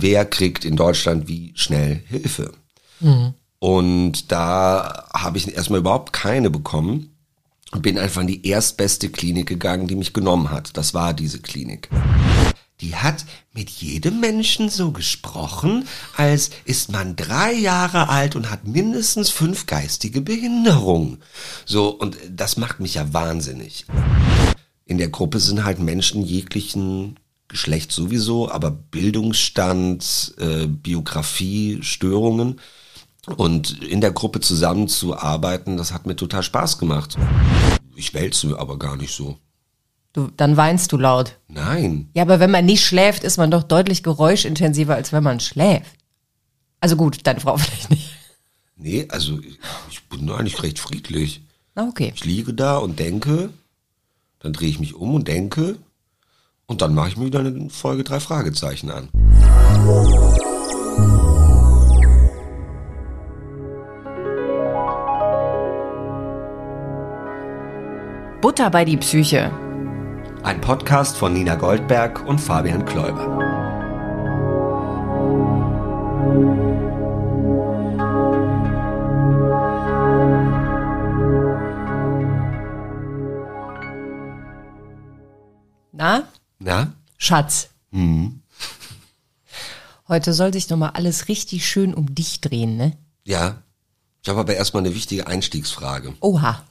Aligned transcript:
wer 0.00 0.24
kriegt 0.24 0.64
in 0.64 0.76
Deutschland 0.76 1.28
wie 1.28 1.52
schnell 1.54 2.02
Hilfe. 2.06 2.52
Und 3.58 4.30
da 4.30 5.08
habe 5.12 5.38
ich 5.38 5.54
erstmal 5.54 5.80
überhaupt 5.80 6.12
keine 6.12 6.50
bekommen 6.50 7.16
und 7.72 7.82
bin 7.82 7.98
einfach 7.98 8.20
in 8.22 8.28
die 8.28 8.46
erstbeste 8.46 9.10
Klinik 9.10 9.48
gegangen, 9.48 9.86
die 9.86 9.96
mich 9.96 10.12
genommen 10.12 10.50
hat. 10.50 10.76
Das 10.76 10.94
war 10.94 11.12
diese 11.12 11.40
Klinik. 11.40 11.88
Die 12.80 12.94
hat 12.94 13.24
mit 13.52 13.70
jedem 13.70 14.20
Menschen 14.20 14.68
so 14.68 14.92
gesprochen, 14.92 15.88
als 16.16 16.50
ist 16.64 16.92
man 16.92 17.16
drei 17.16 17.52
Jahre 17.52 18.08
alt 18.08 18.36
und 18.36 18.50
hat 18.50 18.68
mindestens 18.68 19.30
fünf 19.30 19.66
geistige 19.66 20.20
Behinderungen. 20.20 21.20
So, 21.66 21.88
und 21.88 22.16
das 22.30 22.56
macht 22.56 22.78
mich 22.78 22.94
ja 22.94 23.12
wahnsinnig. 23.12 23.84
In 24.84 24.98
der 24.98 25.08
Gruppe 25.08 25.40
sind 25.40 25.64
halt 25.64 25.80
Menschen 25.80 26.22
jeglichen 26.22 27.18
Geschlecht 27.48 27.92
sowieso, 27.92 28.50
aber 28.50 28.70
Bildungsstand, 28.70 30.34
äh, 30.38 30.66
Biografie, 30.66 31.78
Störungen. 31.82 32.60
Und 33.36 33.82
in 33.82 34.00
der 34.00 34.12
Gruppe 34.12 34.40
zusammenzuarbeiten, 34.40 35.76
das 35.76 35.92
hat 35.92 36.06
mir 36.06 36.16
total 36.16 36.42
Spaß 36.42 36.78
gemacht. 36.78 37.16
Ich 37.94 38.14
wälze 38.14 38.58
aber 38.58 38.78
gar 38.78 38.96
nicht 38.96 39.14
so. 39.14 39.38
Du, 40.12 40.30
dann 40.36 40.56
weinst 40.56 40.92
du 40.92 40.96
laut. 40.96 41.38
Nein. 41.48 42.08
Ja, 42.14 42.22
aber 42.22 42.40
wenn 42.40 42.50
man 42.50 42.64
nicht 42.64 42.84
schläft, 42.84 43.24
ist 43.24 43.36
man 43.36 43.50
doch 43.50 43.62
deutlich 43.62 44.02
geräuschintensiver, 44.02 44.94
als 44.94 45.12
wenn 45.12 45.22
man 45.22 45.40
schläft. 45.40 45.96
Also 46.80 46.96
gut, 46.96 47.26
deine 47.26 47.40
Frau 47.40 47.56
vielleicht 47.58 47.90
nicht. 47.90 48.10
Nee, 48.76 49.06
also 49.10 49.38
ich, 49.40 49.58
ich 49.90 50.02
bin 50.04 50.30
eigentlich 50.30 50.62
recht 50.62 50.78
friedlich. 50.78 51.42
Okay. 51.74 52.12
Ich 52.14 52.24
liege 52.24 52.54
da 52.54 52.78
und 52.78 52.98
denke, 52.98 53.50
dann 54.40 54.52
drehe 54.52 54.68
ich 54.68 54.80
mich 54.80 54.94
um 54.94 55.14
und 55.14 55.28
denke 55.28 55.76
und 56.68 56.82
dann 56.82 56.94
mache 56.94 57.08
ich 57.08 57.16
mir 57.16 57.26
wieder 57.26 57.40
eine 57.40 57.70
Folge 57.70 58.04
drei 58.04 58.20
Fragezeichen 58.20 58.90
an. 58.90 59.08
Butter 68.40 68.70
bei 68.70 68.84
die 68.84 68.98
Psyche. 68.98 69.50
Ein 70.44 70.60
Podcast 70.60 71.16
von 71.16 71.32
Nina 71.32 71.56
Goldberg 71.56 72.24
und 72.28 72.38
Fabian 72.38 72.84
Kläuber. 72.84 73.48
Schatz. 87.28 87.68
Hm. 87.92 88.40
Heute 90.08 90.32
soll 90.32 90.50
sich 90.54 90.70
nochmal 90.70 90.92
alles 90.94 91.28
richtig 91.28 91.68
schön 91.68 91.92
um 91.92 92.14
dich 92.14 92.40
drehen, 92.40 92.78
ne? 92.78 92.96
Ja. 93.24 93.62
Ich 94.22 94.30
habe 94.30 94.40
aber 94.40 94.54
erstmal 94.54 94.82
eine 94.82 94.94
wichtige 94.94 95.26
Einstiegsfrage. 95.26 96.14
Oha. 96.20 96.64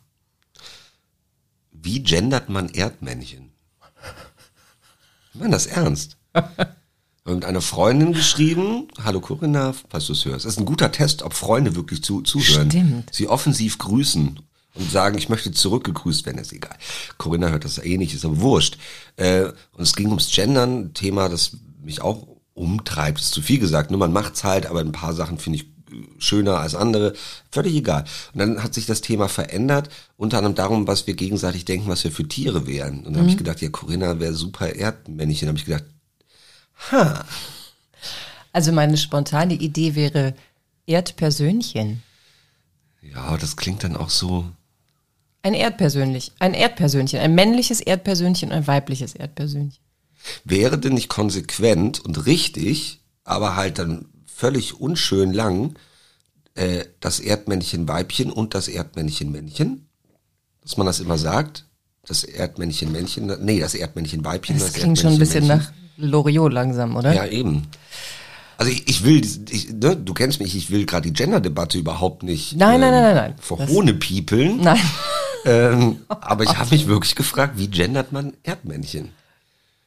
Wie 1.72 2.02
gendert 2.02 2.50
man 2.50 2.70
Erdmännchen? 2.70 3.52
Ich 5.34 5.40
meine 5.40 5.52
das 5.52 5.68
ernst. 5.68 6.18
Ich 7.20 7.30
habe 7.30 7.40
mit 7.40 7.46
einer 7.46 7.60
Freundin 7.60 8.14
geschrieben, 8.14 8.88
hallo 9.04 9.20
Corinna, 9.20 9.74
falls 9.90 10.06
du 10.06 10.14
es 10.14 10.24
hörst. 10.24 10.46
Das 10.46 10.54
ist 10.54 10.60
ein 10.60 10.66
guter 10.66 10.94
Test, 10.94 11.24
ob 11.24 11.34
Freunde 11.34 11.76
wirklich 11.76 12.02
zu, 12.02 12.22
zuhören. 12.22 12.72
Stimmt. 12.72 13.14
Sie 13.14 13.28
offensiv 13.28 13.78
grüßen 13.80 14.40
und 14.78 14.92
sagen, 14.92 15.18
ich 15.18 15.30
möchte 15.30 15.52
zurückgegrüßt 15.52 16.26
werden, 16.26 16.38
ist 16.40 16.54
egal. 16.54 16.76
Corinna 17.18 17.50
hört 17.50 17.66
das 17.66 17.78
eh 17.80 17.98
nicht, 17.98 18.14
ist 18.14 18.26
aber 18.26 18.40
wurscht. 18.42 18.78
Äh, 19.16 19.46
und 19.74 19.84
es 19.84 19.96
ging 19.96 20.08
ums 20.08 20.32
Gendern, 20.32 20.80
ein 20.80 20.94
Thema, 20.94 21.30
das 21.30 21.58
mich 21.82 22.02
auch 22.02 22.28
umtreibt, 22.54 23.20
ist 23.20 23.32
zu 23.32 23.42
viel 23.42 23.60
gesagt. 23.60 23.92
Nur 23.92 24.00
man 24.00 24.14
macht's 24.14 24.44
halt, 24.44 24.66
aber 24.66 24.80
ein 24.82 24.92
paar 24.92 25.14
Sachen 25.14 25.38
finde 25.38 25.60
ich 25.60 25.66
äh, 25.66 26.06
schöner 26.20 26.58
als 26.60 26.76
andere. 26.76 27.14
Völlig 27.52 27.76
egal. 27.76 28.06
Und 28.34 28.40
dann 28.40 28.64
hat 28.64 28.74
sich 28.74 28.86
das 28.86 29.02
Thema 29.02 29.28
verändert, 29.30 29.90
unter 30.18 30.38
anderem 30.38 30.56
darum, 30.56 30.88
was 30.88 31.08
wir 31.08 31.14
gegenseitig 31.16 31.66
denken, 31.66 31.88
was 31.90 32.04
wir 32.04 32.12
für 32.12 32.28
Tiere 32.28 32.66
wären. 32.68 33.00
Und 33.06 33.14
dann 33.14 33.22
habe 33.24 33.30
ich 33.30 33.38
gedacht, 33.38 33.62
ja, 33.62 33.70
Corinna 33.70 34.20
wäre 34.20 34.34
super 34.34 34.76
Erdmännchen. 34.76 35.48
Dann 35.48 35.56
habe 35.56 35.60
ich 35.60 35.66
gedacht, 35.66 35.86
ha, 36.92 37.26
Also 38.54 38.72
meine 38.72 38.98
spontane 38.98 39.54
Idee 39.54 39.94
wäre 39.96 40.34
Erdpersönchen. 40.88 42.02
ja, 43.02 43.38
das 43.38 43.56
klingt 43.56 43.84
dann 43.84 43.96
auch 43.96 44.10
so. 44.10 44.46
Ein 45.44 45.54
Erdpersönlich, 45.54 46.32
ein 46.40 46.54
Erdpersönchen, 46.54 47.20
ein 47.20 47.34
männliches 47.36 47.80
Erdpersönchen, 47.80 48.52
ein 48.52 48.68
weibliches 48.68 49.16
Erdpersönchen. 49.16 49.82
Wäre 50.44 50.78
denn 50.78 50.94
nicht 50.94 51.10
konsequent 51.10 52.00
und 52.04 52.26
richtig, 52.26 53.00
aber 53.24 53.56
halt 53.56 53.80
dann 53.80 54.06
völlig 54.26 54.80
unschön 54.80 55.32
lang, 55.32 55.76
äh, 56.56 56.86
das 57.00 57.20
Erdmännchen 57.20 57.88
Weibchen 57.88 58.32
und 58.32 58.56
das 58.56 58.68
Erdmännchen 58.68 59.32
Männchen? 59.32 59.88
Dass 60.62 60.76
man 60.76 60.86
das 60.88 61.00
immer 61.00 61.18
sagt? 61.18 61.66
Das 62.08 62.24
Erdmännchen 62.24 62.92
Männchen, 62.92 63.32
nee, 63.44 63.60
das 63.60 63.74
Erdmännchen 63.74 64.26
Weibchen. 64.26 64.60
Das 64.60 64.74
klingt 64.74 65.00
schon 65.00 65.14
ein 65.14 65.20
bisschen 65.20 65.48
nach 65.48 65.72
Loriot 65.98 66.52
langsam, 66.52 66.96
oder? 66.96 67.14
Ja, 67.14 67.26
eben. 67.26 67.68
Also 68.58 68.72
ich, 68.72 68.88
ich 68.90 69.04
will, 69.04 69.22
ich, 69.50 69.70
ne, 69.72 69.96
du 69.96 70.14
kennst 70.14 70.40
mich, 70.40 70.56
ich 70.56 70.72
will 70.72 70.86
gerade 70.86 71.10
die 71.10 71.14
Gender-Debatte 71.14 71.78
überhaupt 71.78 72.24
nicht 72.24 72.54
ähm, 72.54 72.60
Nein, 72.60 72.82
nein, 72.82 72.92
nein, 72.92 73.04
nein, 73.04 73.16
nein. 73.16 73.36
vor 73.40 73.58
Das- 73.58 73.70
Hohne 73.70 73.94
piepeln. 73.94 74.62
Nein. 74.62 74.80
Ähm, 75.48 76.02
aber 76.10 76.44
ich 76.44 76.58
habe 76.58 76.70
mich 76.72 76.88
wirklich 76.88 77.16
gefragt, 77.16 77.54
wie 77.58 77.68
gendert 77.68 78.12
man 78.12 78.34
Erdmännchen? 78.44 79.10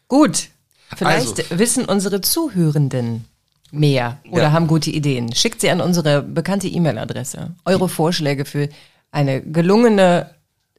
Gut. 0.08 0.48
Vielleicht 0.96 1.38
Also- 1.40 1.58
wissen 1.58 1.84
unsere 1.84 2.20
Zuhörenden 2.20 3.24
mehr 3.70 4.18
oder 4.30 4.44
Ja. 4.44 4.52
haben 4.52 4.66
gute 4.66 4.90
Ideen. 4.90 5.32
Schickt 5.34 5.60
sie 5.60 5.70
an 5.70 5.80
unsere 5.80 6.22
bekannte 6.22 6.66
E-Mail-Adresse. 6.66 7.54
Eure 7.64 7.88
Vorschläge 7.88 8.44
für 8.44 8.68
eine 9.12 9.40
gelungene, 9.42 10.30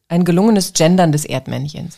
ein 0.09 0.25
gelungenes 0.25 0.73
Gendern 0.73 1.11
des 1.13 1.23
Erdmännchens. 1.25 1.97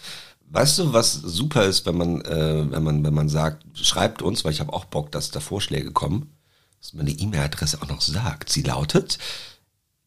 Weißt 0.52 0.78
du, 0.78 0.94
was 0.94 1.14
super 1.14 1.64
ist, 1.66 1.88
wenn 1.88 1.98
man, 1.98 2.22
äh, 2.22 2.72
wenn 2.72 2.84
man, 2.84 3.04
wenn 3.04 3.14
man 3.14 3.28
sagt, 3.30 3.64
schreibt 3.76 4.22
uns, 4.22 4.46
weil 4.46 4.52
ich 4.52 4.60
habe 4.60 4.72
auch 4.74 4.86
Bock, 4.86 5.12
dass 5.12 5.32
da 5.32 5.40
Vorschläge 5.40 5.92
kommen, 5.92 6.32
dass 6.80 6.94
man 6.94 7.08
die 7.08 7.20
E-Mail-Adresse 7.20 7.82
auch 7.82 7.88
noch 7.88 8.02
sagt. 8.02 8.50
Sie 8.50 8.62
lautet, 8.62 9.18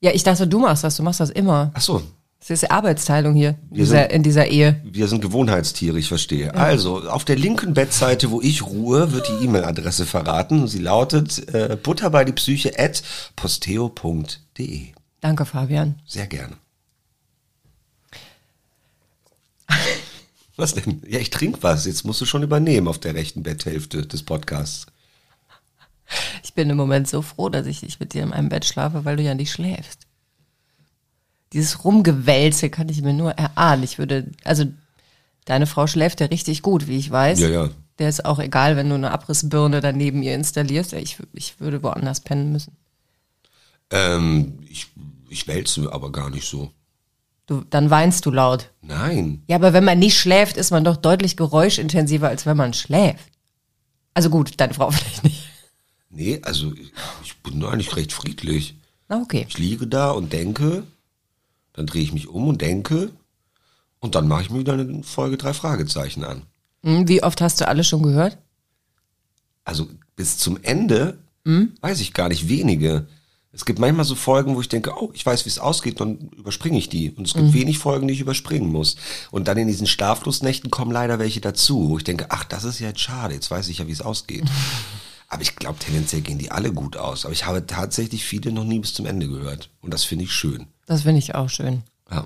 Ja, 0.01 0.13
ich 0.13 0.23
dachte, 0.23 0.47
du 0.47 0.59
machst 0.61 0.85
das. 0.85 0.97
Du 0.99 1.03
machst 1.03 1.19
das 1.21 1.31
immer. 1.31 1.73
ach 1.75 1.81
so, 1.81 2.03
Das 2.49 2.63
ist 2.63 2.71
Arbeitsteilung 2.71 3.35
hier 3.35 3.57
in 3.71 3.75
dieser, 3.77 4.03
sind- 4.03 4.13
in 4.13 4.23
dieser 4.23 4.47
Ehe. 4.47 4.81
wir 4.85 5.09
sind 5.09 5.21
Gewohnheitstiere, 5.21 5.99
ich 5.99 6.07
verstehe. 6.09 6.55
Also, 6.55 7.09
auf 7.09 7.25
der 7.25 7.35
linken 7.37 7.75
Bettseite, 7.75 8.31
wo 8.31 8.41
ich 8.41 8.65
ruhe, 8.65 9.13
wird 9.13 9.27
die 9.29 9.45
E-Mail-Adresse 9.45 10.07
verraten. 10.07 10.69
Sie 10.69 10.79
lautet 10.79 11.53
äh, 11.53 11.77
butter 11.83 12.11
bei 12.11 12.25
die 12.25 12.33
Psyche 12.33 12.79
at 12.79 13.03
posteo.de. 13.35 14.87
Danke, 15.21 15.45
Fabian. 15.45 15.97
Sehr 16.07 16.27
gerne. 16.29 16.55
Was 20.57 20.75
denn? 20.75 21.03
Ja, 21.07 21.19
ich 21.19 21.31
trinke 21.31 21.63
was. 21.63 21.85
Jetzt 21.85 22.05
musst 22.05 22.21
du 22.21 22.25
schon 22.27 22.43
übernehmen 22.43 22.89
auf 22.89 22.99
der 22.99 23.15
rechten 23.15 23.43
Betthälfte 23.43 24.07
des 24.07 24.23
Podcasts. 24.23 24.87
Ich 26.45 26.55
bin 26.55 26.71
im 26.71 26.77
Moment 26.77 27.09
so 27.09 27.21
froh, 27.21 27.49
dass 27.49 27.67
ich 27.67 27.83
nicht 27.83 27.99
mit 28.01 28.15
dir 28.15 28.23
in 28.23 28.33
einem 28.33 28.49
Bett 28.49 28.65
schlafe, 28.65 29.05
weil 29.05 29.17
du 29.17 29.23
ja 29.25 29.35
nicht 29.35 29.51
schläfst. 29.53 30.06
Dieses 31.53 31.85
Rumgewälze 31.85 32.71
kann 32.71 32.89
ich 32.89 33.03
mir 33.03 33.13
nur 33.13 33.33
erahnen. 33.33 33.83
Ich 33.83 33.99
würde, 33.99 34.31
also 34.45 34.65
deine 35.45 35.67
Frau 35.67 35.87
schläft 35.87 36.21
ja 36.21 36.27
richtig 36.27 36.63
gut, 36.63 36.89
wie 36.89 36.99
ich 36.99 37.11
weiß. 37.11 37.41
Ja, 37.41 37.49
ja. 37.49 37.71
Der 37.99 38.09
ist 38.09 38.25
auch 38.25 38.39
egal, 38.39 38.77
wenn 38.77 38.89
du 38.89 38.95
eine 38.95 39.13
Abrissbirne 39.13 39.81
daneben 39.81 40.23
ihr 40.23 40.35
installierst. 40.35 40.93
Ich, 40.95 41.19
ich 41.33 41.61
würde 41.61 41.83
woanders 41.83 42.21
pennen 42.21 42.53
müssen. 42.53 42.77
Ähm, 43.91 44.59
ich, 44.69 44.89
ich 45.29 45.49
wälze 45.49 45.93
aber 45.93 46.13
gar 46.13 46.31
nicht 46.31 46.47
so. 46.47 46.71
Du, 47.47 47.63
dann 47.71 47.91
weinst 47.91 48.27
du 48.27 48.33
laut. 48.33 48.71
Nein. 48.83 49.43
Ja, 49.47 49.57
aber 49.57 49.73
wenn 49.73 49.85
man 49.85 50.01
nicht 50.01 50.19
schläft, 50.19 50.57
ist 50.57 50.73
man 50.73 50.85
doch 50.85 50.97
deutlich 50.97 51.37
geräuschintensiver, 51.37 52.29
als 52.29 52.45
wenn 52.45 52.57
man 52.57 52.75
schläft. 52.75 53.31
Also 54.15 54.31
gut, 54.31 54.55
deine 54.57 54.75
Frau 54.75 54.91
vielleicht 54.93 55.25
nicht. 55.25 55.45
Nee, 56.11 56.41
also 56.43 56.73
ich, 56.73 56.93
ich 57.25 57.37
bin 57.43 57.65
eigentlich 57.65 57.95
recht 57.95 58.13
friedlich. 58.13 58.75
Na 59.09 59.21
okay. 59.23 59.47
Ich 59.49 59.59
liege 59.59 59.87
da 59.87 60.11
und 60.11 60.33
denke, 60.33 60.83
dann 61.77 61.87
drehe 61.87 62.03
ich 62.03 62.13
mich 62.13 62.29
um 62.29 62.49
und 62.49 62.61
denke 62.61 63.11
und 64.01 64.15
dann 64.15 64.29
mache 64.29 64.43
ich 64.43 64.51
mir 64.51 64.61
wieder 64.61 64.73
eine 64.75 65.03
Folge 65.03 65.37
drei 65.37 65.53
Fragezeichen 65.53 66.25
an. 66.25 66.43
Hm, 66.83 67.09
Wie 67.09 67.23
oft 67.23 67.41
hast 67.41 67.61
du 67.61 67.69
alle 67.69 67.85
schon 67.85 68.03
gehört? 68.03 68.39
Also 69.65 69.89
bis 70.17 70.39
zum 70.39 70.59
Ende 70.63 71.19
weiß 71.81 72.01
ich 72.01 72.13
gar 72.13 72.29
nicht 72.29 72.49
wenige. 72.49 73.07
Es 73.53 73.65
gibt 73.65 73.79
manchmal 73.79 74.05
so 74.05 74.15
Folgen, 74.15 74.55
wo 74.55 74.61
ich 74.61 74.69
denke, 74.69 74.93
oh, 75.01 75.11
ich 75.15 75.25
weiß, 75.25 75.45
wie 75.45 75.49
es 75.49 75.59
ausgeht, 75.59 76.01
dann 76.01 76.31
überspringe 76.37 76.77
ich 76.77 76.89
die. 76.89 77.11
Und 77.11 77.27
es 77.27 77.35
gibt 77.35 77.53
wenig 77.55 77.79
Folgen, 77.79 78.07
die 78.07 78.15
ich 78.15 78.21
überspringen 78.21 78.71
muss. 78.71 78.97
Und 79.31 79.49
dann 79.49 79.57
in 79.57 79.67
diesen 79.67 79.87
Schlaflosnächten 79.87 80.71
kommen 80.71 80.91
leider 80.93 81.19
welche 81.19 81.41
dazu, 81.41 81.89
wo 81.89 81.99
ich 81.99 82.05
denke, 82.05 82.27
ach, 82.31 82.45
das 82.45 82.65
ist 82.65 82.81
ja 82.81 82.89
jetzt 82.89 83.01
schade, 83.01 83.33
jetzt 83.35 83.51
weiß 83.51 83.69
ich 83.69 83.79
ja, 83.79 83.87
wie 83.87 83.93
es 83.93 84.03
ausgeht. 84.03 84.45
Aber 85.29 85.43
ich 85.43 85.57
glaube, 85.57 85.79
tendenziell 85.79 86.21
gehen 86.21 86.39
die 86.39 86.51
alle 86.51 86.73
gut 86.73 86.97
aus. 86.97 87.25
Aber 87.25 87.33
ich 87.33 87.47
habe 87.47 87.65
tatsächlich 87.67 88.25
viele 88.25 88.53
noch 88.53 88.65
nie 88.65 88.79
bis 88.79 88.93
zum 88.95 89.07
Ende 89.07 89.27
gehört. 89.27 89.71
Und 89.81 89.95
das 89.95 90.05
finde 90.05 90.25
ich 90.25 90.33
schön. 90.33 90.67
Das 90.87 91.03
finde 91.03 91.19
ich 91.19 91.35
auch 91.35 91.49
schön. 91.49 91.83
Ja. 92.11 92.25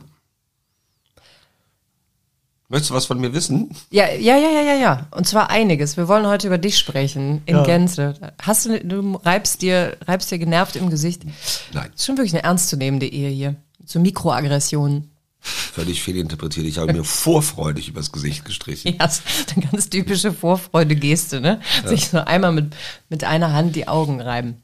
Möchtest 2.68 2.90
du 2.90 2.94
was 2.94 3.06
von 3.06 3.18
mir 3.18 3.32
wissen? 3.34 3.74
Ja, 3.90 4.08
ja, 4.12 4.36
ja, 4.36 4.48
ja, 4.50 4.60
ja, 4.62 4.74
ja. 4.74 5.06
Und 5.10 5.26
zwar 5.26 5.50
einiges. 5.50 5.96
Wir 5.96 6.06
wollen 6.06 6.26
heute 6.26 6.46
über 6.46 6.58
dich 6.58 6.78
sprechen, 6.78 7.42
in 7.46 7.56
Ja. 7.56 7.64
Gänze. 7.64 8.14
Hast 8.40 8.66
du, 8.66 8.78
du 8.84 9.16
reibst 9.24 9.60
dir, 9.62 9.96
reibst 10.06 10.30
dir 10.30 10.38
genervt 10.38 10.76
im 10.76 10.88
Gesicht. 10.88 11.24
Nein, 11.72 11.88
Das 11.90 12.00
ist 12.02 12.06
schon 12.06 12.16
wirklich 12.16 12.32
eine 12.34 12.44
ernstzunehmende 12.44 13.06
Ehe 13.06 13.28
hier. 13.30 13.56
So 13.84 13.98
Mikroaggressionen. 13.98 15.10
völlig 15.40 16.00
fehlinterpretiert. 16.02 16.66
Ich 16.66 16.78
habe 16.78 16.92
mir 16.92 17.02
vorfreudig 17.02 17.88
übers 17.88 18.12
Gesicht 18.12 18.44
gestrichen. 18.44 18.92
Ja, 18.92 18.98
das 19.06 19.20
ist 19.26 19.56
eine 19.56 19.66
ganz 19.66 19.88
typische 19.90 20.32
Vorfreude-Geste, 20.32 21.40
ne? 21.40 21.60
Sich 21.86 22.08
so 22.10 22.18
einmal 22.18 22.52
mit, 22.52 22.76
mit 23.08 23.24
einer 23.24 23.52
Hand 23.52 23.74
die 23.74 23.88
Augen 23.88 24.20
reiben. 24.20 24.62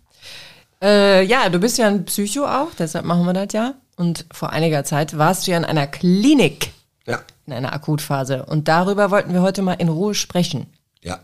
Äh, 0.80 1.24
ja, 1.24 1.48
du 1.48 1.58
bist 1.58 1.78
ja 1.78 1.88
ein 1.88 2.04
Psycho 2.04 2.44
auch, 2.46 2.68
deshalb 2.78 3.04
machen 3.06 3.24
wir 3.24 3.32
das 3.32 3.52
ja. 3.52 3.74
Und 3.96 4.26
vor 4.30 4.50
einiger 4.50 4.84
Zeit 4.84 5.16
warst 5.18 5.46
du 5.46 5.50
ja 5.52 5.56
in 5.56 5.64
einer 5.64 5.86
Klinik, 5.86 6.72
Ja, 7.06 7.22
in 7.46 7.52
einer 7.52 7.72
Akutphase. 7.72 8.44
Und 8.46 8.68
darüber 8.68 9.10
wollten 9.10 9.32
wir 9.32 9.42
heute 9.42 9.62
mal 9.62 9.74
in 9.74 9.88
Ruhe 9.88 10.14
sprechen. 10.14 10.66
ja. 11.02 11.20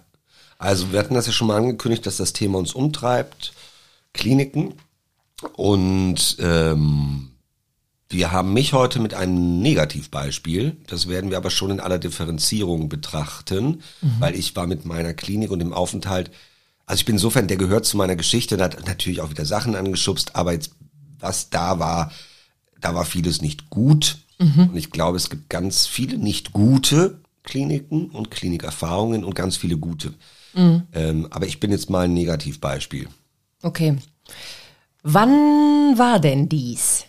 Also 0.59 0.93
wir 0.93 1.01
hatten 1.01 1.15
das 1.15 1.27
ja 1.27 1.33
schon 1.33 1.49
mal 1.49 1.57
angekündigt, 1.57 2.07
dass 2.07 2.19
das 2.19 2.33
Thema 2.33 2.57
uns 2.59 2.73
umtreibt. 2.73 3.53
Kliniken. 4.13 4.75
Und 5.55 6.37
ähm, 6.39 7.33
wir 8.09 8.31
haben 8.31 8.53
mich 8.53 8.73
heute 8.73 9.01
mit 9.01 9.13
einem 9.13 9.61
Negativbeispiel. 9.61 10.77
Das 10.87 11.09
werden 11.09 11.31
wir 11.31 11.37
aber 11.37 11.51
schon 11.51 11.73
in 11.73 11.81
aller 11.81 11.99
Differenzierung 11.99 12.89
betrachten, 12.89 13.83
weil 14.21 14.37
ich 14.37 14.55
war 14.55 14.69
mit 14.69 14.85
meiner 14.85 15.15
Klinik 15.15 15.51
und 15.51 15.59
dem 15.59 15.73
Aufenthalt, 15.73 16.31
also 16.87 17.01
ich 17.01 17.07
bin 17.07 17.17
insofern, 17.17 17.49
der 17.49 17.57
gehört 17.57 17.85
zu 17.85 17.97
meiner 17.97 18.15
Geschichte, 18.15 18.55
und 18.55 18.63
hat 18.63 18.87
natürlich 18.87 19.21
auch 19.21 19.31
wieder 19.31 19.47
Sachen 19.47 19.75
angeschubst, 19.75 20.37
aber 20.37 20.53
jetzt, 20.53 20.73
was 21.19 21.51
da 21.51 21.81
war, 21.81 22.13
da 22.83 22.95
war 22.95 23.05
vieles 23.05 23.41
nicht 23.41 23.71
gut. 23.71 24.19
Und 24.39 24.77
ich 24.77 24.91
glaube, 24.91 25.17
es 25.17 25.31
gibt 25.31 25.49
ganz 25.49 25.87
viele 25.87 26.19
nicht 26.19 26.53
gute 26.53 27.21
Kliniken 27.45 28.11
und 28.11 28.31
Klinikerfahrungen 28.31 29.25
und 29.25 29.35
ganz 29.35 29.57
viele 29.57 29.79
gute. 29.79 30.15
Ähm, 30.93 31.29
aber 31.31 31.47
ich 31.47 31.61
bin 31.61 31.71
jetzt 31.71 31.89
mal 31.91 32.05
ein 32.05 32.13
Negativbeispiel. 32.13 33.09
Okay. 33.63 33.97
Wann 35.03 35.97
war 35.97 36.21
denn 36.21 36.49
dies? 36.49 37.07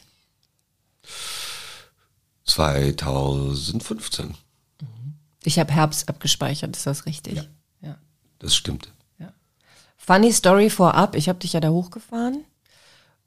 2015. 2.46 4.36
Ich 5.44 5.60
habe 5.60 5.74
Herbst 5.74 6.08
abgespeichert, 6.08 6.76
ist 6.76 6.86
das 6.86 7.06
richtig? 7.06 7.36
Ja. 7.36 7.46
ja. 7.82 7.98
Das 8.40 8.56
stimmt. 8.56 8.94
Funny 10.06 10.34
Story 10.34 10.70
vorab, 10.70 11.16
ich 11.16 11.30
habe 11.30 11.40
dich 11.40 11.54
ja 11.54 11.62
da 11.62 11.70
hochgefahren 11.70 12.44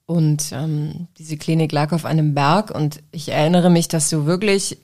und 0.06 0.52
ähm, 0.52 1.08
diese 1.18 1.36
Klinik 1.36 1.72
lag 1.72 1.92
auf 1.92 2.04
einem 2.04 2.34
Berg 2.34 2.70
und 2.70 3.02
ich 3.10 3.28
erinnere 3.28 3.70
mich, 3.70 3.88
dass 3.88 4.08
du 4.08 4.24
wirklich 4.24 4.78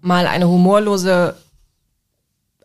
mal 0.00 0.26
eine 0.26 0.48
humorlose, 0.48 1.36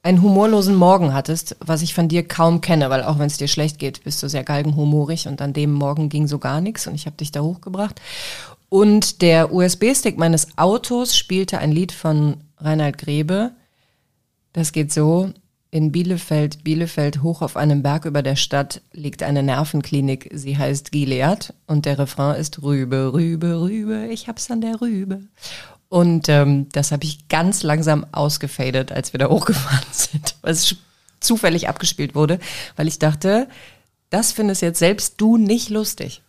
einen 0.02 0.22
humorlosen 0.22 0.76
Morgen 0.76 1.14
hattest, 1.14 1.58
was 1.60 1.82
ich 1.82 1.94
von 1.94 2.08
dir 2.08 2.26
kaum 2.26 2.62
kenne, 2.62 2.90
weil 2.90 3.04
auch 3.04 3.20
wenn 3.20 3.28
es 3.28 3.38
dir 3.38 3.50
schlecht 3.50 3.78
geht, 3.78 4.06
bist 4.06 4.24
du 4.24 4.30
sehr 4.30 4.46
galgenhumorig 4.46 5.28
und 5.28 5.42
an 5.42 5.52
dem 5.52 5.74
Morgen 5.74 6.08
ging 6.08 6.28
so 6.28 6.40
gar 6.40 6.62
nichts 6.62 6.88
und 6.88 6.96
ich 6.96 7.06
habe 7.08 7.18
dich 7.18 7.32
da 7.32 7.42
hochgebracht. 7.42 8.00
Und 8.70 9.22
der 9.22 9.54
USB-Stick 9.54 10.18
meines 10.18 10.58
Autos 10.58 11.18
spielte 11.18 11.60
ein 11.60 11.72
Lied 11.72 11.92
von 11.92 12.38
Reinhard 12.58 12.98
Grebe. 12.98 13.52
Das 14.54 14.72
geht 14.72 14.94
so. 14.94 15.34
In 15.76 15.92
Bielefeld, 15.92 16.64
Bielefeld, 16.64 17.22
hoch 17.22 17.42
auf 17.42 17.58
einem 17.58 17.84
Berg 17.84 18.06
über 18.06 18.22
der 18.22 18.38
Stadt, 18.38 18.82
liegt 18.94 19.22
eine 19.24 19.44
Nervenklinik. 19.44 20.30
Sie 20.34 20.58
heißt 20.58 20.94
Gilead 20.94 21.54
und 21.68 21.86
der 21.86 22.00
Refrain 22.00 22.40
ist 22.40 22.62
Rübe, 22.64 23.12
Rübe, 23.12 23.60
Rübe, 23.60 24.08
ich 24.10 24.30
hab's 24.30 24.50
an 24.50 24.62
der 24.62 24.80
Rübe. 24.80 25.20
Und 25.90 26.30
ähm, 26.30 26.70
das 26.72 26.94
habe 26.94 27.04
ich 27.04 27.28
ganz 27.28 27.62
langsam 27.62 28.06
ausgefadet, 28.14 28.94
als 28.94 29.12
wir 29.12 29.18
da 29.18 29.28
hochgefahren 29.28 29.84
sind, 29.92 30.38
weil 30.44 30.54
es 30.54 30.78
zufällig 31.20 31.68
abgespielt 31.68 32.16
wurde, 32.16 32.40
weil 32.78 32.88
ich 32.88 32.98
dachte, 32.98 33.50
das 34.10 34.32
findest 34.32 34.62
jetzt 34.62 34.80
selbst 34.80 35.20
du 35.20 35.36
nicht 35.36 35.70
lustig. 35.70 36.22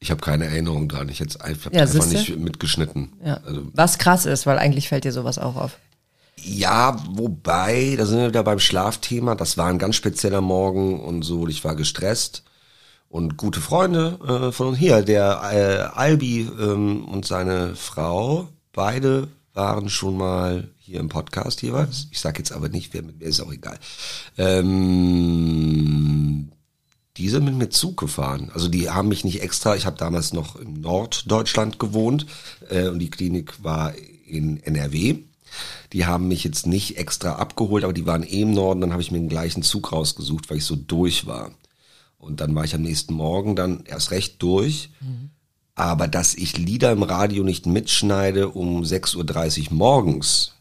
Ich 0.00 0.10
habe 0.10 0.20
keine 0.20 0.44
Erinnerung 0.44 0.90
dran. 0.90 1.08
Ich 1.08 1.20
hätte 1.20 1.42
einfach, 1.42 1.72
Ja, 1.72 1.84
einfach 1.84 2.06
nicht 2.08 2.36
mitgeschnitten. 2.36 3.14
Ja. 3.24 3.38
Also, 3.38 3.62
Was 3.72 3.96
krass 3.96 4.26
ist, 4.26 4.44
weil 4.44 4.58
eigentlich 4.58 4.88
fällt 4.88 5.04
dir 5.04 5.12
sowas 5.12 5.38
auch 5.38 5.56
auf. 5.56 5.78
Ja, 6.36 6.96
wobei, 7.10 7.94
da 7.96 8.06
sind 8.06 8.18
wir 8.18 8.28
wieder 8.28 8.42
beim 8.42 8.58
Schlafthema. 8.58 9.34
Das 9.34 9.56
war 9.56 9.66
ein 9.66 9.78
ganz 9.78 9.96
spezieller 9.96 10.40
Morgen 10.40 11.00
und 11.00 11.22
so. 11.22 11.46
Ich 11.46 11.62
war 11.64 11.76
gestresst. 11.76 12.42
Und 13.08 13.36
gute 13.36 13.60
Freunde 13.60 14.18
äh, 14.26 14.52
von 14.52 14.68
uns 14.68 14.78
hier, 14.78 15.02
der 15.02 15.42
äh, 15.52 15.98
Albi 15.98 16.48
ähm, 16.58 17.04
und 17.04 17.26
seine 17.26 17.76
Frau, 17.76 18.48
beide 18.72 19.28
waren 19.52 19.90
schon 19.90 20.16
mal 20.16 20.70
hier 20.78 20.98
im 20.98 21.10
Podcast 21.10 21.60
jeweils. 21.60 22.06
Ich 22.10 22.20
sag 22.20 22.38
jetzt 22.38 22.52
aber 22.52 22.70
nicht, 22.70 22.94
wer 22.94 23.02
mit 23.02 23.16
wer 23.18 23.28
ist 23.28 23.40
auch 23.40 23.52
egal. 23.52 23.78
Ähm, 24.38 25.42
die 27.18 27.28
sind 27.28 27.44
mit 27.44 27.54
mir 27.54 27.68
Zug 27.68 27.98
gefahren. 27.98 28.50
Also 28.54 28.68
die 28.68 28.88
haben 28.88 29.08
mich 29.08 29.24
nicht 29.24 29.42
extra, 29.42 29.76
ich 29.76 29.84
habe 29.84 29.98
damals 29.98 30.32
noch 30.32 30.56
in 30.56 30.80
Norddeutschland 30.80 31.78
gewohnt 31.78 32.24
äh, 32.70 32.88
und 32.88 32.98
die 32.98 33.10
Klinik 33.10 33.62
war 33.62 33.92
in 34.26 34.62
NRW. 34.62 35.18
Die 35.92 36.06
haben 36.06 36.28
mich 36.28 36.44
jetzt 36.44 36.66
nicht 36.66 36.96
extra 36.98 37.34
abgeholt, 37.34 37.84
aber 37.84 37.92
die 37.92 38.06
waren 38.06 38.22
eh 38.22 38.42
im 38.42 38.52
Norden, 38.52 38.80
dann 38.80 38.92
habe 38.92 39.02
ich 39.02 39.10
mir 39.10 39.18
den 39.18 39.28
gleichen 39.28 39.62
Zug 39.62 39.92
rausgesucht, 39.92 40.50
weil 40.50 40.58
ich 40.58 40.64
so 40.64 40.76
durch 40.76 41.26
war. 41.26 41.52
Und 42.18 42.40
dann 42.40 42.54
war 42.54 42.64
ich 42.64 42.74
am 42.74 42.82
nächsten 42.82 43.14
Morgen 43.14 43.56
dann 43.56 43.84
erst 43.84 44.10
recht 44.10 44.42
durch. 44.42 44.90
Aber 45.74 46.06
dass 46.08 46.34
ich 46.34 46.56
Lieder 46.58 46.92
im 46.92 47.02
Radio 47.02 47.44
nicht 47.44 47.66
mitschneide 47.66 48.50
um 48.50 48.82
6.30 48.82 49.70
Uhr 49.70 49.76
morgens, 49.76 50.52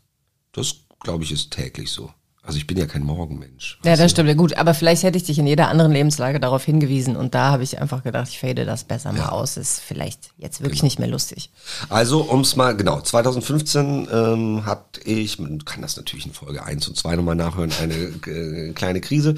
das 0.54 0.76
glaube 1.00 1.24
ich 1.24 1.32
ist 1.32 1.52
täglich 1.52 1.92
so. 1.92 2.12
Also 2.44 2.58
ich 2.58 2.66
bin 2.66 2.76
ja 2.76 2.88
kein 2.88 3.04
Morgenmensch. 3.04 3.78
Ja, 3.86 3.96
das 3.96 4.10
stimmt. 4.10 4.28
Ja 4.28 4.34
gut, 4.34 4.56
aber 4.56 4.74
vielleicht 4.74 5.04
hätte 5.04 5.16
ich 5.16 5.24
dich 5.24 5.38
in 5.38 5.46
jeder 5.46 5.68
anderen 5.68 5.92
Lebenslage 5.92 6.40
darauf 6.40 6.64
hingewiesen 6.64 7.16
und 7.16 7.36
da 7.36 7.52
habe 7.52 7.62
ich 7.62 7.80
einfach 7.80 8.04
gedacht, 8.04 8.30
ich 8.30 8.40
fade 8.40 8.66
das 8.66 8.84
besser 8.84 9.14
mal 9.14 9.30
aus, 9.30 9.58
ist 9.58 9.80
vielleicht 9.80 10.32
jetzt 10.38 10.62
wirklich 10.62 10.82
nicht 10.82 10.98
mehr 10.98 11.08
lustig. 11.08 11.52
Also, 11.90 12.28
ums 12.32 12.56
mal, 12.56 12.76
genau, 12.76 13.00
2015 13.00 14.08
ähm, 14.12 14.66
hatte 14.66 15.02
ich, 15.04 15.38
man 15.38 15.64
kann 15.66 15.84
das 15.84 15.98
natürlich 15.98 16.26
in 16.26 16.34
Folge 16.34 16.64
1 16.64 16.88
und 16.88 16.98
2 16.98 17.16
nochmal 17.16 17.36
nachhören, 17.36 17.72
eine 17.80 17.94
äh, 17.94 18.74
kleine 18.74 19.02
Krise, 19.02 19.36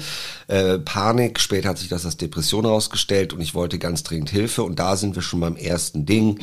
äh, 0.48 0.78
Panik, 0.78 1.40
später 1.40 1.68
hat 1.68 1.78
sich 1.78 1.88
das 1.88 2.06
als 2.06 2.16
Depression 2.16 2.64
herausgestellt 2.64 3.34
und 3.34 3.42
ich 3.42 3.54
wollte 3.54 3.78
ganz 3.78 4.02
dringend 4.02 4.30
Hilfe. 4.30 4.62
Und 4.62 4.78
da 4.78 4.96
sind 4.96 5.14
wir 5.14 5.22
schon 5.22 5.40
beim 5.40 5.56
ersten 5.56 6.06
Ding, 6.06 6.40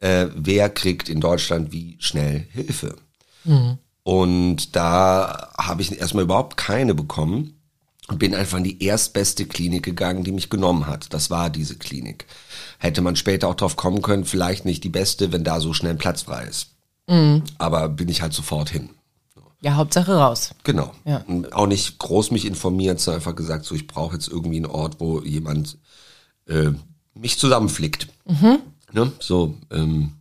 äh, 0.00 0.28
wer 0.36 0.70
kriegt 0.70 1.08
in 1.08 1.20
Deutschland 1.20 1.72
wie 1.72 1.96
schnell 1.98 2.46
Hilfe? 2.52 2.94
Und 4.04 4.76
da 4.76 5.50
habe 5.58 5.82
ich 5.82 5.98
erstmal 5.98 6.24
überhaupt 6.24 6.56
keine 6.56 6.94
bekommen 6.94 7.58
und 8.08 8.18
bin 8.18 8.34
einfach 8.34 8.58
in 8.58 8.64
die 8.64 8.84
erstbeste 8.84 9.46
Klinik 9.46 9.82
gegangen, 9.82 10.24
die 10.24 10.32
mich 10.32 10.50
genommen 10.50 10.86
hat. 10.86 11.12
Das 11.14 11.30
war 11.30 11.48
diese 11.48 11.76
Klinik. 11.76 12.26
Hätte 12.78 13.00
man 13.00 13.16
später 13.16 13.48
auch 13.48 13.54
drauf 13.54 13.76
kommen 13.76 14.02
können, 14.02 14.26
vielleicht 14.26 14.66
nicht 14.66 14.84
die 14.84 14.90
beste, 14.90 15.32
wenn 15.32 15.42
da 15.42 15.58
so 15.58 15.72
schnell 15.72 15.92
ein 15.92 15.98
Platz 15.98 16.22
frei 16.22 16.44
ist. 16.44 16.68
Aber 17.56 17.88
bin 17.88 18.10
ich 18.10 18.20
halt 18.20 18.34
sofort 18.34 18.68
hin. 18.68 18.90
Ja, 19.62 19.76
Hauptsache 19.76 20.14
raus. 20.14 20.50
Genau. 20.64 20.92
Ja. 21.06 21.24
Auch 21.52 21.66
nicht 21.66 21.98
groß 21.98 22.30
mich 22.30 22.44
informiert, 22.44 23.00
sondern 23.00 23.20
einfach 23.20 23.34
gesagt, 23.34 23.64
so 23.64 23.74
ich 23.74 23.86
brauche 23.86 24.14
jetzt 24.14 24.28
irgendwie 24.28 24.56
einen 24.56 24.66
Ort, 24.66 25.00
wo 25.00 25.22
jemand 25.22 25.78
äh, 26.46 26.72
mich 27.14 27.38
zusammenflickt. 27.38 28.08
Ne? 28.92 29.12
So, 29.18 29.54
ähm. 29.70 30.12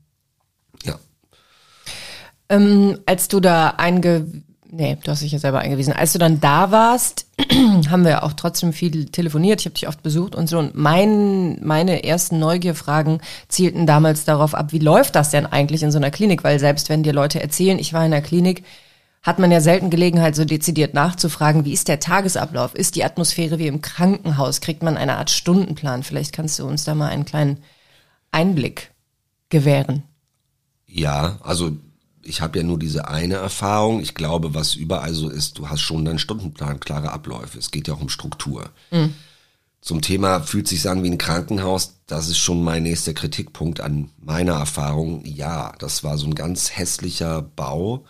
Ähm, 2.49 2.99
als 3.05 3.27
du 3.27 3.39
da 3.39 3.69
einge... 3.77 4.25
Nee, 4.75 4.97
du 5.03 5.11
hast 5.11 5.21
dich 5.21 5.31
ja 5.31 5.37
selber 5.37 5.59
eingewiesen. 5.59 5.93
Als 5.93 6.13
du 6.13 6.19
dann 6.19 6.39
da 6.39 6.71
warst, 6.71 7.27
haben 7.89 8.05
wir 8.05 8.23
auch 8.23 8.33
trotzdem 8.33 8.73
viel 8.73 9.05
telefoniert. 9.05 9.59
Ich 9.59 9.67
habe 9.67 9.75
dich 9.75 9.87
oft 9.87 10.01
besucht 10.01 10.33
und 10.33 10.49
so. 10.49 10.57
Und 10.57 10.73
mein, 10.73 11.63
meine 11.63 12.03
ersten 12.03 12.39
Neugierfragen 12.39 13.21
zielten 13.49 13.85
damals 13.85 14.25
darauf 14.25 14.55
ab, 14.55 14.71
wie 14.71 14.79
läuft 14.79 15.15
das 15.15 15.29
denn 15.29 15.45
eigentlich 15.45 15.83
in 15.83 15.91
so 15.91 15.99
einer 15.99 16.09
Klinik? 16.09 16.43
Weil 16.43 16.57
selbst 16.59 16.89
wenn 16.89 17.03
dir 17.03 17.13
Leute 17.13 17.39
erzählen, 17.39 17.77
ich 17.77 17.93
war 17.93 18.03
in 18.03 18.13
einer 18.13 18.23
Klinik, 18.23 18.63
hat 19.23 19.39
man 19.39 19.51
ja 19.51 19.61
selten 19.61 19.89
Gelegenheit, 19.89 20.35
so 20.35 20.43
dezidiert 20.43 20.93
nachzufragen, 20.93 21.63
wie 21.63 21.71
ist 21.71 21.87
der 21.87 22.01
Tagesablauf? 22.01 22.75
Ist 22.75 22.95
die 22.95 23.05
Atmosphäre 23.05 23.57
wie 23.57 23.67
im 23.67 23.81
Krankenhaus? 23.81 24.59
Kriegt 24.59 24.83
man 24.83 24.97
eine 24.97 25.17
Art 25.17 25.29
Stundenplan? 25.29 26.03
Vielleicht 26.03 26.33
kannst 26.33 26.59
du 26.59 26.65
uns 26.67 26.83
da 26.83 26.93
mal 26.93 27.07
einen 27.07 27.23
kleinen 27.23 27.59
Einblick 28.31 28.91
gewähren. 29.47 30.03
Ja, 30.85 31.39
also 31.41 31.71
ich 32.23 32.41
habe 32.41 32.59
ja 32.59 32.63
nur 32.63 32.79
diese 32.79 33.07
eine 33.07 33.35
Erfahrung. 33.35 33.99
Ich 34.01 34.15
glaube, 34.15 34.53
was 34.53 34.75
überall 34.75 35.13
so 35.13 35.29
ist, 35.29 35.57
du 35.57 35.69
hast 35.69 35.81
schon 35.81 36.05
deinen 36.05 36.19
Stundenplan, 36.19 36.79
klare 36.79 37.11
Abläufe. 37.11 37.57
Es 37.57 37.71
geht 37.71 37.87
ja 37.87 37.93
auch 37.93 38.01
um 38.01 38.09
Struktur. 38.09 38.69
Zum 39.81 40.01
Thema 40.01 40.39
fühlt 40.39 40.67
sich 40.67 40.87
an 40.87 41.03
wie 41.03 41.09
ein 41.09 41.17
Krankenhaus, 41.17 41.95
das 42.07 42.29
ist 42.29 42.37
schon 42.37 42.63
mein 42.63 42.83
nächster 42.83 43.13
Kritikpunkt 43.13 43.81
an 43.81 44.11
meiner 44.17 44.53
Erfahrung. 44.53 45.25
Ja, 45.25 45.73
das 45.79 46.03
war 46.05 46.17
so 46.17 46.25
ein 46.25 46.35
ganz 46.35 46.77
hässlicher 46.77 47.41
Bau, 47.41 48.05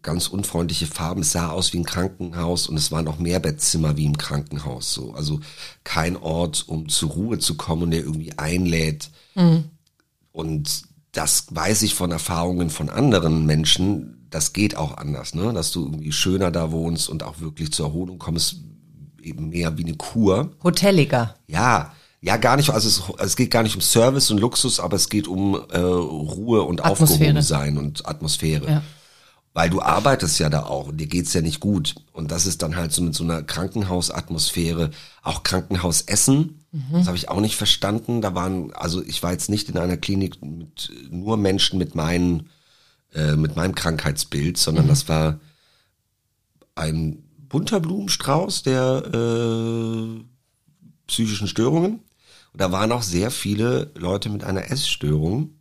ganz 0.00 0.28
unfreundliche 0.28 0.86
Farben. 0.86 1.20
Es 1.20 1.32
sah 1.32 1.50
aus 1.50 1.74
wie 1.74 1.78
ein 1.78 1.84
Krankenhaus 1.84 2.68
und 2.68 2.78
es 2.78 2.90
waren 2.90 3.06
auch 3.06 3.18
Mehrbettzimmer 3.18 3.98
wie 3.98 4.06
im 4.06 4.16
Krankenhaus. 4.16 4.94
So, 4.94 5.12
also 5.12 5.40
kein 5.84 6.16
Ort, 6.16 6.64
um 6.66 6.88
zur 6.88 7.10
Ruhe 7.10 7.38
zu 7.38 7.56
kommen 7.56 7.82
und 7.82 7.90
der 7.90 8.00
irgendwie 8.00 8.38
einlädt. 8.38 9.10
Und 10.32 10.89
das 11.12 11.46
weiß 11.50 11.82
ich 11.82 11.94
von 11.94 12.12
Erfahrungen 12.12 12.70
von 12.70 12.88
anderen 12.88 13.46
Menschen, 13.46 14.26
das 14.30 14.52
geht 14.52 14.76
auch 14.76 14.96
anders, 14.96 15.34
ne? 15.34 15.52
Dass 15.52 15.72
du 15.72 15.84
irgendwie 15.84 16.12
schöner 16.12 16.50
da 16.50 16.70
wohnst 16.70 17.08
und 17.08 17.22
auch 17.22 17.40
wirklich 17.40 17.72
zur 17.72 17.86
Erholung 17.86 18.18
kommst, 18.18 18.56
eben 19.20 19.48
mehr 19.48 19.76
wie 19.76 19.84
eine 19.84 19.96
Kur. 19.96 20.52
Hoteliger. 20.62 21.34
Ja, 21.48 21.92
ja, 22.22 22.36
gar 22.36 22.56
nicht. 22.56 22.70
Also 22.70 22.88
es, 22.88 23.02
also 23.02 23.24
es 23.24 23.36
geht 23.36 23.50
gar 23.50 23.62
nicht 23.62 23.74
um 23.74 23.80
Service 23.80 24.30
und 24.30 24.38
Luxus, 24.38 24.78
aber 24.78 24.96
es 24.96 25.08
geht 25.08 25.26
um 25.26 25.54
äh, 25.70 25.78
Ruhe 25.78 26.62
und 26.62 26.84
Atmosphäre. 26.84 27.12
Aufgehobensein 27.12 27.78
und 27.78 28.06
Atmosphäre. 28.06 28.70
Ja. 28.70 28.82
Weil 29.52 29.70
du 29.70 29.82
arbeitest 29.82 30.38
ja 30.38 30.48
da 30.48 30.64
auch 30.64 30.88
und 30.88 30.98
dir 30.98 31.06
geht's 31.06 31.32
ja 31.32 31.40
nicht 31.40 31.60
gut. 31.60 31.94
Und 32.12 32.30
das 32.30 32.46
ist 32.46 32.62
dann 32.62 32.76
halt 32.76 32.92
so 32.92 33.02
mit 33.02 33.14
so 33.14 33.24
einer 33.24 33.42
Krankenhausatmosphäre, 33.42 34.90
auch 35.22 35.42
Krankenhausessen. 35.42 36.59
Das 36.92 37.06
habe 37.06 37.16
ich 37.16 37.28
auch 37.28 37.40
nicht 37.40 37.56
verstanden. 37.56 38.20
Da 38.20 38.34
waren, 38.34 38.72
also 38.72 39.02
ich 39.02 39.22
war 39.22 39.32
jetzt 39.32 39.50
nicht 39.50 39.68
in 39.68 39.78
einer 39.78 39.96
Klinik 39.96 40.40
mit 40.40 40.92
nur 41.10 41.36
Menschen 41.36 41.78
mit 41.78 41.94
meinen, 41.94 42.48
äh, 43.12 43.34
mit 43.34 43.56
meinem 43.56 43.74
Krankheitsbild, 43.74 44.56
sondern 44.56 44.86
das 44.86 45.08
war 45.08 45.40
ein 46.76 47.24
bunter 47.48 47.80
Blumenstrauß 47.80 48.62
der 48.62 49.02
äh, 49.12 50.24
psychischen 51.08 51.48
Störungen. 51.48 52.00
Und 52.52 52.60
da 52.60 52.70
waren 52.70 52.92
auch 52.92 53.02
sehr 53.02 53.30
viele 53.30 53.90
Leute 53.96 54.28
mit 54.28 54.44
einer 54.44 54.70
Essstörung. 54.70 55.56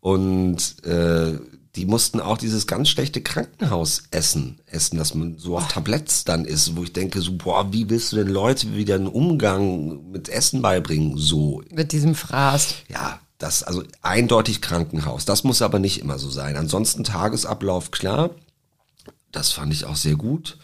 Und 0.00 0.84
äh, 0.84 1.38
die 1.76 1.86
mussten 1.86 2.20
auch 2.20 2.36
dieses 2.36 2.66
ganz 2.66 2.88
schlechte 2.88 3.22
Krankenhausessen 3.22 4.58
essen, 4.66 4.98
dass 4.98 5.14
man 5.14 5.38
so 5.38 5.56
auf 5.56 5.68
Tabletts 5.68 6.24
dann 6.24 6.44
ist, 6.44 6.76
wo 6.76 6.82
ich 6.82 6.92
denke, 6.92 7.20
so, 7.20 7.32
boah, 7.36 7.72
wie 7.72 7.88
willst 7.88 8.10
du 8.12 8.16
denn 8.16 8.28
Leute 8.28 8.74
wieder 8.74 8.96
einen 8.96 9.06
Umgang 9.06 10.10
mit 10.10 10.28
Essen 10.28 10.62
beibringen? 10.62 11.16
So, 11.16 11.62
Mit 11.70 11.92
diesem 11.92 12.14
Fraß. 12.16 12.74
ja, 12.88 13.20
das, 13.38 13.62
also 13.62 13.84
eindeutig 14.02 14.60
Krankenhaus. 14.60 15.24
Das 15.24 15.44
muss 15.44 15.62
aber 15.62 15.78
nicht 15.78 16.00
immer 16.00 16.18
so 16.18 16.28
sein. 16.28 16.56
Ansonsten 16.56 17.04
Tagesablauf, 17.04 17.90
klar. 17.90 18.30
Das 19.32 19.52
fand 19.52 19.72
ich 19.72 19.84
auch 19.86 19.96
sehr 19.96 20.16
gut. 20.16 20.58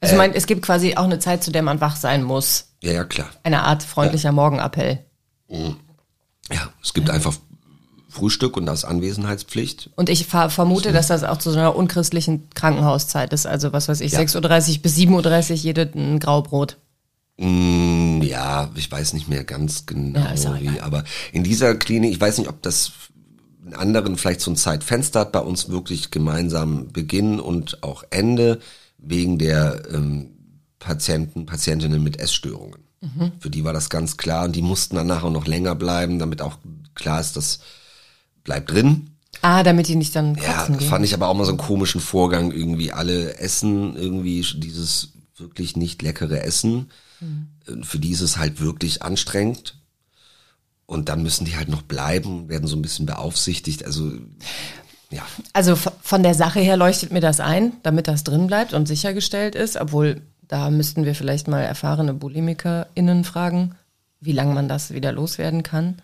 Also 0.00 0.14
ich 0.14 0.18
meine, 0.18 0.34
es 0.34 0.46
gibt 0.46 0.62
quasi 0.62 0.96
auch 0.96 1.04
eine 1.04 1.18
Zeit, 1.18 1.42
zu 1.42 1.50
der 1.50 1.62
man 1.62 1.80
wach 1.80 1.96
sein 1.96 2.22
muss. 2.22 2.68
Ja, 2.82 2.92
ja, 2.92 3.04
klar. 3.04 3.30
Eine 3.42 3.64
Art 3.64 3.82
freundlicher 3.82 4.32
Morgenappell. 4.32 5.04
Ja, 5.48 6.72
es 6.82 6.94
gibt 6.94 7.10
einfach 7.10 7.34
Frühstück 8.10 8.56
und 8.56 8.66
das 8.66 8.84
Anwesenheitspflicht. 8.84 9.90
Und 9.96 10.08
ich 10.08 10.26
ver 10.26 10.50
vermute, 10.50 10.92
dass 10.92 11.06
das 11.06 11.24
auch 11.24 11.38
zu 11.38 11.50
so 11.50 11.58
einer 11.58 11.76
unchristlichen 11.76 12.50
Krankenhauszeit 12.54 13.32
ist. 13.32 13.46
Also 13.46 13.72
was 13.72 13.88
weiß 13.88 14.00
ich, 14.00 14.14
6.30 14.14 14.76
Uhr 14.76 14.82
bis 14.82 14.96
7.30 14.96 15.50
Uhr 15.50 15.56
jede 15.56 15.90
ein 15.94 16.18
Graubrot. 16.18 16.76
Mm, 17.38 18.20
ja, 18.22 18.70
ich 18.74 18.90
weiß 18.90 19.14
nicht 19.14 19.28
mehr 19.28 19.44
ganz 19.44 19.86
genau 19.86 20.20
Ja, 20.20 20.60
wie, 20.60 20.80
aber 20.80 21.04
in 21.32 21.44
dieser 21.44 21.74
Klinik, 21.74 22.12
ich 22.12 22.20
weiß 22.20 22.38
nicht, 22.38 22.48
ob 22.48 22.60
das 22.62 22.92
in 23.64 23.74
anderen 23.74 24.16
vielleicht 24.16 24.40
so 24.40 24.50
ein 24.50 24.56
Zeitfenster 24.56 25.20
hat, 25.20 25.32
bei 25.32 25.40
uns 25.40 25.68
wirklich 25.68 26.10
gemeinsam 26.10 26.88
Beginn 26.88 27.40
und 27.40 27.82
auch 27.82 28.04
Ende 28.10 28.58
wegen 28.98 29.38
der 29.38 29.82
ähm, 29.92 30.30
Patienten, 30.78 31.46
Patientinnen 31.46 32.02
mit 32.02 32.18
Essstörungen. 32.18 32.80
Mhm. 33.00 33.32
Für 33.38 33.50
die 33.50 33.64
war 33.64 33.72
das 33.72 33.88
ganz 33.88 34.16
klar 34.16 34.44
und 34.44 34.56
die 34.56 34.62
mussten 34.62 34.96
dann 34.96 35.06
nachher 35.06 35.30
noch 35.30 35.46
länger 35.46 35.74
bleiben, 35.74 36.18
damit 36.18 36.42
auch 36.42 36.58
klar 36.94 37.20
ist, 37.20 37.36
das 37.36 37.60
bleibt 38.44 38.70
drin. 38.70 39.10
Ah, 39.42 39.62
damit 39.62 39.88
die 39.88 39.96
nicht 39.96 40.14
dann 40.16 40.34
Ja, 40.34 40.52
kotzen 40.54 40.78
gehen. 40.78 40.88
fand 40.88 41.04
ich 41.04 41.14
aber 41.14 41.28
auch 41.28 41.34
mal 41.34 41.44
so 41.44 41.50
einen 41.50 41.58
komischen 41.58 42.00
Vorgang, 42.00 42.50
irgendwie 42.52 42.92
alle 42.92 43.38
essen 43.38 43.96
irgendwie 43.96 44.44
dieses 44.56 45.12
wirklich 45.36 45.76
nicht 45.76 46.02
leckere 46.02 46.42
Essen. 46.42 46.90
Äh, 47.66 47.82
Für 47.82 47.98
die 47.98 48.10
ist 48.10 48.20
es 48.20 48.36
halt 48.36 48.60
wirklich 48.60 49.02
anstrengend. 49.02 49.76
Und 50.86 51.08
dann 51.08 51.22
müssen 51.22 51.44
die 51.44 51.56
halt 51.56 51.68
noch 51.68 51.82
bleiben, 51.82 52.48
werden 52.48 52.66
so 52.66 52.76
ein 52.76 52.82
bisschen 52.82 53.06
beaufsichtigt. 53.06 53.84
Also, 53.86 54.10
ja. 55.10 55.22
Also 55.52 55.76
von 55.76 56.22
der 56.22 56.34
Sache 56.34 56.60
her 56.60 56.76
leuchtet 56.76 57.12
mir 57.12 57.20
das 57.20 57.38
ein, 57.40 57.72
damit 57.84 58.08
das 58.08 58.24
drin 58.24 58.48
bleibt 58.48 58.74
und 58.74 58.86
sichergestellt 58.88 59.54
ist, 59.54 59.76
obwohl 59.76 60.20
da 60.48 60.68
müssten 60.68 61.04
wir 61.04 61.14
vielleicht 61.14 61.46
mal 61.46 61.60
erfahrene 61.62 62.12
BulimikerInnen 62.12 63.22
fragen, 63.24 63.76
wie 64.20 64.32
lange 64.32 64.52
man 64.52 64.68
das 64.68 64.92
wieder 64.92 65.12
loswerden 65.12 65.62
kann. 65.62 65.96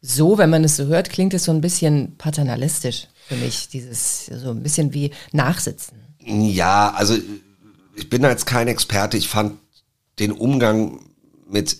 So, 0.00 0.38
wenn 0.38 0.50
man 0.50 0.64
es 0.64 0.76
so 0.76 0.86
hört, 0.86 1.10
klingt 1.10 1.34
es 1.34 1.44
so 1.44 1.52
ein 1.52 1.60
bisschen 1.60 2.16
paternalistisch 2.16 3.08
für 3.26 3.36
mich, 3.36 3.68
dieses 3.68 4.26
so 4.26 4.50
ein 4.50 4.62
bisschen 4.62 4.94
wie 4.94 5.10
Nachsitzen. 5.32 5.98
Ja, 6.20 6.92
also 6.94 7.16
ich 7.96 8.08
bin 8.08 8.22
da 8.22 8.30
jetzt 8.30 8.46
kein 8.46 8.68
Experte. 8.68 9.16
Ich 9.16 9.28
fand 9.28 9.58
den 10.18 10.32
Umgang 10.32 11.00
mit 11.48 11.78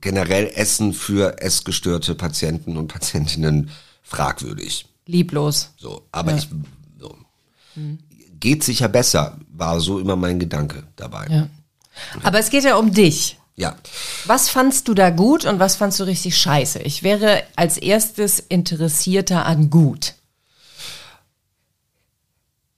generell 0.00 0.50
Essen 0.54 0.92
für 0.92 1.42
essgestörte 1.42 2.14
Patienten 2.14 2.76
und 2.76 2.88
Patientinnen 2.88 3.70
fragwürdig. 4.02 4.86
Lieblos. 5.06 5.70
So, 5.76 6.06
aber 6.12 6.36
ich 6.36 6.48
so. 6.98 7.16
geht 8.38 8.62
sicher 8.62 8.88
besser, 8.88 9.38
war 9.52 9.80
so 9.80 9.98
immer 9.98 10.16
mein 10.16 10.38
Gedanke 10.38 10.84
dabei. 10.96 11.26
Ja. 11.28 11.48
Aber 12.22 12.38
es 12.38 12.50
geht 12.50 12.64
ja 12.64 12.76
um 12.76 12.92
dich. 12.92 13.39
Ja. 13.60 13.76
Was 14.24 14.48
fandst 14.48 14.88
du 14.88 14.94
da 14.94 15.10
gut 15.10 15.44
und 15.44 15.58
was 15.58 15.76
fandst 15.76 16.00
du 16.00 16.04
richtig 16.04 16.38
scheiße? 16.38 16.78
Ich 16.78 17.02
wäre 17.02 17.42
als 17.56 17.76
erstes 17.76 18.38
interessierter 18.38 19.44
an 19.44 19.68
gut. 19.68 20.14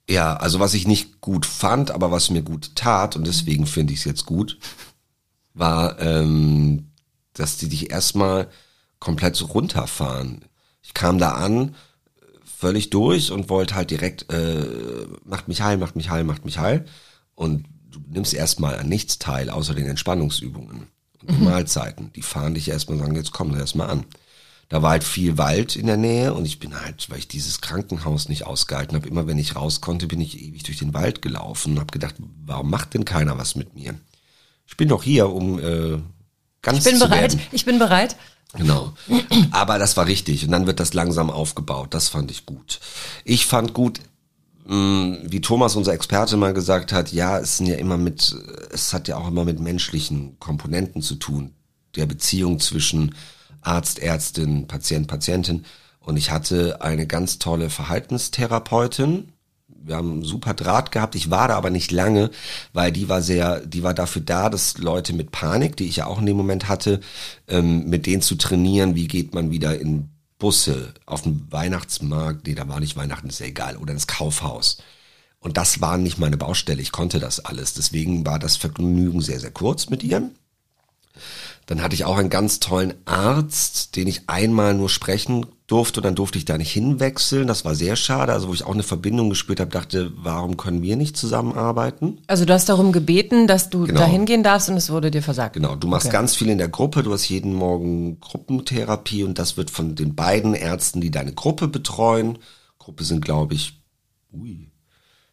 Ja, 0.09 0.35
also 0.35 0.59
was 0.59 0.73
ich 0.73 0.85
nicht 0.85 1.21
gut 1.21 1.45
fand, 1.45 1.89
aber 1.89 2.11
was 2.11 2.29
mir 2.29 2.41
gut 2.41 2.75
tat, 2.75 3.15
und 3.15 3.25
deswegen 3.25 3.65
finde 3.65 3.93
ich 3.93 3.99
es 3.99 4.05
jetzt 4.05 4.25
gut, 4.25 4.59
war, 5.53 6.01
ähm, 6.01 6.91
dass 7.31 7.55
die 7.55 7.69
dich 7.69 7.89
erstmal 7.89 8.49
komplett 8.99 9.37
so 9.37 9.45
runterfahren. 9.45 10.43
Ich 10.81 10.93
kam 10.93 11.17
da 11.17 11.31
an, 11.31 11.75
völlig 12.57 12.89
durch 12.89 13.31
und 13.31 13.47
wollte 13.47 13.75
halt 13.75 13.89
direkt, 13.89 14.33
äh, 14.33 15.07
macht 15.23 15.47
mich 15.47 15.61
heil, 15.61 15.77
macht 15.77 15.95
mich 15.95 16.09
heil, 16.09 16.25
macht 16.25 16.43
mich 16.43 16.57
heil. 16.57 16.83
Und 17.35 17.72
du 17.93 17.99
nimmst 18.11 18.33
erstmal 18.33 18.77
an 18.77 18.89
nichts 18.89 19.19
teil, 19.19 19.49
außer 19.49 19.73
den 19.73 19.87
Entspannungsübungen 19.87 20.87
und 21.21 21.29
den 21.29 21.43
Mahlzeiten. 21.43 22.11
Die 22.13 22.21
fahren 22.21 22.53
dich 22.55 22.69
erstmal 22.69 22.97
und 22.97 23.03
sagen, 23.05 23.15
jetzt 23.15 23.31
komm 23.31 23.55
erstmal 23.55 23.89
an. 23.89 24.05
Da 24.69 24.81
war 24.81 24.91
halt 24.91 25.03
viel 25.03 25.37
Wald 25.37 25.75
in 25.75 25.85
der 25.87 25.97
Nähe 25.97 26.33
und 26.33 26.45
ich 26.45 26.59
bin 26.59 26.79
halt, 26.79 27.09
weil 27.09 27.19
ich 27.19 27.27
dieses 27.27 27.61
Krankenhaus 27.61 28.27
nicht 28.29 28.45
ausgehalten 28.47 28.95
habe, 28.95 29.07
immer 29.07 29.27
wenn 29.27 29.37
ich 29.37 29.55
raus 29.55 29.81
konnte, 29.81 30.07
bin 30.07 30.19
ich 30.21 30.41
ewig 30.41 30.63
durch 30.63 30.79
den 30.79 30.93
Wald 30.93 31.21
gelaufen 31.21 31.73
und 31.73 31.79
habe 31.79 31.91
gedacht, 31.91 32.15
warum 32.45 32.69
macht 32.69 32.93
denn 32.93 33.05
keiner 33.05 33.37
was 33.37 33.55
mit 33.55 33.75
mir? 33.75 33.93
Ich 34.65 34.77
bin 34.77 34.87
doch 34.89 35.03
hier, 35.03 35.29
um 35.29 35.59
äh, 35.59 35.99
ganz 36.61 36.79
Ich 36.79 36.83
bin 36.85 36.99
zu 36.99 37.07
bereit. 37.07 37.33
werden. 37.33 37.39
Ich 37.51 37.65
bin 37.65 37.77
bereit. 37.77 38.15
Genau. 38.55 38.93
Aber 39.51 39.79
das 39.79 39.97
war 39.97 40.05
richtig. 40.07 40.45
Und 40.45 40.51
dann 40.51 40.67
wird 40.67 40.79
das 40.79 40.93
langsam 40.93 41.29
aufgebaut. 41.29 41.93
Das 41.93 42.09
fand 42.09 42.31
ich 42.31 42.45
gut. 42.45 42.79
Ich 43.25 43.45
fand 43.45 43.73
gut, 43.73 43.99
wie 44.65 45.41
Thomas, 45.41 45.75
unser 45.75 45.93
Experte, 45.93 46.37
mal 46.37 46.53
gesagt 46.53 46.93
hat, 46.93 47.11
ja, 47.11 47.39
es 47.39 47.57
sind 47.57 47.67
ja 47.67 47.75
immer 47.75 47.97
mit, 47.97 48.35
es 48.71 48.93
hat 48.93 49.07
ja 49.07 49.17
auch 49.17 49.27
immer 49.27 49.43
mit 49.43 49.59
menschlichen 49.59 50.39
Komponenten 50.39 51.01
zu 51.01 51.15
tun. 51.15 51.53
Der 51.95 52.05
Beziehung 52.05 52.59
zwischen 52.59 53.13
Arzt, 53.61 53.99
Ärztin, 53.99 54.67
Patient, 54.67 55.07
Patientin. 55.07 55.65
Und 55.99 56.17
ich 56.17 56.31
hatte 56.31 56.81
eine 56.81 57.07
ganz 57.07 57.39
tolle 57.39 57.69
Verhaltenstherapeutin. 57.69 59.33
Wir 59.67 59.97
haben 59.97 60.11
einen 60.11 60.23
super 60.23 60.53
Draht 60.53 60.91
gehabt. 60.93 61.15
Ich 61.15 61.29
war 61.29 61.49
da 61.49 61.57
aber 61.57 61.69
nicht 61.69 61.91
lange, 61.91 62.29
weil 62.71 62.91
die 62.91 63.09
war 63.09 63.21
sehr, 63.21 63.59
die 63.65 63.83
war 63.83 63.93
dafür 63.93 64.21
da, 64.21 64.49
dass 64.49 64.77
Leute 64.77 65.13
mit 65.13 65.31
Panik, 65.31 65.75
die 65.75 65.85
ich 65.85 65.97
ja 65.97 66.07
auch 66.07 66.19
in 66.19 66.25
dem 66.25 66.37
Moment 66.37 66.69
hatte, 66.69 67.01
ähm, 67.49 67.89
mit 67.89 68.05
denen 68.05 68.21
zu 68.21 68.35
trainieren, 68.35 68.95
wie 68.95 69.07
geht 69.07 69.33
man 69.33 69.51
wieder 69.51 69.77
in 69.79 70.12
Busse, 70.43 70.93
auf 71.05 71.21
den 71.21 71.49
Weihnachtsmarkt, 71.51 72.45
nee, 72.45 72.53
da 72.53 72.67
war 72.67 72.81
nicht 72.81 72.97
Weihnachten, 72.97 73.29
ist 73.29 73.39
ja 73.39 73.45
egal, 73.45 73.77
oder 73.77 73.93
ins 73.93 74.07
Kaufhaus. 74.07 74.75
Und 75.39 75.55
das 75.55 75.79
war 75.79 75.97
nicht 75.97 76.17
meine 76.17 76.35
Baustelle, 76.35 76.81
ich 76.81 76.91
konnte 76.91 77.21
das 77.21 77.39
alles. 77.39 77.75
Deswegen 77.75 78.25
war 78.25 78.39
das 78.39 78.57
Vergnügen 78.57 79.21
sehr, 79.21 79.39
sehr 79.39 79.51
kurz 79.51 79.89
mit 79.89 80.03
ihr. 80.03 80.29
Dann 81.65 81.81
hatte 81.81 81.95
ich 81.95 82.03
auch 82.05 82.17
einen 82.17 82.29
ganz 82.29 82.59
tollen 82.59 82.93
Arzt, 83.05 83.95
den 83.95 84.07
ich 84.07 84.23
einmal 84.27 84.73
nur 84.73 84.89
sprechen 84.89 85.45
durfte 85.67 86.01
und 86.01 86.03
dann 86.05 86.13
durfte 86.15 86.37
ich 86.37 86.43
da 86.45 86.57
nicht 86.57 86.71
hinwechseln. 86.71 87.47
Das 87.47 87.63
war 87.63 87.73
sehr 87.73 87.95
schade, 87.95 88.33
also 88.33 88.49
wo 88.49 88.53
ich 88.53 88.63
auch 88.65 88.73
eine 88.73 88.83
Verbindung 88.83 89.29
gespürt 89.29 89.61
habe, 89.61 89.71
dachte, 89.71 90.11
warum 90.17 90.57
können 90.57 90.81
wir 90.81 90.97
nicht 90.97 91.15
zusammenarbeiten? 91.15 92.19
Also 92.27 92.43
du 92.45 92.53
hast 92.53 92.67
darum 92.67 92.91
gebeten, 92.91 93.47
dass 93.47 93.69
du 93.69 93.85
Genau. 93.85 94.01
dahin 94.01 94.25
gehen 94.25 94.43
darfst 94.43 94.67
und 94.69 94.75
es 94.75 94.89
wurde 94.89 95.09
dir 95.09 95.23
versagt. 95.23 95.53
Genau, 95.55 95.75
du 95.75 95.87
machst 95.87 96.07
Okay. 96.07 96.13
ganz 96.17 96.35
viel 96.35 96.49
in 96.49 96.57
der 96.57 96.67
Gruppe, 96.67 97.01
du 97.01 97.13
hast 97.13 97.29
jeden 97.29 97.53
Morgen 97.53 98.19
Gruppentherapie 98.19 99.23
und 99.23 99.39
das 99.39 99.55
wird 99.55 99.71
von 99.71 99.95
den 99.95 100.15
beiden 100.15 100.53
Ärzten, 100.53 100.99
die 100.99 101.11
deine 101.11 101.33
Gruppe 101.33 101.69
betreuen. 101.69 102.39
Gruppe 102.77 103.05
sind, 103.05 103.23
glaube 103.23 103.53
ich, 103.53 103.81
ui, 104.33 104.69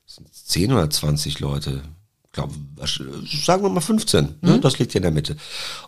sind 0.07 0.33
10 0.33 0.73
oder 0.73 0.89
20 0.89 1.41
Leute. 1.41 1.83
Ich 2.31 2.35
glaube, 2.35 2.55
sagen 3.27 3.65
wir 3.65 3.71
mal 3.71 3.81
15, 3.81 4.37
ne? 4.41 4.61
das 4.61 4.79
liegt 4.79 4.95
ja 4.95 4.99
in 4.99 5.03
der 5.03 5.11
Mitte. 5.11 5.37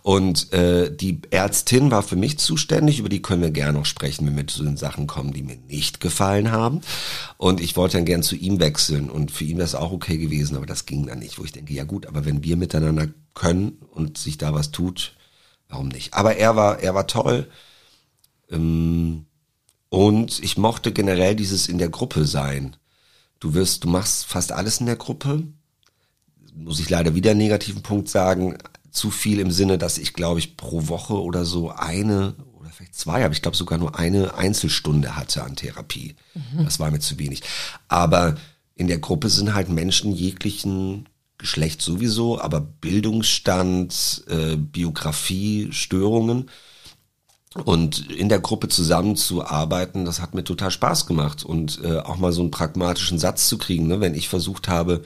Und 0.02 0.52
äh, 0.52 0.92
die 0.92 1.20
Ärztin 1.30 1.92
war 1.92 2.02
für 2.02 2.16
mich 2.16 2.36
zuständig, 2.40 2.98
über 2.98 3.08
die 3.08 3.22
können 3.22 3.42
wir 3.42 3.52
gerne 3.52 3.78
noch 3.78 3.86
sprechen, 3.86 4.26
wenn 4.26 4.36
wir 4.36 4.48
zu 4.48 4.64
den 4.64 4.76
Sachen 4.76 5.06
kommen, 5.06 5.32
die 5.32 5.44
mir 5.44 5.56
nicht 5.68 6.00
gefallen 6.00 6.50
haben. 6.50 6.80
Und 7.36 7.60
ich 7.60 7.76
wollte 7.76 7.96
dann 7.96 8.06
gern 8.06 8.24
zu 8.24 8.34
ihm 8.34 8.58
wechseln 8.58 9.08
und 9.08 9.30
für 9.30 9.44
ihn 9.44 9.58
wäre 9.58 9.66
es 9.66 9.76
auch 9.76 9.92
okay 9.92 10.18
gewesen, 10.18 10.56
aber 10.56 10.66
das 10.66 10.84
ging 10.84 11.06
dann 11.06 11.20
nicht, 11.20 11.38
wo 11.38 11.44
ich 11.44 11.52
denke, 11.52 11.74
ja 11.74 11.84
gut, 11.84 12.06
aber 12.06 12.24
wenn 12.24 12.42
wir 12.42 12.56
miteinander 12.56 13.06
können 13.34 13.78
und 13.92 14.18
sich 14.18 14.36
da 14.36 14.52
was 14.52 14.72
tut, 14.72 15.14
warum 15.68 15.86
nicht? 15.86 16.12
Aber 16.12 16.34
er 16.34 16.56
war, 16.56 16.80
er 16.80 16.96
war 16.96 17.06
toll. 17.06 17.46
Ähm, 18.50 19.26
und 19.90 20.42
ich 20.42 20.56
mochte 20.56 20.90
generell 20.90 21.36
dieses 21.36 21.68
in 21.68 21.78
der 21.78 21.88
Gruppe 21.90 22.24
sein. 22.24 22.76
Du 23.38 23.54
wirst, 23.54 23.84
du 23.84 23.88
machst 23.88 24.24
fast 24.24 24.50
alles 24.50 24.80
in 24.80 24.86
der 24.86 24.96
Gruppe. 24.96 25.44
Muss 26.54 26.80
ich 26.80 26.90
leider 26.90 27.14
wieder 27.14 27.30
einen 27.32 27.40
negativen 27.40 27.82
Punkt 27.82 28.08
sagen. 28.08 28.58
Zu 28.90 29.10
viel 29.10 29.40
im 29.40 29.50
Sinne, 29.50 29.78
dass 29.78 29.98
ich, 29.98 30.12
glaube 30.12 30.38
ich, 30.38 30.56
pro 30.56 30.88
Woche 30.88 31.20
oder 31.20 31.44
so 31.44 31.70
eine 31.70 32.34
oder 32.60 32.70
vielleicht 32.70 32.94
zwei, 32.94 33.24
aber 33.24 33.32
ich 33.32 33.42
glaube 33.42 33.56
sogar 33.56 33.78
nur 33.78 33.98
eine 33.98 34.34
Einzelstunde 34.34 35.16
hatte 35.16 35.42
an 35.42 35.56
Therapie. 35.56 36.14
Das 36.62 36.78
war 36.78 36.90
mir 36.90 37.00
zu 37.00 37.18
wenig. 37.18 37.42
Aber 37.88 38.36
in 38.74 38.86
der 38.88 38.98
Gruppe 38.98 39.30
sind 39.30 39.54
halt 39.54 39.68
Menschen 39.68 40.12
jeglichen 40.12 41.08
Geschlecht 41.38 41.82
sowieso, 41.82 42.40
aber 42.40 42.60
Bildungsstand, 42.60 44.24
äh, 44.28 44.56
Biografie, 44.56 45.68
Störungen. 45.72 46.48
Und 47.64 48.10
in 48.10 48.30
der 48.30 48.40
Gruppe 48.40 48.68
zusammenzuarbeiten, 48.68 50.04
das 50.04 50.20
hat 50.20 50.34
mir 50.34 50.44
total 50.44 50.70
Spaß 50.70 51.06
gemacht. 51.06 51.44
Und 51.44 51.80
äh, 51.82 51.98
auch 51.98 52.16
mal 52.16 52.32
so 52.32 52.40
einen 52.40 52.50
pragmatischen 52.50 53.18
Satz 53.18 53.48
zu 53.48 53.58
kriegen, 53.58 53.88
ne? 53.88 54.00
wenn 54.00 54.14
ich 54.14 54.28
versucht 54.28 54.68
habe, 54.68 55.02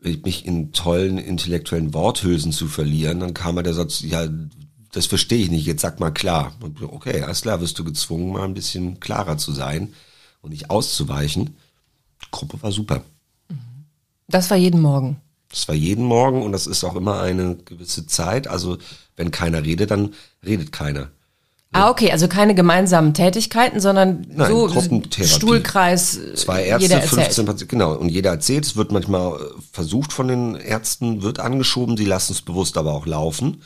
mich 0.00 0.46
in 0.46 0.72
tollen 0.72 1.18
intellektuellen 1.18 1.94
Worthülsen 1.94 2.52
zu 2.52 2.68
verlieren, 2.68 3.20
dann 3.20 3.34
kam 3.34 3.56
mal 3.56 3.62
der 3.62 3.74
Satz, 3.74 4.02
ja, 4.02 4.28
das 4.92 5.06
verstehe 5.06 5.42
ich 5.42 5.50
nicht, 5.50 5.66
jetzt 5.66 5.82
sag 5.82 6.00
mal 6.00 6.10
klar. 6.10 6.54
Und 6.60 6.80
okay, 6.82 7.22
alles 7.22 7.42
klar, 7.42 7.60
wirst 7.60 7.78
du 7.78 7.84
gezwungen, 7.84 8.32
mal 8.32 8.44
ein 8.44 8.54
bisschen 8.54 9.00
klarer 9.00 9.36
zu 9.36 9.52
sein 9.52 9.92
und 10.42 10.50
nicht 10.50 10.70
auszuweichen. 10.70 11.56
Die 12.22 12.30
Gruppe 12.30 12.62
war 12.62 12.72
super. 12.72 13.02
Das 14.28 14.50
war 14.50 14.56
jeden 14.56 14.80
Morgen. 14.80 15.20
Das 15.50 15.68
war 15.68 15.74
jeden 15.74 16.04
Morgen 16.04 16.42
und 16.42 16.52
das 16.52 16.66
ist 16.66 16.82
auch 16.84 16.96
immer 16.96 17.20
eine 17.20 17.56
gewisse 17.56 18.06
Zeit. 18.06 18.48
Also 18.48 18.78
wenn 19.16 19.30
keiner 19.30 19.64
redet, 19.64 19.90
dann 19.90 20.14
redet 20.44 20.72
keiner. 20.72 21.10
Ah, 21.72 21.90
okay, 21.90 22.10
also 22.10 22.26
keine 22.26 22.54
gemeinsamen 22.54 23.12
Tätigkeiten, 23.12 23.80
sondern 23.80 24.26
Nein, 24.30 24.50
so 24.50 24.66
Gruppentherapie. 24.66 25.34
Stuhlkreis. 25.34 26.16
äh, 26.16 26.34
Zwei 26.34 26.64
Ärzte, 26.64 26.84
jeder 26.84 27.00
erzählt. 27.02 27.24
15 27.24 27.44
Patienten, 27.44 27.70
genau. 27.70 27.92
Und 27.94 28.08
jeder 28.08 28.30
erzählt, 28.30 28.64
es 28.64 28.76
wird 28.76 28.92
manchmal 28.92 29.32
äh, 29.34 29.38
versucht 29.72 30.12
von 30.12 30.28
den 30.28 30.54
Ärzten, 30.54 31.22
wird 31.22 31.38
angeschoben, 31.38 31.96
die 31.96 32.06
lassen 32.06 32.32
es 32.32 32.40
bewusst 32.40 32.78
aber 32.78 32.94
auch 32.94 33.04
laufen. 33.04 33.62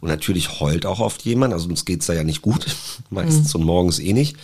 Und 0.00 0.08
natürlich 0.08 0.60
heult 0.60 0.86
auch 0.86 1.00
oft 1.00 1.22
jemand, 1.22 1.52
also 1.52 1.68
uns 1.68 1.84
geht's 1.84 2.06
da 2.06 2.14
ja 2.14 2.24
nicht 2.24 2.40
gut, 2.40 2.64
meistens 3.10 3.54
und 3.54 3.64
morgens 3.64 3.98
eh 3.98 4.14
nicht. 4.14 4.36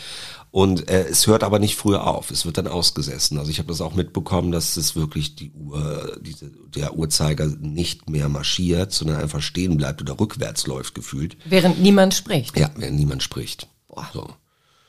Und 0.57 0.89
äh, 0.89 1.05
es 1.11 1.27
hört 1.27 1.45
aber 1.45 1.59
nicht 1.59 1.77
früher 1.77 2.07
auf, 2.07 2.31
es 2.31 2.47
wird 2.47 2.57
dann 2.57 2.67
ausgesessen. 2.67 3.39
Also 3.39 3.51
ich 3.51 3.59
habe 3.59 3.69
das 3.69 3.83
auch 3.83 3.93
mitbekommen, 3.93 4.53
dass 4.53 4.79
es 4.79 4.97
wirklich 4.97 5.37
die 5.37 5.51
Uhr, 5.51 6.17
diese, 6.23 6.51
der 6.75 6.97
Uhrzeiger 6.97 7.45
nicht 7.45 8.09
mehr 8.09 8.31
marschiert, 8.31 8.91
sondern 8.91 9.21
einfach 9.21 9.43
stehen 9.43 9.77
bleibt 9.77 10.01
oder 10.01 10.19
rückwärts 10.19 10.67
läuft 10.67 10.95
gefühlt. 10.95 11.37
Während 11.45 11.83
niemand 11.83 12.15
spricht. 12.15 12.59
Ja, 12.59 12.71
wenn 12.75 12.97
niemand 12.97 13.23
spricht. 13.23 13.69
So. 14.15 14.31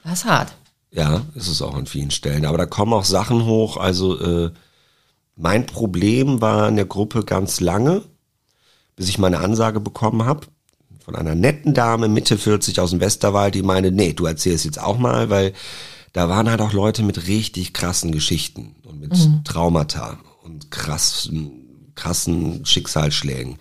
Das 0.05 0.19
ist 0.19 0.25
hart. 0.25 0.55
Ja, 0.89 1.25
ist 1.35 1.49
es 1.49 1.61
auch 1.61 1.75
an 1.75 1.85
vielen 1.85 2.11
Stellen. 2.11 2.45
Aber 2.45 2.57
da 2.57 2.65
kommen 2.65 2.93
auch 2.93 3.03
Sachen 3.03 3.43
hoch. 3.43 3.75
Also 3.75 4.17
äh, 4.21 4.51
mein 5.35 5.65
Problem 5.65 6.39
war 6.39 6.69
in 6.69 6.77
der 6.77 6.85
Gruppe 6.85 7.25
ganz 7.25 7.59
lange, 7.59 8.03
bis 8.95 9.09
ich 9.09 9.17
meine 9.17 9.39
Ansage 9.39 9.81
bekommen 9.81 10.23
habe 10.23 10.47
von 11.07 11.15
einer 11.15 11.35
netten 11.35 11.73
Dame 11.73 12.09
Mitte 12.09 12.37
40 12.37 12.81
aus 12.81 12.89
dem 12.89 12.99
Westerwald, 12.99 13.55
die 13.55 13.61
meinte, 13.61 13.93
nee, 13.93 14.11
du 14.11 14.25
erzählst 14.25 14.65
jetzt 14.65 14.81
auch 14.81 14.97
mal, 14.97 15.29
weil 15.29 15.53
da 16.11 16.27
waren 16.27 16.49
halt 16.49 16.59
auch 16.59 16.73
Leute 16.73 17.01
mit 17.01 17.27
richtig 17.27 17.73
krassen 17.73 18.11
Geschichten 18.11 18.75
und 18.83 18.99
mit 18.99 19.13
Traumata 19.45 20.19
und 20.43 20.69
krassen, 20.69 21.93
krassen 21.95 22.65
Schicksalsschlägen. 22.65 23.55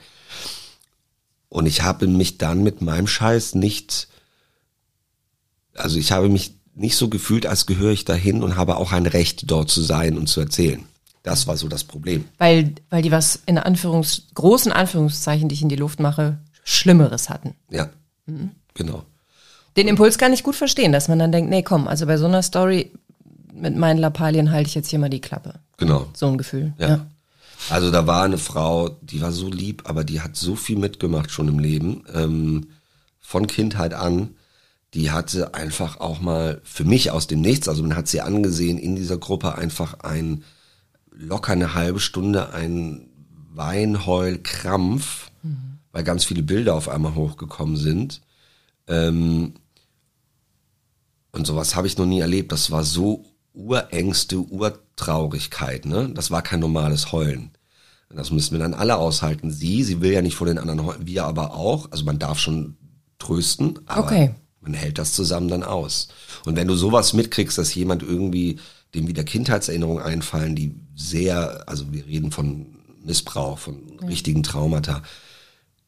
Und 1.48 1.66
ich 1.66 1.82
habe 1.82 2.08
mich 2.08 2.36
dann 2.36 2.64
mit 2.64 2.82
meinem 2.82 3.06
Scheiß 3.06 3.54
nicht 3.54 4.08
also 5.78 5.98
ich 6.00 6.10
habe 6.10 6.28
mich 6.28 6.54
nicht 6.74 6.96
so 6.96 7.08
gefühlt, 7.08 7.46
als 7.46 7.66
gehöre 7.66 7.92
ich 7.92 8.04
dahin 8.04 8.42
und 8.42 8.56
habe 8.56 8.76
auch 8.76 8.90
ein 8.90 9.06
Recht, 9.06 9.50
dort 9.50 9.70
zu 9.70 9.82
sein 9.82 10.18
und 10.18 10.26
zu 10.26 10.40
erzählen. 10.40 10.84
Das 11.22 11.46
war 11.46 11.56
so 11.56 11.68
das 11.68 11.84
Problem. 11.84 12.24
Weil, 12.38 12.74
weil 12.90 13.02
die 13.02 13.10
was 13.10 13.40
in 13.46 13.58
Anführungs, 13.58 14.28
großen 14.34 14.72
Anführungszeichen, 14.72 15.48
die 15.48 15.54
ich 15.54 15.62
in 15.62 15.68
die 15.68 15.76
Luft 15.76 16.00
mache, 16.00 16.38
Schlimmeres 16.68 17.30
hatten. 17.30 17.54
Ja, 17.70 17.88
genau. 18.74 19.04
Den 19.76 19.88
Impuls 19.88 20.18
kann 20.18 20.32
ich 20.32 20.42
gut 20.42 20.56
verstehen, 20.56 20.90
dass 20.90 21.06
man 21.06 21.18
dann 21.18 21.30
denkt, 21.30 21.48
nee, 21.48 21.62
komm, 21.62 21.86
also 21.86 22.06
bei 22.06 22.16
so 22.16 22.26
einer 22.26 22.42
Story 22.42 22.90
mit 23.52 23.76
meinen 23.76 23.98
Lappalien 23.98 24.50
halte 24.50 24.68
ich 24.68 24.74
jetzt 24.74 24.90
hier 24.90 24.98
mal 24.98 25.08
die 25.08 25.20
Klappe. 25.20 25.54
Genau. 25.76 26.08
So 26.12 26.26
ein 26.26 26.38
Gefühl. 26.38 26.74
Ja. 26.78 27.06
Also 27.70 27.90
da 27.90 28.06
war 28.06 28.24
eine 28.24 28.38
Frau, 28.38 28.90
die 29.00 29.20
war 29.20 29.32
so 29.32 29.48
lieb, 29.48 29.84
aber 29.88 30.02
die 30.02 30.20
hat 30.20 30.36
so 30.36 30.56
viel 30.56 30.76
mitgemacht 30.76 31.30
schon 31.30 31.48
im 31.48 31.58
Leben, 31.58 32.04
ähm, 32.12 32.68
von 33.20 33.46
Kindheit 33.46 33.94
an. 33.94 34.30
Die 34.94 35.10
hatte 35.10 35.54
einfach 35.54 36.00
auch 36.00 36.20
mal 36.20 36.60
für 36.64 36.84
mich 36.84 37.12
aus 37.12 37.28
dem 37.28 37.40
Nichts, 37.40 37.68
also 37.68 37.82
man 37.82 37.96
hat 37.96 38.08
sie 38.08 38.20
angesehen 38.20 38.78
in 38.78 38.96
dieser 38.96 39.18
Gruppe 39.18 39.56
einfach 39.56 40.00
ein 40.00 40.42
locker 41.12 41.52
eine 41.52 41.74
halbe 41.74 42.00
Stunde 42.00 42.52
ein 42.52 43.08
Weinheulkrampf, 43.54 45.30
weil 45.96 46.04
ganz 46.04 46.26
viele 46.26 46.42
Bilder 46.42 46.74
auf 46.74 46.90
einmal 46.90 47.14
hochgekommen 47.14 47.78
sind. 47.78 48.20
Ähm, 48.86 49.54
und 51.32 51.46
sowas 51.46 51.74
habe 51.74 51.86
ich 51.86 51.96
noch 51.96 52.04
nie 52.04 52.20
erlebt. 52.20 52.52
Das 52.52 52.70
war 52.70 52.84
so 52.84 53.24
Urängste, 53.54 54.40
Urtraurigkeit, 54.40 55.86
ne? 55.86 56.10
Das 56.12 56.30
war 56.30 56.42
kein 56.42 56.60
normales 56.60 57.12
Heulen. 57.12 57.52
Das 58.10 58.30
müssen 58.30 58.52
wir 58.52 58.58
dann 58.58 58.74
alle 58.74 58.96
aushalten. 58.96 59.50
Sie, 59.50 59.84
sie 59.84 60.02
will 60.02 60.12
ja 60.12 60.20
nicht 60.20 60.36
vor 60.36 60.46
den 60.46 60.58
anderen 60.58 60.84
heulen, 60.84 61.06
wir 61.06 61.24
aber 61.24 61.54
auch. 61.54 61.90
Also 61.90 62.04
man 62.04 62.18
darf 62.18 62.38
schon 62.38 62.76
trösten, 63.18 63.78
aber 63.86 64.04
Okay. 64.04 64.34
man 64.60 64.74
hält 64.74 64.98
das 64.98 65.14
zusammen 65.14 65.48
dann 65.48 65.62
aus. 65.62 66.08
Und 66.44 66.56
wenn 66.56 66.68
du 66.68 66.74
sowas 66.74 67.14
mitkriegst, 67.14 67.56
dass 67.56 67.74
jemand 67.74 68.02
irgendwie, 68.02 68.58
dem 68.94 69.08
wieder 69.08 69.24
Kindheitserinnerungen 69.24 70.04
einfallen, 70.04 70.54
die 70.54 70.74
sehr, 70.94 71.66
also 71.66 71.90
wir 71.90 72.04
reden 72.04 72.32
von 72.32 72.66
Missbrauch, 73.02 73.58
von 73.58 73.98
richtigen 74.06 74.42
Traumata. 74.42 75.02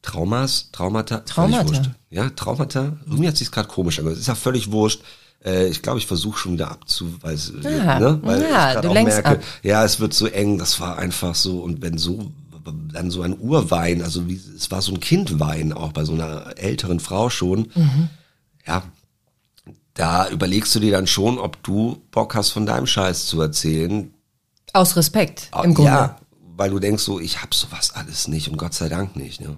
Traumas, 0.03 0.71
Traumata, 0.73 1.17
völlig 1.27 1.31
Traumata. 1.57 1.69
wurscht. 1.69 1.91
Ja, 2.11 2.31
Traumata. 2.31 2.97
Irgendwie 3.07 3.29
hat 3.29 3.37
sich's 3.37 3.51
gerade 3.51 3.69
komisch 3.69 3.99
angehört. 3.99 4.21
Ist 4.21 4.29
ja 4.29 4.35
völlig 4.35 4.71
wurscht. 4.71 5.03
Äh, 5.45 5.69
ich 5.69 5.83
glaube, 5.83 5.99
ich 5.99 6.07
versuche 6.07 6.39
schon 6.39 6.53
wieder 6.55 6.71
abzuweisen, 6.71 7.63
Ja, 7.63 7.99
ne? 7.99 8.19
weil 8.23 8.43
ja, 8.43 8.47
ich 8.69 8.75
grad 8.75 8.85
du 8.85 8.89
auch 8.91 8.95
merke, 8.95 9.29
ab. 9.31 9.41
ja, 9.63 9.85
es 9.85 10.01
wird 10.01 10.15
so 10.15 10.27
eng. 10.27 10.59
Das 10.59 10.81
war 10.81 10.99
einfach 10.99 11.35
so. 11.35 11.61
Und 11.61 11.83
wenn 11.83 11.99
so 11.99 12.31
dann 12.93 13.11
so 13.11 13.23
ein 13.23 13.39
Urwein, 13.39 14.03
also 14.03 14.29
wie 14.29 14.35
es 14.35 14.71
war 14.71 14.83
so 14.83 14.93
ein 14.93 15.01
Kindwein 15.01 15.73
auch 15.73 15.93
bei 15.93 16.05
so 16.05 16.13
einer 16.13 16.53
älteren 16.59 17.01
Frau 17.01 17.31
schon. 17.31 17.71
Mhm. 17.75 18.09
Ja, 18.67 18.83
da 19.95 20.29
überlegst 20.29 20.75
du 20.75 20.81
dir 20.81 20.93
dann 20.93 21.07
schon, 21.07 21.39
ob 21.39 21.63
du 21.63 22.03
Bock 22.11 22.35
hast, 22.35 22.51
von 22.51 22.67
deinem 22.67 22.87
Scheiß 22.87 23.27
zu 23.27 23.41
erzählen. 23.41 24.13
Aus 24.75 24.97
Respekt, 24.97 25.51
im 25.65 25.73
Grunde. 25.75 25.91
Ja, 25.91 26.19
weil 26.57 26.71
du 26.71 26.79
denkst 26.79 27.03
so, 27.03 27.19
ich 27.21 27.43
hab 27.43 27.55
sowas 27.55 27.93
alles 27.95 28.29
nicht 28.29 28.49
und 28.51 28.59
Gott 28.59 28.75
sei 28.75 28.89
Dank 28.91 29.17
nicht. 29.17 29.41
Ne? 29.41 29.57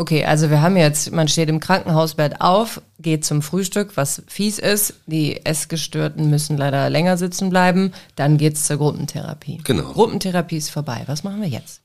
Okay, 0.00 0.24
also 0.24 0.48
wir 0.48 0.62
haben 0.62 0.76
jetzt, 0.76 1.10
man 1.10 1.26
steht 1.26 1.48
im 1.48 1.58
Krankenhausbett 1.58 2.40
auf, 2.40 2.80
geht 3.00 3.24
zum 3.24 3.42
Frühstück, 3.42 3.96
was 3.96 4.22
fies 4.28 4.60
ist. 4.60 4.94
Die 5.06 5.44
Essgestörten 5.44 6.30
müssen 6.30 6.56
leider 6.56 6.88
länger 6.88 7.18
sitzen 7.18 7.50
bleiben. 7.50 7.92
Dann 8.14 8.38
geht's 8.38 8.64
zur 8.64 8.76
Gruppentherapie. 8.76 9.60
Genau. 9.64 9.92
Gruppentherapie 9.92 10.56
ist 10.56 10.70
vorbei. 10.70 11.02
Was 11.06 11.24
machen 11.24 11.42
wir 11.42 11.48
jetzt? 11.48 11.80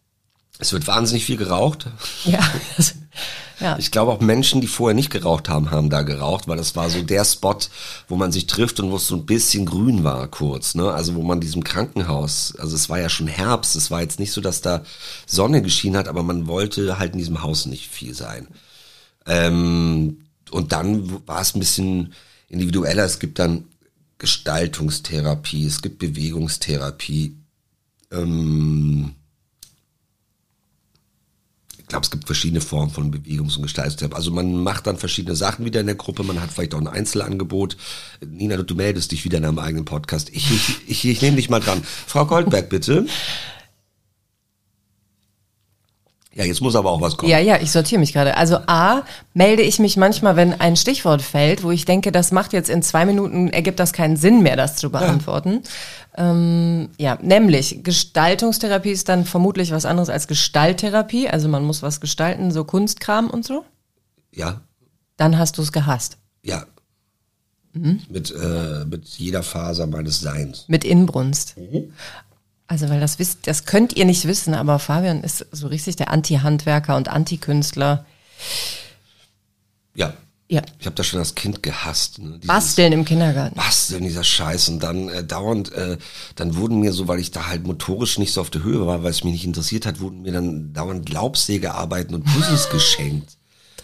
Es 0.60 0.72
wird 0.74 0.86
wahnsinnig 0.86 1.26
viel 1.26 1.38
geraucht. 1.38 1.88
Ja, 2.26 2.40
das, 2.78 2.94
ja. 3.60 3.78
Ich 3.78 3.92
glaube 3.92 4.12
auch 4.12 4.20
Menschen, 4.20 4.62
die 4.62 4.68
vorher 4.68 4.96
nicht 4.96 5.10
geraucht 5.10 5.50
haben, 5.50 5.72
haben 5.72 5.90
da 5.90 6.02
geraucht, 6.02 6.48
weil 6.48 6.58
das 6.58 6.76
war 6.76 6.90
so 6.90 7.02
der 7.02 7.24
Spot, 7.26 7.58
wo 8.08 8.16
man 8.16 8.32
sich 8.32 8.48
trifft 8.48 8.80
und 8.80 8.92
wo 8.92 8.96
es 8.96 9.08
so 9.08 9.16
ein 9.16 9.26
bisschen 9.26 9.66
grün 9.66 10.04
war 10.04 10.28
kurz, 10.28 10.76
ne? 10.76 10.92
Also 10.92 11.16
wo 11.16 11.24
man 11.24 11.40
diesem 11.40 11.64
Krankenhaus, 11.64 12.56
also 12.58 12.76
es 12.76 12.90
war 12.90 13.00
ja 13.00 13.10
schon 13.10 13.28
Herbst, 13.28 13.76
es 13.76 13.92
war 13.92 14.02
jetzt 14.02 14.20
nicht 14.20 14.32
so, 14.32 14.42
dass 14.42 14.62
da 14.62 14.84
Sonne 15.26 15.62
geschienen 15.62 15.98
hat, 15.98 16.08
aber 16.08 16.24
man 16.24 16.48
wollte 16.48 17.00
halt 17.00 17.14
in 17.14 17.20
diesem 17.20 17.44
Haus 17.44 17.66
nicht 17.66 17.90
viel 17.90 18.14
sein. 18.14 18.48
Ähm, 19.26 20.26
und 20.52 20.72
dann 20.72 21.28
war 21.28 21.42
es 21.42 21.56
ein 21.56 21.60
bisschen 21.60 22.14
individueller. 22.50 23.04
Es 23.04 23.20
gibt 23.20 23.40
dann 23.40 23.66
Gestaltungstherapie, 24.20 25.66
es 25.66 25.82
gibt 25.82 26.00
Bewegungstherapie. 26.00 27.38
Ähm, 28.12 29.16
ich 31.84 31.90
glaube, 31.90 32.06
es 32.06 32.12
gibt 32.12 32.26
verschiedene 32.26 32.62
Formen 32.62 32.92
von 32.92 33.12
Bewegungs- 33.12 33.58
und 33.58 33.64
Gestaltungstherapie. 33.64 34.16
Also 34.16 34.32
man 34.32 34.64
macht 34.64 34.88
dann 34.88 34.98
verschiedene 34.98 35.36
Sachen 35.36 35.66
wieder 35.66 35.82
in 35.82 35.86
der 35.86 35.96
Gruppe, 35.96 36.24
man 36.24 36.42
hat 36.42 36.52
vielleicht 36.52 36.74
auch 36.74 36.80
ein 36.80 36.88
Einzelangebot. 36.88 37.78
Nina, 38.26 38.58
du, 38.58 38.64
du 38.64 38.76
meldest 38.76 39.12
dich 39.12 39.26
wieder 39.26 39.38
in 39.38 39.46
einem 39.46 39.60
eigenen 39.60 39.86
Podcast. 39.86 40.30
Ich, 40.30 40.50
ich, 40.50 40.78
ich, 40.88 41.06
ich 41.06 41.22
nehme 41.22 41.36
dich 41.36 41.50
mal 41.50 41.60
dran. 41.60 41.84
Frau 41.84 42.26
Goldberg, 42.26 42.70
bitte. 42.70 43.06
Ja, 46.36 46.46
jetzt 46.46 46.62
muss 46.62 46.76
aber 46.76 46.90
auch 46.90 47.00
was 47.00 47.16
kommen. 47.16 47.32
Ja, 47.32 47.38
ja, 47.38 47.60
ich 47.62 47.72
sortiere 47.72 48.00
mich 48.00 48.12
gerade. 48.12 48.36
Also 48.38 48.58
A, 48.66 49.04
melde 49.36 49.62
ich 49.62 49.78
mich 49.78 49.98
manchmal, 49.98 50.36
wenn 50.36 50.60
ein 50.60 50.76
Stichwort 50.76 51.22
fällt, 51.22 51.64
wo 51.64 51.70
ich 51.70 51.86
denke, 51.86 52.12
das 52.12 52.32
macht 52.32 52.54
jetzt 52.54 52.72
in 52.72 52.82
zwei 52.82 53.06
Minuten, 53.06 53.50
ergibt 53.50 53.80
das 53.80 53.94
keinen 53.94 54.18
Sinn 54.18 54.42
mehr, 54.42 54.56
das 54.56 54.78
zu 54.78 54.90
beantworten. 54.90 55.62
Ja, 55.64 55.70
ähm, 56.18 56.90
ja 57.00 57.18
nämlich 57.22 57.84
Gestaltungstherapie 57.84 58.92
ist 58.92 59.10
dann 59.10 59.26
vermutlich 59.26 59.72
was 59.72 59.86
anderes 59.86 60.10
als 60.10 60.28
Gestalttherapie. 60.28 61.30
Also 61.30 61.48
man 61.50 61.64
muss 61.64 61.82
was 61.82 62.00
gestalten, 62.02 62.52
so 62.52 62.64
Kunstkram 62.64 63.30
und 63.30 63.46
so. 63.46 63.66
Ja, 64.34 64.62
Dann 65.18 65.38
hast 65.38 65.58
du 65.58 65.62
es 65.62 65.72
gehasst. 65.72 66.18
ja. 66.44 66.66
Mit, 67.76 68.30
äh, 68.30 68.86
mit 68.86 69.08
jeder 69.08 69.42
Faser 69.42 69.88
meines 69.88 70.20
Seins. 70.20 70.66
Mit 70.68 70.84
Inbrunst. 70.84 71.56
Also, 72.68 72.88
weil 72.90 73.00
das 73.00 73.18
wisst, 73.18 73.48
das 73.48 73.66
könnt 73.66 73.96
ihr 73.96 74.06
nicht 74.06 74.28
wissen, 74.28 74.54
aber 74.54 74.78
Fabian 74.78 75.24
ist 75.24 75.48
so 75.52 75.66
richtig 75.66 75.96
der 75.96 76.12
Anti-Handwerker 76.12 76.96
und 76.96 77.08
Anti-Künstler. 77.08 78.06
Ja. 79.96 80.14
Ja. 80.54 80.62
Ich 80.80 80.86
habe 80.86 80.96
das 80.96 81.08
schon 81.08 81.18
als 81.18 81.34
Kind 81.34 81.64
gehasst. 81.64 82.20
Ne? 82.20 82.34
Dieses 82.34 82.46
Basteln 82.46 82.94
im 82.94 83.06
Kindergarten. 83.06 83.56
Basteln, 83.56 84.04
dieser 84.04 84.24
Scheiß. 84.24 84.70
Und 84.70 84.84
dann 84.84 85.10
äh, 85.10 85.24
dauernd, 85.24 85.72
äh, 85.72 85.98
dann 86.36 86.56
wurden 86.56 86.80
mir 86.80 86.94
so, 86.94 87.08
weil 87.08 87.18
ich 87.18 87.32
da 87.32 87.48
halt 87.48 87.66
motorisch 87.66 88.20
nicht 88.20 88.34
so 88.34 88.42
auf 88.42 88.52
der 88.52 88.62
Höhe 88.62 88.86
war, 88.86 89.02
weil 89.02 89.10
es 89.10 89.24
mich 89.24 89.34
nicht 89.34 89.46
interessiert 89.46 89.88
hat, 89.88 90.00
wurden 90.00 90.22
mir 90.22 90.32
dann 90.32 90.72
dauernd 90.72 91.10
Laubsägearbeiten 91.10 92.14
und 92.14 92.26
Puzzles 92.26 92.70
geschenkt. 92.72 93.32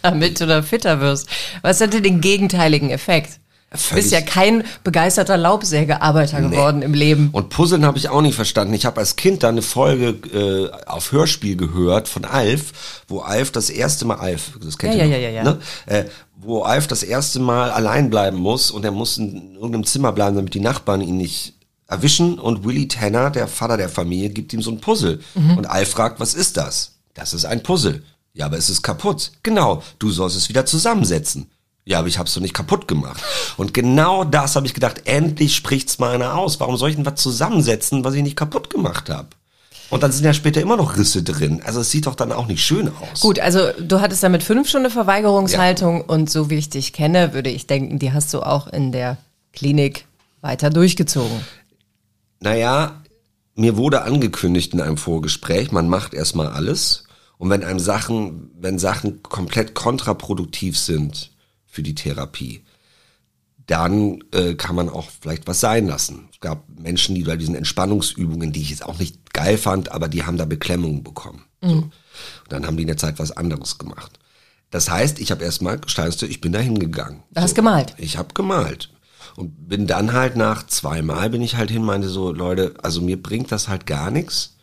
Damit 0.03 0.39
du 0.39 0.45
da 0.45 0.62
fitter 0.62 1.01
wirst. 1.01 1.27
Was 1.63 1.82
hat 1.82 1.93
denn 1.93 2.03
den 2.03 2.21
gegenteiligen 2.21 2.91
Effekt? 2.91 3.39
Du 3.71 3.77
Völlig- 3.77 4.03
bist 4.05 4.13
ja 4.13 4.21
kein 4.21 4.63
begeisterter 4.84 5.38
Laubsägearbeiter 5.38 6.41
geworden 6.41 6.82
im 6.82 6.93
Leben. 6.95 7.29
Und 7.32 7.49
Puzzeln 7.49 7.86
habe 7.86 7.97
ich 7.99 8.10
auch 8.10 8.21
nicht 8.21 8.34
verstanden. 8.36 8.73
Ich 8.73 8.86
habe 8.86 8.99
als 8.99 9.15
Kind 9.15 9.43
da 9.43 9.49
eine 9.49 9.62
Folge 9.62 10.10
äh, 10.34 10.86
auf 10.88 11.12
Hörspiel 11.12 11.55
gehört 11.55 12.08
von 12.08 12.25
Alf, 12.25 13.03
wo 13.08 13.19
Alf 13.19 13.51
das 13.51 13.69
erste 13.69 14.05
Mal, 14.05 14.15
Alf, 14.15 14.53
das 14.63 14.77
kennt 14.77 14.95
Ja, 14.95 15.05
ihr 15.05 15.17
ja, 15.17 15.17
noch, 15.17 15.23
ja, 15.23 15.29
ja, 15.29 15.43
ja. 15.43 15.43
Ne? 15.43 15.60
Äh, 16.05 16.05
wo 16.38 16.63
Alf 16.63 16.88
das 16.88 17.03
erste 17.03 17.39
Mal 17.39 17.69
allein 17.69 18.10
bleiben 18.10 18.38
muss 18.38 18.71
und 18.71 18.86
er 18.86 18.91
muss 18.91 19.17
in 19.17 19.53
irgendeinem 19.55 19.86
Zimmer 19.86 20.13
bleiben, 20.13 20.36
damit 20.36 20.53
die 20.53 20.62
Nachbarn 20.62 21.01
ihn 21.01 21.17
nicht 21.17 21.53
erwischen 21.88 22.39
und 22.39 22.65
Willy 22.65 22.88
Tanner, 22.88 23.29
der 23.29 23.47
Vater 23.47 23.77
der 23.77 23.89
Familie, 23.89 24.29
gibt 24.29 24.53
ihm 24.53 24.62
so 24.62 24.71
ein 24.71 24.79
Puzzle. 24.79 25.19
Mhm. 25.36 25.58
Und 25.58 25.65
Alf 25.65 25.89
fragt, 25.91 26.19
was 26.19 26.34
ist 26.34 26.58
das? 26.58 26.93
Das 27.13 27.34
ist 27.34 27.45
ein 27.45 27.62
Puzzle. 27.62 28.03
Ja, 28.34 28.45
aber 28.45 28.58
es 28.58 28.69
ist 28.69 28.82
kaputt. 28.84 29.32
Genau, 29.43 29.84
du 29.99 30.10
sollst 30.12 30.38
es 30.38 30.49
wieder 30.49 30.65
zusammensetzen. 30.65 31.51
Ja, 31.89 31.97
aber 31.97 32.08
ich 32.08 32.19
hab's 32.19 32.36
doch 32.36 32.41
nicht 32.41 32.54
kaputt 32.54 32.88
gemacht. 32.88 33.19
Und 33.58 33.73
genau 33.73 34.23
das 34.23 34.56
habe 34.56 34.67
ich 34.67 34.75
gedacht, 34.75 35.02
endlich 35.06 35.56
spricht's 35.56 35.97
mal 35.97 36.13
einer 36.13 36.38
aus. 36.38 36.60
Warum 36.60 36.78
soll 36.78 36.91
ich 36.91 36.95
denn 36.95 37.06
was 37.06 37.15
zusammensetzen, 37.15 38.04
was 38.04 38.13
ich 38.13 38.21
nicht 38.21 38.36
kaputt 38.36 38.69
gemacht 38.69 39.10
habe? 39.10 39.30
Und 39.89 40.04
dann 40.04 40.12
sind 40.12 40.23
ja 40.23 40.34
später 40.34 40.62
immer 40.62 40.78
noch 40.78 40.97
Risse 40.97 41.23
drin. 41.23 41.63
Also 41.65 41.80
es 41.80 41.89
sieht 41.89 42.06
doch 42.06 42.13
dann 42.13 42.32
auch 42.32 42.45
nicht 42.45 42.63
schön 42.63 42.89
aus. 42.89 43.21
Gut, 43.21 43.39
also 43.39 43.71
du 43.80 44.02
hattest 44.02 44.21
damit 44.21 44.43
fünf 44.43 44.69
Stunden 44.69 44.91
Verweigerungshaltung 44.91 46.02
und 46.02 46.30
so 46.30 46.52
wie 46.52 46.60
ich 46.60 46.69
dich 46.69 46.93
kenne, 46.93 47.34
würde 47.34 47.49
ich 47.49 47.65
denken, 47.65 47.97
die 47.97 48.13
hast 48.13 48.32
du 48.36 48.41
auch 48.41 48.67
in 48.67 48.91
der 48.91 49.17
Klinik 49.52 50.06
weiter 50.41 50.69
durchgezogen. 50.69 51.39
Naja, 52.39 53.02
mir 53.56 53.78
wurde 53.78 54.04
angekündigt 54.04 54.75
in 54.75 54.82
einem 54.82 54.97
Vorgespräch, 54.97 55.71
man 55.71 55.89
macht 55.89 56.13
erstmal 56.13 56.49
alles. 56.49 57.06
Und 57.39 57.49
wenn 57.49 57.63
einem 57.63 57.80
Sachen, 57.80 58.52
wenn 58.60 58.78
Sachen 58.78 59.23
komplett 59.23 59.73
kontraproduktiv 59.73 60.78
sind 60.78 61.32
für 61.69 61.84
die 61.84 61.95
Therapie, 61.95 62.63
dann 63.67 64.23
äh, 64.32 64.55
kann 64.55 64.75
man 64.75 64.89
auch 64.89 65.10
vielleicht 65.21 65.47
was 65.47 65.60
sein 65.60 65.88
lassen. 65.88 66.27
Es 66.34 66.39
gab 66.39 66.63
Menschen, 66.79 67.13
die 67.13 67.23
bei 67.23 67.36
diesen 67.36 67.55
Entspannungsübungen, 67.55 68.51
die 68.51 68.62
ich 68.62 68.71
jetzt 68.71 68.86
auch 68.86 68.97
nicht 68.97 69.34
geil 69.34 69.58
fand, 69.58 69.91
aber 69.91 70.08
die 70.08 70.23
haben 70.23 70.38
da 70.38 70.45
Beklemmungen 70.45 71.03
bekommen. 71.03 71.43
So. 71.62 71.69
Und 71.69 71.91
dann 72.49 72.65
haben 72.65 72.77
die 72.77 72.84
in 72.84 72.88
der 72.88 72.97
Zeit 72.97 73.19
was 73.19 73.32
anderes 73.32 73.77
gemacht. 73.77 74.19
Das 74.71 74.89
heißt, 74.89 75.19
ich 75.19 75.32
habe 75.32 75.43
erstmal, 75.43 75.79
Steinste, 75.88 76.25
ich 76.25 76.41
bin 76.41 76.51
da 76.51 76.60
hingegangen. 76.60 77.23
Du 77.32 77.41
hast 77.41 77.55
gemalt. 77.55 77.93
Ich 77.97 78.17
habe 78.17 78.34
gemalt. 78.34 78.89
Und 79.36 79.69
bin 79.69 79.88
dann 79.88 80.13
halt 80.13 80.36
nach 80.36 80.65
zweimal 80.65 81.29
bin 81.29 81.41
ich 81.41 81.55
halt 81.55 81.71
hin, 81.71 81.84
meinte 81.84 82.10
so, 82.10 82.32
Leute, 82.32 82.73
also 82.82 83.01
mir 83.01 83.21
bringt 83.21 83.51
das 83.51 83.67
halt 83.67 83.86
gar 83.86 84.12
nichts. 84.12 84.58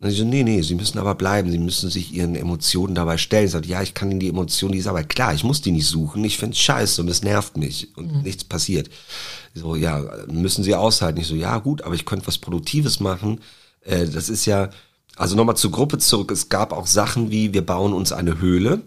Und 0.00 0.08
ich 0.08 0.16
so, 0.16 0.24
nee, 0.24 0.42
nee, 0.42 0.62
Sie 0.62 0.74
müssen 0.74 0.98
aber 0.98 1.14
bleiben, 1.14 1.50
Sie 1.50 1.58
müssen 1.58 1.90
sich 1.90 2.12
Ihren 2.12 2.34
Emotionen 2.34 2.94
dabei 2.94 3.18
stellen. 3.18 3.44
Ich 3.44 3.50
sagte, 3.50 3.68
ja, 3.68 3.82
ich 3.82 3.92
kann 3.92 4.10
Ihnen 4.10 4.20
die 4.20 4.30
Emotionen, 4.30 4.72
die 4.72 4.78
ist 4.78 4.86
aber 4.86 5.04
klar, 5.04 5.34
ich 5.34 5.44
muss 5.44 5.60
die 5.60 5.72
nicht 5.72 5.86
suchen, 5.86 6.24
ich 6.24 6.38
find's 6.38 6.58
scheiße 6.58 7.02
und 7.02 7.08
es 7.08 7.22
nervt 7.22 7.58
mich 7.58 7.94
und 7.96 8.22
nichts 8.22 8.44
passiert. 8.44 8.88
So, 9.54 9.76
ja, 9.76 10.02
müssen 10.28 10.64
Sie 10.64 10.74
aushalten. 10.74 11.20
Ich 11.20 11.26
so, 11.26 11.34
ja, 11.34 11.58
gut, 11.58 11.82
aber 11.82 11.94
ich 11.94 12.06
könnte 12.06 12.26
was 12.26 12.38
Produktives 12.38 12.98
machen. 13.00 13.40
Äh, 13.82 14.06
das 14.06 14.30
ist 14.30 14.46
ja, 14.46 14.70
also 15.16 15.36
nochmal 15.36 15.56
zur 15.56 15.70
Gruppe 15.70 15.98
zurück, 15.98 16.30
es 16.30 16.48
gab 16.48 16.72
auch 16.72 16.86
Sachen 16.86 17.30
wie, 17.30 17.52
wir 17.52 17.66
bauen 17.66 17.92
uns 17.92 18.12
eine 18.12 18.40
Höhle 18.40 18.82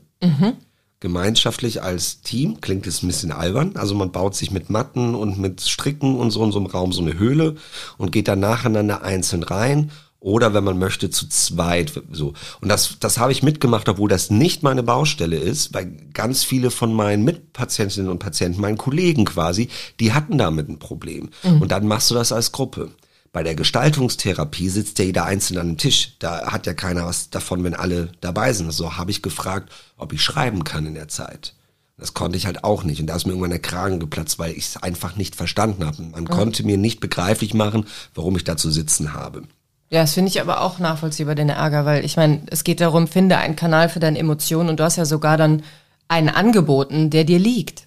gemeinschaftlich 0.99 1.83
als 1.83 2.21
Team, 2.21 2.61
klingt 2.61 2.85
jetzt 2.85 3.03
ein 3.03 3.07
bisschen 3.07 3.33
albern. 3.33 3.73
Also 3.75 3.93
man 3.93 4.13
baut 4.13 4.35
sich 4.35 4.51
mit 4.51 4.69
Matten 4.69 5.15
und 5.15 5.37
mit 5.37 5.59
Stricken 5.59 6.15
und 6.15 6.31
so 6.31 6.43
in 6.45 6.53
so 6.53 6.59
einem 6.59 6.67
Raum 6.67 6.93
so 6.93 7.01
eine 7.01 7.19
Höhle 7.19 7.55
und 7.97 8.13
geht 8.13 8.29
dann 8.29 8.39
nacheinander 8.39 9.03
einzeln 9.03 9.43
rein. 9.43 9.91
Oder 10.23 10.53
wenn 10.53 10.63
man 10.63 10.79
möchte, 10.79 11.09
zu 11.09 11.27
zweit. 11.27 11.91
So. 12.13 12.33
Und 12.61 12.69
das, 12.69 12.95
das 13.01 13.17
habe 13.17 13.33
ich 13.33 13.43
mitgemacht, 13.43 13.89
obwohl 13.89 14.07
das 14.07 14.31
nicht 14.31 14.63
meine 14.63 14.81
Baustelle 14.81 15.35
ist, 15.35 15.73
weil 15.73 15.97
ganz 16.13 16.45
viele 16.45 16.71
von 16.71 16.93
meinen 16.93 17.25
Mitpatientinnen 17.25 18.09
und 18.09 18.19
Patienten, 18.19 18.61
meinen 18.61 18.77
Kollegen 18.77 19.25
quasi, 19.25 19.67
die 19.99 20.13
hatten 20.13 20.37
damit 20.37 20.69
ein 20.69 20.79
Problem. 20.79 21.29
Und 21.59 21.73
dann 21.73 21.87
machst 21.87 22.09
du 22.09 22.15
das 22.15 22.31
als 22.31 22.53
Gruppe. 22.53 22.91
Bei 23.33 23.43
der 23.43 23.55
Gestaltungstherapie 23.55 24.69
sitzt 24.69 24.97
ja 24.99 25.05
jeder 25.05 25.25
einzeln 25.25 25.57
an 25.57 25.67
dem 25.67 25.77
Tisch. 25.77 26.15
Da 26.19 26.53
hat 26.53 26.67
ja 26.67 26.73
keiner 26.73 27.05
was 27.05 27.29
davon, 27.29 27.61
wenn 27.65 27.73
alle 27.73 28.09
dabei 28.21 28.53
sind. 28.53 28.71
So 28.71 28.95
habe 28.95 29.11
ich 29.11 29.23
gefragt, 29.23 29.73
ob 29.97 30.13
ich 30.13 30.21
schreiben 30.21 30.63
kann 30.63 30.85
in 30.85 30.93
der 30.93 31.09
Zeit. 31.09 31.53
Das 31.97 32.13
konnte 32.13 32.37
ich 32.37 32.45
halt 32.45 32.63
auch 32.63 32.85
nicht. 32.85 33.01
Und 33.01 33.07
da 33.07 33.15
ist 33.17 33.25
mir 33.25 33.31
irgendwann 33.33 33.49
der 33.49 33.59
Kragen 33.59 33.99
geplatzt, 33.99 34.39
weil 34.39 34.53
ich 34.53 34.67
es 34.67 34.77
einfach 34.77 35.17
nicht 35.17 35.35
verstanden 35.35 35.85
habe. 35.85 36.01
Man 36.01 36.29
konnte 36.29 36.63
mir 36.63 36.77
nicht 36.77 37.01
begreiflich 37.01 37.53
machen, 37.53 37.87
warum 38.15 38.37
ich 38.37 38.45
da 38.45 38.55
zu 38.55 38.71
sitzen 38.71 39.13
habe. 39.13 39.43
Ja, 39.93 40.01
das 40.01 40.15
finde 40.15 40.29
ich 40.29 40.41
aber 40.41 40.61
auch 40.61 40.79
nachvollziehbar, 40.79 41.35
den 41.35 41.49
Ärger, 41.49 41.85
weil 41.85 42.03
ich 42.03 42.17
meine, 42.17 42.41
es 42.47 42.63
geht 42.63 42.81
darum, 42.81 43.07
finde 43.07 43.37
einen 43.37 43.55
Kanal 43.55 43.89
für 43.89 43.99
deine 43.99 44.17
Emotionen 44.17 44.69
und 44.69 44.79
du 44.79 44.83
hast 44.83 44.95
ja 44.95 45.05
sogar 45.05 45.37
dann 45.37 45.61
einen 46.07 46.29
angeboten, 46.29 47.11
der 47.11 47.25
dir 47.25 47.37
liegt. 47.37 47.83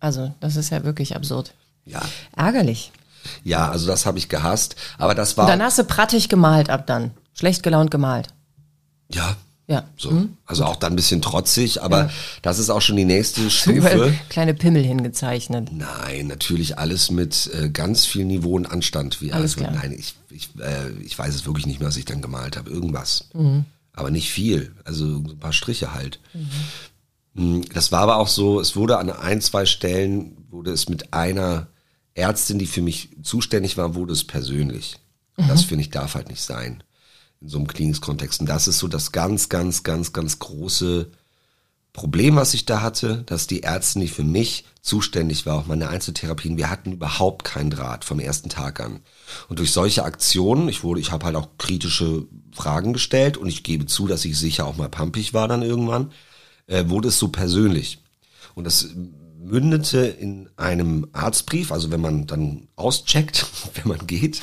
Also, 0.00 0.34
das 0.40 0.56
ist 0.56 0.68
ja 0.68 0.84
wirklich 0.84 1.16
absurd. 1.16 1.54
Ja, 1.86 2.02
Ärgerlich. 2.36 2.92
ja, 3.42 3.70
also 3.70 3.86
das 3.86 4.04
habe 4.04 4.18
ich 4.18 4.28
gehasst. 4.28 4.76
Aber 4.98 5.14
das 5.14 5.38
war 5.38 5.46
Und 5.46 5.50
dann 5.50 5.62
hast 5.62 5.78
du 5.78 5.84
prattig 5.84 6.28
gemalt 6.28 6.68
ab 6.68 6.86
dann. 6.86 7.12
Schlecht 7.32 7.62
gelaunt 7.62 7.90
gemalt. 7.90 8.28
ja 9.10 9.34
Ja. 9.70 9.84
so, 9.98 10.26
also 10.46 10.64
auch 10.64 10.76
dann 10.76 10.94
ein 10.94 10.96
bisschen 10.96 11.20
trotzig. 11.20 11.82
Aber 11.82 12.10
das 12.40 12.58
ist 12.58 12.70
auch 12.70 12.80
schon 12.80 12.96
die 12.96 13.04
nächste 13.04 13.50
Stufe. 13.50 14.14
kleine 14.30 14.54
Pimmel 14.54 14.82
hingezeichnet. 14.82 15.70
Nein, 15.72 16.26
natürlich 16.26 16.78
alles 16.78 17.10
mit 17.10 17.50
äh, 17.52 17.68
ganz 17.68 18.06
viel 18.06 18.24
Niveau 18.24 18.56
und 18.56 18.64
Anstand. 18.66 19.20
Wie, 19.20 19.30
Alles 19.32 19.58
also, 19.58 19.68
klar. 19.70 19.78
Nein, 19.82 19.94
ich, 19.98 20.14
ich, 20.30 20.48
äh, 20.58 20.90
ich 21.04 21.18
weiß 21.18 21.34
es 21.34 21.44
wirklich 21.44 21.66
nicht 21.66 21.80
mehr, 21.80 21.88
was 21.90 21.98
ich 21.98 22.06
dann 22.06 22.22
gemalt 22.22 22.56
habe. 22.56 22.70
Irgendwas. 22.70 23.28
Mhm. 23.34 23.66
Aber 23.92 24.10
nicht 24.10 24.30
viel. 24.30 24.72
Also 24.84 25.06
so 25.06 25.18
ein 25.18 25.38
paar 25.38 25.52
Striche 25.52 25.92
halt. 25.92 26.18
Mm, 27.34 27.60
Das 27.74 27.92
war 27.92 28.00
aber 28.00 28.16
auch 28.16 28.28
so, 28.28 28.60
es 28.60 28.74
wurde 28.74 28.96
an 28.98 29.10
ein, 29.10 29.40
zwei 29.42 29.66
Stellen, 29.66 30.46
wurde 30.50 30.70
es 30.72 30.88
mit 30.88 31.12
einer 31.12 31.66
Ärztin, 32.14 32.58
die 32.58 32.66
für 32.66 32.80
mich 32.82 33.10
zuständig 33.22 33.76
war, 33.76 33.94
wurde 33.94 34.12
es 34.14 34.24
persönlich. 34.24 34.96
Das 35.36 35.62
finde 35.62 35.82
ich 35.82 35.90
darf 35.90 36.14
halt 36.16 36.28
nicht 36.30 36.42
sein. 36.42 36.82
In 37.40 37.48
so 37.48 37.58
einem 37.58 37.66
Klinikkontext. 37.66 38.40
Und 38.40 38.48
das 38.48 38.68
ist 38.68 38.78
so 38.78 38.88
das 38.88 39.12
ganz, 39.12 39.48
ganz, 39.48 39.82
ganz, 39.82 40.12
ganz 40.12 40.38
große 40.38 41.10
Problem, 41.92 42.36
was 42.36 42.54
ich 42.54 42.64
da 42.64 42.80
hatte, 42.80 43.24
dass 43.26 43.46
die 43.46 43.64
Ärztin, 43.64 44.02
die 44.02 44.08
für 44.08 44.22
mich 44.22 44.64
zuständig 44.82 45.46
war, 45.46 45.56
auch 45.56 45.66
meine 45.66 45.88
Einzeltherapien, 45.88 46.56
wir 46.56 46.70
hatten 46.70 46.92
überhaupt 46.92 47.44
keinen 47.44 47.70
Draht 47.70 48.04
vom 48.04 48.20
ersten 48.20 48.48
Tag 48.48 48.80
an. 48.80 49.00
Und 49.48 49.58
durch 49.58 49.72
solche 49.72 50.04
Aktionen, 50.04 50.68
ich 50.68 50.84
wurde, 50.84 51.00
ich 51.00 51.10
habe 51.10 51.26
halt 51.26 51.36
auch 51.36 51.48
kritische 51.58 52.26
Fragen 52.52 52.92
gestellt 52.92 53.36
und 53.36 53.48
ich 53.48 53.64
gebe 53.64 53.86
zu, 53.86 54.06
dass 54.06 54.24
ich 54.24 54.38
sicher 54.38 54.66
auch 54.66 54.76
mal 54.76 54.88
pampig 54.88 55.34
war 55.34 55.48
dann 55.48 55.62
irgendwann, 55.62 56.12
äh, 56.68 56.88
wurde 56.88 57.08
es 57.08 57.18
so 57.18 57.28
persönlich. 57.28 57.98
Und 58.54 58.64
das 58.64 58.88
mündete 59.48 60.00
in 60.00 60.48
einem 60.56 61.08
Arztbrief, 61.12 61.72
also 61.72 61.90
wenn 61.90 62.00
man 62.00 62.26
dann 62.26 62.68
auscheckt, 62.76 63.46
wenn 63.74 63.88
man 63.88 64.06
geht, 64.06 64.40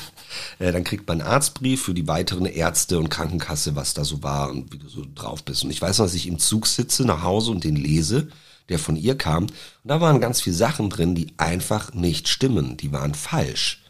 äh, 0.58 0.72
dann 0.72 0.84
kriegt 0.84 1.08
man 1.08 1.20
einen 1.20 1.30
Arztbrief 1.30 1.84
für 1.84 1.94
die 1.94 2.08
weiteren 2.08 2.46
Ärzte 2.46 2.98
und 2.98 3.08
Krankenkasse, 3.08 3.76
was 3.76 3.94
da 3.94 4.04
so 4.04 4.22
war 4.22 4.50
und 4.50 4.72
wie 4.72 4.78
du 4.78 4.88
so 4.88 5.04
drauf 5.14 5.44
bist. 5.44 5.64
Und 5.64 5.70
ich 5.70 5.80
weiß 5.80 5.98
noch, 5.98 6.06
dass 6.06 6.14
ich 6.14 6.26
im 6.26 6.38
Zug 6.38 6.66
sitze 6.66 7.04
nach 7.04 7.22
Hause 7.22 7.50
und 7.50 7.64
den 7.64 7.76
lese, 7.76 8.28
der 8.68 8.78
von 8.78 8.96
ihr 8.96 9.16
kam. 9.16 9.44
Und 9.44 9.52
da 9.84 10.00
waren 10.00 10.20
ganz 10.20 10.40
viele 10.40 10.56
Sachen 10.56 10.90
drin, 10.90 11.14
die 11.14 11.32
einfach 11.36 11.94
nicht 11.94 12.28
stimmen. 12.28 12.76
Die 12.76 12.92
waren 12.92 13.14
falsch. 13.14 13.82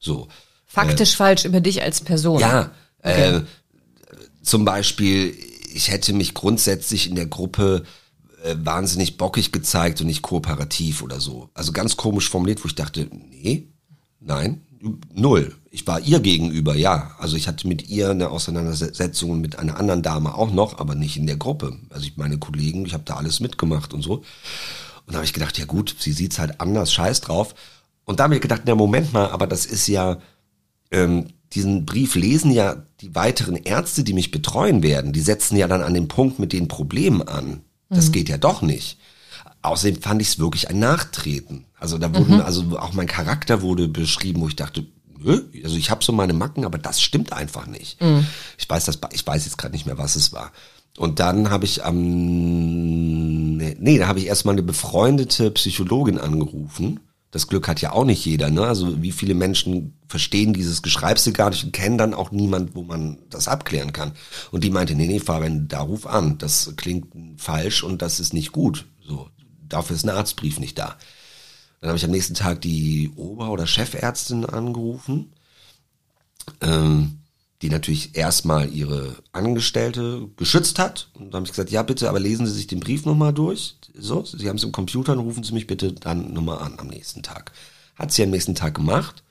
So. 0.00 0.28
Faktisch 0.66 1.16
falsch 1.16 1.44
über 1.44 1.60
dich 1.60 1.82
als 1.82 2.02
Person. 2.02 2.40
Ja, 2.40 2.70
äh, 3.00 3.40
zum 4.42 4.64
Beispiel, 4.64 5.34
ich 5.72 5.90
hätte 5.90 6.12
mich 6.12 6.34
grundsätzlich 6.34 7.08
in 7.08 7.16
der 7.16 7.26
Gruppe 7.26 7.84
äh, 8.44 8.54
wahnsinnig 8.58 9.16
bockig 9.16 9.52
gezeigt 9.52 10.00
und 10.00 10.06
nicht 10.06 10.22
kooperativ 10.22 11.02
oder 11.02 11.20
so. 11.20 11.50
Also 11.54 11.72
ganz 11.72 11.96
komisch 11.96 12.28
formuliert, 12.28 12.62
wo 12.62 12.68
ich 12.68 12.74
dachte, 12.74 13.08
nee, 13.10 13.68
nein, 14.20 14.60
null. 15.14 15.54
Ich 15.70 15.86
war 15.86 16.00
ihr 16.00 16.20
gegenüber, 16.20 16.74
ja. 16.74 17.14
Also 17.18 17.36
ich 17.36 17.46
hatte 17.46 17.68
mit 17.68 17.88
ihr 17.88 18.10
eine 18.10 18.30
Auseinandersetzung 18.30 19.30
und 19.30 19.40
mit 19.40 19.58
einer 19.58 19.78
anderen 19.78 20.02
Dame 20.02 20.34
auch 20.34 20.52
noch, 20.52 20.78
aber 20.78 20.94
nicht 20.94 21.16
in 21.16 21.26
der 21.26 21.36
Gruppe. 21.36 21.78
Also 21.90 22.06
ich 22.06 22.16
meine 22.16 22.38
Kollegen, 22.38 22.86
ich 22.86 22.94
habe 22.94 23.04
da 23.04 23.16
alles 23.16 23.40
mitgemacht 23.40 23.92
und 23.92 24.02
so. 24.02 24.14
Und 24.14 25.12
da 25.12 25.16
habe 25.16 25.24
ich 25.24 25.32
gedacht, 25.32 25.58
ja 25.58 25.64
gut, 25.64 25.94
sie 25.98 26.12
sieht's 26.12 26.38
halt 26.38 26.60
anders, 26.60 26.92
scheiß 26.92 27.20
drauf. 27.20 27.54
Und 28.04 28.20
da 28.20 28.24
habe 28.24 28.34
ich 28.34 28.40
gedacht, 28.40 28.62
na 28.64 28.74
Moment 28.74 29.12
mal, 29.12 29.30
aber 29.30 29.46
das 29.46 29.66
ist 29.66 29.86
ja, 29.86 30.18
ähm, 30.90 31.28
diesen 31.52 31.86
Brief 31.86 32.14
lesen 32.14 32.50
ja 32.50 32.82
die 33.00 33.14
weiteren 33.14 33.56
Ärzte, 33.56 34.04
die 34.04 34.12
mich 34.12 34.30
betreuen 34.30 34.82
werden. 34.82 35.12
Die 35.12 35.20
setzen 35.20 35.56
ja 35.56 35.68
dann 35.68 35.82
an 35.82 35.94
den 35.94 36.08
Punkt 36.08 36.38
mit 36.38 36.52
den 36.52 36.68
Problemen 36.68 37.22
an. 37.22 37.62
Das 37.90 38.12
geht 38.12 38.28
ja 38.28 38.36
doch 38.38 38.62
nicht. 38.62 38.98
außerdem 39.62 40.00
fand 40.02 40.22
ich 40.22 40.28
es 40.28 40.38
wirklich 40.38 40.68
ein 40.68 40.78
Nachtreten. 40.78 41.64
Also 41.80 41.98
da 41.98 42.14
wurden, 42.14 42.40
also 42.40 42.78
auch 42.78 42.92
mein 42.92 43.06
Charakter 43.06 43.62
wurde 43.62 43.88
beschrieben, 43.88 44.40
wo 44.40 44.48
ich 44.48 44.56
dachte, 44.56 44.86
nö, 45.18 45.42
also 45.64 45.76
ich 45.76 45.90
habe 45.90 46.04
so 46.04 46.12
meine 46.12 46.32
Macken, 46.32 46.64
aber 46.64 46.78
das 46.78 47.00
stimmt 47.00 47.32
einfach 47.32 47.66
nicht. 47.66 47.98
Ich 48.58 48.68
weiß 48.68 48.84
das, 48.84 48.98
ich 49.12 49.26
weiß 49.26 49.44
jetzt 49.44 49.58
gerade 49.58 49.72
nicht 49.74 49.86
mehr, 49.86 49.98
was 49.98 50.16
es 50.16 50.32
war. 50.32 50.52
Und 50.96 51.20
dann 51.20 51.50
habe 51.50 51.64
ich 51.64 51.84
am, 51.84 53.56
nee, 53.56 53.76
nee, 53.78 53.98
da 53.98 54.06
habe 54.08 54.18
ich 54.18 54.26
erstmal 54.26 54.54
eine 54.54 54.62
befreundete 54.62 55.50
Psychologin 55.52 56.18
angerufen. 56.18 57.00
Das 57.30 57.46
Glück 57.46 57.68
hat 57.68 57.82
ja 57.82 57.92
auch 57.92 58.04
nicht 58.04 58.24
jeder, 58.24 58.50
ne? 58.50 58.62
Also 58.62 59.02
wie 59.02 59.12
viele 59.12 59.34
Menschen 59.34 59.98
verstehen 60.08 60.54
dieses 60.54 60.80
Geschreibsel 60.80 61.34
gar 61.34 61.50
nicht 61.50 61.62
und 61.64 61.72
kennen 61.72 61.98
dann 61.98 62.14
auch 62.14 62.30
niemand, 62.30 62.74
wo 62.74 62.82
man 62.82 63.18
das 63.28 63.48
abklären 63.48 63.92
kann. 63.92 64.12
Und 64.50 64.64
die 64.64 64.70
meinte, 64.70 64.94
nee, 64.94 65.06
nee, 65.06 65.20
Fabian, 65.20 65.68
da 65.68 65.80
ruf 65.80 66.06
an. 66.06 66.38
Das 66.38 66.72
klingt 66.76 67.08
falsch 67.36 67.82
und 67.82 68.00
das 68.00 68.18
ist 68.18 68.32
nicht 68.32 68.52
gut. 68.52 68.86
So, 69.06 69.28
dafür 69.68 69.96
ist 69.96 70.04
ein 70.04 70.16
Arztbrief 70.16 70.58
nicht 70.58 70.78
da. 70.78 70.96
Dann 71.80 71.88
habe 71.88 71.98
ich 71.98 72.04
am 72.04 72.10
nächsten 72.10 72.34
Tag 72.34 72.62
die 72.62 73.10
Ober- 73.14 73.50
oder 73.50 73.66
Chefärztin 73.66 74.44
angerufen, 74.44 75.32
ähm, 76.60 77.18
die 77.62 77.70
natürlich 77.70 78.16
erstmal 78.16 78.72
ihre 78.72 79.16
Angestellte 79.32 80.28
geschützt 80.36 80.78
hat. 80.78 81.08
Und 81.14 81.26
dann 81.32 81.40
habe 81.40 81.46
ich 81.46 81.50
gesagt, 81.52 81.70
ja 81.70 81.82
bitte, 81.82 82.08
aber 82.08 82.20
lesen 82.20 82.46
Sie 82.46 82.52
sich 82.52 82.66
den 82.68 82.80
Brief 82.80 83.04
nochmal 83.04 83.32
durch. 83.32 83.76
So, 83.98 84.24
Sie 84.24 84.48
haben 84.48 84.56
es 84.56 84.62
im 84.64 84.72
Computer 84.72 85.12
und 85.12 85.18
rufen 85.20 85.42
Sie 85.42 85.52
mich 85.54 85.66
bitte 85.66 85.92
dann 85.92 86.32
nochmal 86.32 86.58
an 86.58 86.74
am 86.78 86.86
nächsten 86.86 87.22
Tag. 87.22 87.52
Hat 87.96 88.12
sie 88.12 88.22
am 88.22 88.30
nächsten 88.30 88.54
Tag 88.54 88.74
gemacht. 88.74 89.24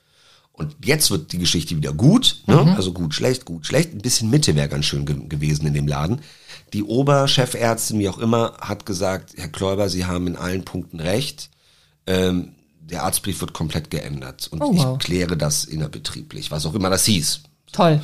Und 0.52 0.74
jetzt 0.84 1.10
wird 1.10 1.32
die 1.32 1.38
Geschichte 1.38 1.76
wieder 1.76 1.92
gut, 1.92 2.42
ne? 2.48 2.74
also 2.76 2.92
gut, 2.92 3.14
schlecht, 3.14 3.44
gut, 3.44 3.64
schlecht. 3.64 3.94
Ein 3.94 4.02
bisschen 4.02 4.28
Mitte 4.28 4.56
wäre 4.56 4.68
ganz 4.68 4.86
schön 4.86 5.06
ge 5.06 5.16
gewesen 5.28 5.66
in 5.66 5.72
dem 5.72 5.86
Laden. 5.86 6.20
Die 6.72 6.82
Oberchefärztin, 6.82 7.98
wie 7.98 8.08
auch 8.08 8.18
immer, 8.18 8.54
hat 8.60 8.84
gesagt, 8.84 9.34
Herr 9.36 9.48
Kläuber, 9.48 9.88
Sie 9.88 10.04
haben 10.04 10.26
in 10.26 10.36
allen 10.36 10.64
Punkten 10.64 11.00
recht. 11.00 11.48
Ähm, 12.06 12.56
der 12.80 13.04
Arztbrief 13.04 13.40
wird 13.40 13.52
komplett 13.52 13.90
geändert 13.90 14.48
und 14.50 14.60
Oh, 14.60 14.74
wow. 14.76 14.98
ich 14.98 15.04
kläre 15.06 15.36
das 15.36 15.64
innerbetrieblich, 15.64 16.50
was 16.50 16.66
auch 16.66 16.74
immer 16.74 16.90
das 16.90 17.04
hieß. 17.04 17.42
Toll. 17.72 18.00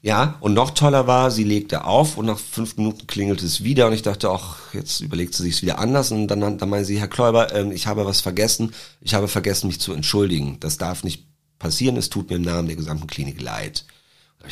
Ja, 0.00 0.34
und 0.40 0.52
noch 0.52 0.70
toller 0.70 1.06
war, 1.06 1.30
sie 1.30 1.44
legte 1.44 1.84
auf 1.84 2.18
und 2.18 2.26
nach 2.26 2.38
fünf 2.38 2.76
Minuten 2.76 3.06
klingelte 3.06 3.46
es 3.46 3.62
wieder 3.62 3.86
und 3.86 3.92
ich 3.92 4.02
dachte, 4.02 4.30
ach, 4.30 4.58
jetzt 4.72 5.00
überlegt 5.00 5.32
sie 5.32 5.44
sich 5.44 5.62
wieder 5.62 5.78
anders 5.78 6.10
und 6.10 6.26
dann, 6.26 6.58
dann 6.58 6.68
meinte 6.68 6.86
sie, 6.86 6.98
Herr 6.98 7.06
Kläuber, 7.06 7.54
ähm, 7.54 7.70
ich 7.70 7.86
habe 7.86 8.04
was 8.04 8.20
vergessen, 8.20 8.74
ich 9.00 9.14
habe 9.14 9.28
vergessen, 9.28 9.68
mich 9.68 9.80
zu 9.80 9.92
entschuldigen. 9.92 10.56
Das 10.58 10.76
darf 10.76 11.04
nicht 11.04 11.24
passieren, 11.60 11.96
es 11.96 12.10
tut 12.10 12.30
mir 12.30 12.36
im 12.36 12.42
Namen 12.42 12.66
der 12.66 12.76
gesamten 12.76 13.06
Klinik 13.06 13.40
leid. 13.40 13.84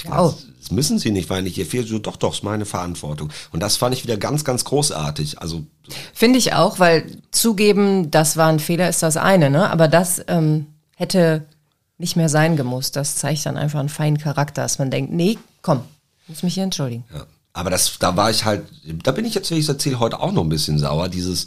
Wow. 0.05 0.37
gedacht, 0.37 0.55
das 0.61 0.71
müssen 0.71 0.99
Sie 0.99 1.11
nicht, 1.11 1.31
weil 1.31 1.47
ich 1.47 1.57
hier 1.57 1.67
fehlt. 1.67 1.89
So, 1.89 1.99
doch, 1.99 2.17
doch, 2.17 2.35
ist 2.35 2.45
meine 2.45 2.65
Verantwortung. 2.65 3.31
Und 3.51 3.61
das 3.61 3.77
fand 3.77 3.95
ich 3.95 4.05
wieder 4.05 4.17
ganz, 4.17 4.45
ganz 4.45 4.65
großartig. 4.65 5.41
Also 5.41 5.65
Finde 6.15 6.39
ich 6.39 6.53
auch, 6.53 6.79
weil 6.79 7.19
zugeben, 7.33 8.11
das 8.11 8.37
war 8.37 8.49
ein 8.49 8.61
Fehler, 8.61 8.89
ist 8.89 9.03
das 9.03 9.17
eine, 9.17 9.51
ne? 9.51 9.69
Aber 9.71 9.89
das 9.89 10.23
ähm, 10.29 10.67
hätte 10.95 11.47
nicht 12.01 12.17
mehr 12.17 12.29
sein 12.29 12.57
gemusst. 12.57 12.97
Das 12.97 13.17
zeigt 13.17 13.47
dann 13.47 13.57
einfach 13.57 13.79
einen 13.79 13.89
feinen 13.89 14.19
Charakter, 14.19 14.63
dass 14.63 14.79
man 14.79 14.91
denkt, 14.91 15.13
nee, 15.13 15.39
komm, 15.63 15.83
muss 16.27 16.43
mich 16.43 16.55
hier 16.55 16.65
entschuldigen. 16.65 17.05
Ja. 17.15 17.27
Aber 17.53 17.71
das, 17.71 17.99
da 17.99 18.17
war 18.17 18.31
ich 18.31 18.45
halt, 18.45 18.65
da 19.03 19.13
bin 19.13 19.25
ich 19.25 19.35
jetzt, 19.35 19.51
wenn 19.51 19.59
ich 19.59 19.65
es 19.65 19.69
erzähle, 19.69 19.99
heute 19.99 20.21
auch 20.21 20.33
noch 20.33 20.43
ein 20.43 20.49
bisschen 20.49 20.79
sauer. 20.79 21.09
Dieses 21.09 21.47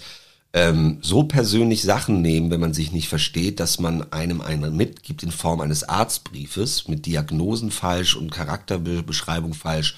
ähm, 0.53 0.99
so 1.01 1.23
persönlich 1.23 1.81
Sachen 1.81 2.21
nehmen, 2.21 2.51
wenn 2.51 2.59
man 2.59 2.73
sich 2.73 2.91
nicht 2.91 3.09
versteht, 3.09 3.59
dass 3.59 3.79
man 3.79 4.11
einem 4.11 4.41
einen 4.41 4.75
mitgibt 4.75 5.23
in 5.23 5.31
Form 5.31 5.61
eines 5.61 5.87
Arztbriefes 5.87 6.87
mit 6.87 7.05
Diagnosen 7.05 7.71
falsch 7.71 8.15
und 8.15 8.31
Charakterbeschreibung 8.31 9.53
falsch. 9.53 9.95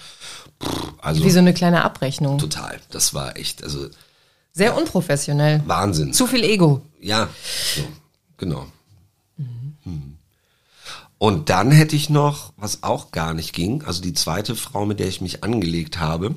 Pff, 0.64 0.94
also 1.02 1.24
Wie 1.24 1.32
so 1.32 1.40
eine 1.40 1.54
kleine 1.54 1.84
Abrechnung. 1.84 2.38
total. 2.38 2.80
Das 2.92 3.14
war 3.14 3.36
echt, 3.36 3.64
also 3.64 3.88
Sehr 4.54 4.78
unprofessionell. 4.78 5.62
Wahnsinn. 5.66 6.14
Zu 6.14 6.28
viel 6.28 6.44
Ego. 6.44 6.82
Ja, 7.02 7.28
so, 7.76 7.82
genau. 8.38 8.68
Und 11.18 11.50
dann 11.50 11.72
hätte 11.72 11.96
ich 11.96 12.10
noch, 12.10 12.54
was 12.58 12.84
auch 12.84 13.12
gar 13.12 13.34
nicht 13.34 13.54
ging, 13.54 13.84
also 13.84 14.02
die 14.02 14.14
zweite 14.14 14.56
Frau, 14.56 14.86
mit 14.86 15.00
der 15.00 15.08
ich 15.08 15.22
mich 15.22 15.44
angelegt 15.44 16.00
habe, 16.00 16.36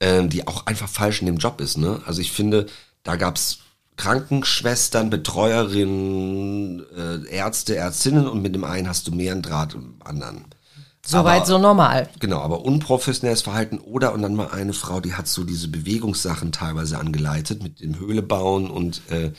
ähm, 0.00 0.28
die 0.28 0.46
auch 0.46 0.66
einfach 0.66 0.88
falsch 0.88 1.20
in 1.20 1.26
dem 1.26 1.38
Job 1.38 1.60
ist. 1.60 1.76
Ne? 1.76 2.00
Also 2.06 2.20
ich 2.20 2.32
finde, 2.32 2.66
da 3.02 3.16
gab's 3.16 3.58
Krankenschwestern, 3.96 5.10
Betreuerinnen, 5.10 6.84
äh, 6.96 7.28
Ärzte, 7.28 7.76
Ärztinnen 7.76 8.26
und 8.26 8.42
mit 8.42 8.54
dem 8.54 8.64
einen 8.64 8.88
hast 8.88 9.06
du 9.06 9.12
mehr 9.12 9.32
einen 9.32 9.42
Draht 9.42 9.74
und 9.74 9.82
dem 9.82 10.02
anderen. 10.04 10.46
Soweit 11.06 11.46
so 11.46 11.58
normal. 11.58 12.08
Genau, 12.18 12.40
aber 12.40 12.64
unprofessionelles 12.64 13.42
Verhalten 13.42 13.78
oder 13.78 14.14
und 14.14 14.22
dann 14.22 14.34
mal 14.34 14.48
eine 14.48 14.72
Frau, 14.72 15.00
die 15.00 15.14
hat 15.14 15.28
so 15.28 15.44
diese 15.44 15.68
Bewegungssachen 15.68 16.50
teilweise 16.50 16.98
angeleitet 16.98 17.62
mit 17.62 17.80
dem 17.80 17.98
Höhle 17.98 18.22
bauen 18.22 18.70
und 18.70 19.02
äh, 19.10 19.32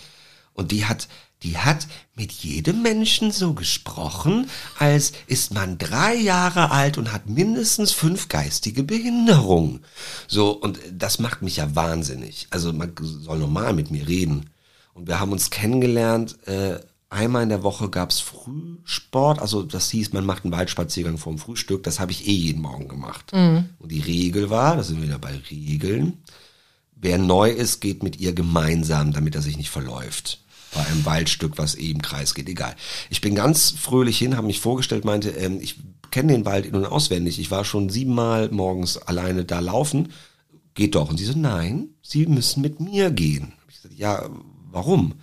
und 0.53 0.71
die 0.71 0.85
hat 0.85 1.07
die 1.43 1.57
hat 1.57 1.87
mit 2.15 2.31
jedem 2.31 2.81
Menschen 2.81 3.31
so 3.31 3.53
gesprochen, 3.53 4.49
als 4.79 5.13
ist 5.27 5.53
man 5.53 5.77
drei 5.77 6.15
Jahre 6.15 6.71
alt 6.71 6.97
und 6.97 7.11
hat 7.11 7.29
mindestens 7.29 7.91
fünf 7.91 8.29
geistige 8.29 8.83
Behinderungen. 8.83 9.83
So 10.27 10.51
und 10.51 10.79
das 10.91 11.19
macht 11.19 11.41
mich 11.41 11.57
ja 11.57 11.75
wahnsinnig. 11.75 12.47
Also 12.49 12.73
man 12.73 12.93
soll 13.01 13.37
normal 13.37 13.73
mit 13.73 13.91
mir 13.91 14.07
reden. 14.07 14.49
Und 14.93 15.07
wir 15.07 15.19
haben 15.19 15.33
uns 15.33 15.49
kennengelernt. 15.49 16.37
Äh, 16.47 16.79
einmal 17.09 17.43
in 17.43 17.49
der 17.49 17.63
Woche 17.63 17.89
gab's 17.89 18.21
Frühsport, 18.21 19.39
also 19.39 19.61
das 19.61 19.89
hieß, 19.91 20.13
man 20.13 20.25
macht 20.25 20.45
einen 20.45 20.53
Waldspaziergang 20.53 21.17
vorm 21.17 21.37
Frühstück. 21.37 21.83
Das 21.83 21.99
habe 21.99 22.11
ich 22.11 22.27
eh 22.27 22.33
jeden 22.33 22.61
Morgen 22.61 22.87
gemacht. 22.87 23.31
Und 23.79 23.91
die 23.91 23.99
Regel 23.99 24.49
war, 24.49 24.77
da 24.77 24.83
sind 24.83 24.97
wir 24.97 25.07
wieder 25.07 25.19
bei 25.19 25.37
Regeln, 25.51 26.17
wer 26.95 27.17
neu 27.17 27.51
ist, 27.51 27.81
geht 27.81 28.03
mit 28.03 28.19
ihr 28.19 28.33
gemeinsam, 28.33 29.11
damit 29.11 29.35
er 29.35 29.41
sich 29.41 29.57
nicht 29.57 29.69
verläuft. 29.69 30.39
Bei 30.75 30.85
einem 30.85 31.05
Waldstück, 31.05 31.57
was 31.57 31.73
im 31.73 32.01
Kreis 32.01 32.35
geht, 32.35 32.49
egal. 32.49 32.75
Ich 33.09 33.21
bin 33.21 33.33
ganz 33.33 33.71
fröhlich 33.71 34.17
hin, 34.17 34.37
habe 34.37 34.47
mich 34.47 34.59
vorgestellt, 34.59 35.05
meinte, 35.05 35.29
ähm, 35.29 35.59
ich 35.61 35.77
kenne 36.11 36.33
den 36.33 36.45
Wald 36.45 36.65
in- 36.65 36.75
und 36.75 36.85
auswendig. 36.85 37.39
Ich 37.39 37.49
war 37.49 37.65
schon 37.65 37.89
siebenmal 37.89 38.49
morgens 38.51 38.97
alleine 38.97 39.45
da 39.45 39.59
laufen. 39.59 40.09
Geht 40.73 40.95
doch. 40.95 41.09
Und 41.09 41.17
sie 41.17 41.25
so, 41.25 41.37
nein, 41.37 41.89
Sie 42.01 42.27
müssen 42.27 42.61
mit 42.61 42.79
mir 42.79 43.09
gehen. 43.09 43.53
Ich 43.67 43.81
gesagt, 43.81 43.97
ja, 43.97 44.29
warum? 44.69 45.15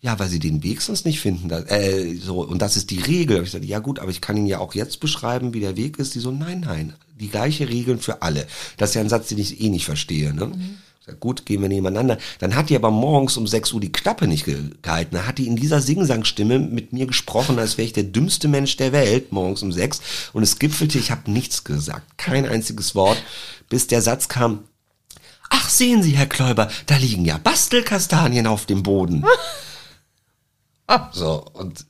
Ja, 0.00 0.18
weil 0.18 0.28
sie 0.28 0.38
den 0.38 0.62
Weg 0.62 0.80
sonst 0.80 1.04
nicht 1.04 1.20
finden. 1.20 1.50
Äh, 1.50 2.16
so, 2.16 2.42
und 2.42 2.62
das 2.62 2.76
ist 2.76 2.90
die 2.90 3.00
Regel. 3.00 3.42
Ich 3.42 3.50
sagte, 3.50 3.66
ja 3.66 3.78
gut, 3.78 3.98
aber 3.98 4.10
ich 4.10 4.20
kann 4.20 4.36
Ihnen 4.36 4.46
ja 4.46 4.58
auch 4.58 4.74
jetzt 4.74 4.98
beschreiben, 4.98 5.52
wie 5.52 5.60
der 5.60 5.76
Weg 5.76 5.98
ist. 5.98 6.14
Die 6.14 6.20
so, 6.20 6.30
nein, 6.30 6.60
nein, 6.60 6.94
die 7.20 7.28
gleiche 7.28 7.68
Regeln 7.68 7.98
für 7.98 8.22
alle. 8.22 8.46
Das 8.78 8.90
ist 8.90 8.94
ja 8.94 9.02
ein 9.02 9.10
Satz, 9.10 9.28
den 9.28 9.38
ich 9.38 9.60
eh 9.60 9.68
nicht 9.68 9.84
verstehe. 9.84 10.34
Ne? 10.34 10.50
Ich 10.54 10.89
gut, 11.18 11.46
gehen 11.46 11.62
wir 11.62 11.68
nebeneinander. 11.68 12.18
Dann 12.38 12.54
hat 12.54 12.70
die 12.70 12.76
aber 12.76 12.90
morgens 12.90 13.36
um 13.36 13.46
6 13.46 13.72
Uhr 13.72 13.80
die 13.80 13.92
Klappe 13.92 14.26
nicht 14.26 14.44
ge 14.44 14.58
gehalten. 14.82 15.16
Da 15.16 15.26
hat 15.26 15.38
die 15.38 15.46
in 15.46 15.56
dieser 15.56 15.80
Singsangstimme 15.80 16.58
mit 16.58 16.92
mir 16.92 17.06
gesprochen, 17.06 17.58
als 17.58 17.78
wäre 17.78 17.86
ich 17.86 17.92
der 17.92 18.04
dümmste 18.04 18.48
Mensch 18.48 18.76
der 18.76 18.92
Welt, 18.92 19.32
morgens 19.32 19.62
um 19.62 19.72
6. 19.72 20.00
Und 20.32 20.42
es 20.42 20.58
gipfelte, 20.58 20.98
ich 20.98 21.10
habe 21.10 21.30
nichts 21.30 21.64
gesagt, 21.64 22.18
kein 22.18 22.46
einziges 22.46 22.94
Wort, 22.94 23.22
bis 23.68 23.86
der 23.86 24.02
Satz 24.02 24.28
kam, 24.28 24.64
Ach, 25.50 25.68
sehen 25.68 26.02
Sie, 26.02 26.12
Herr 26.12 26.26
Kläuber, 26.26 26.70
da 26.86 26.96
liegen 26.96 27.24
ja 27.24 27.36
Bastelkastanien 27.36 28.46
auf 28.46 28.66
dem 28.66 28.84
Boden. 28.84 29.24
So, 31.12 31.44
und 31.52 31.84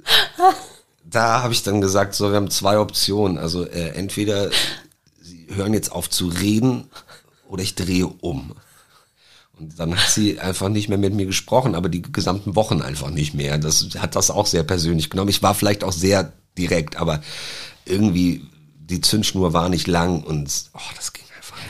da 1.04 1.42
habe 1.42 1.52
ich 1.52 1.62
dann 1.62 1.80
gesagt, 1.80 2.14
so, 2.14 2.30
wir 2.30 2.36
haben 2.36 2.50
zwei 2.50 2.78
Optionen. 2.78 3.38
Also 3.38 3.66
äh, 3.66 3.90
entweder 3.90 4.50
Sie 5.20 5.46
hören 5.50 5.74
jetzt 5.74 5.92
auf 5.92 6.08
zu 6.08 6.28
reden 6.28 6.90
oder 7.48 7.62
ich 7.62 7.74
drehe 7.74 8.06
um. 8.06 8.54
Und 9.60 9.78
dann 9.78 9.94
hat 9.94 10.08
sie 10.08 10.40
einfach 10.40 10.70
nicht 10.70 10.88
mehr 10.88 10.96
mit 10.96 11.12
mir 11.12 11.26
gesprochen, 11.26 11.74
aber 11.74 11.90
die 11.90 12.00
gesamten 12.00 12.56
Wochen 12.56 12.80
einfach 12.80 13.10
nicht 13.10 13.34
mehr. 13.34 13.58
Das 13.58 13.90
hat 13.98 14.16
das 14.16 14.30
auch 14.30 14.46
sehr 14.46 14.62
persönlich 14.62 15.10
genommen. 15.10 15.28
Ich 15.28 15.42
war 15.42 15.54
vielleicht 15.54 15.84
auch 15.84 15.92
sehr 15.92 16.32
direkt, 16.56 16.96
aber 16.96 17.20
irgendwie 17.84 18.46
die 18.78 19.02
Zündschnur 19.02 19.52
war 19.52 19.68
nicht 19.68 19.86
lang 19.86 20.22
und 20.22 20.50
oh, 20.74 20.78
das 20.96 21.12
ging. 21.12 21.24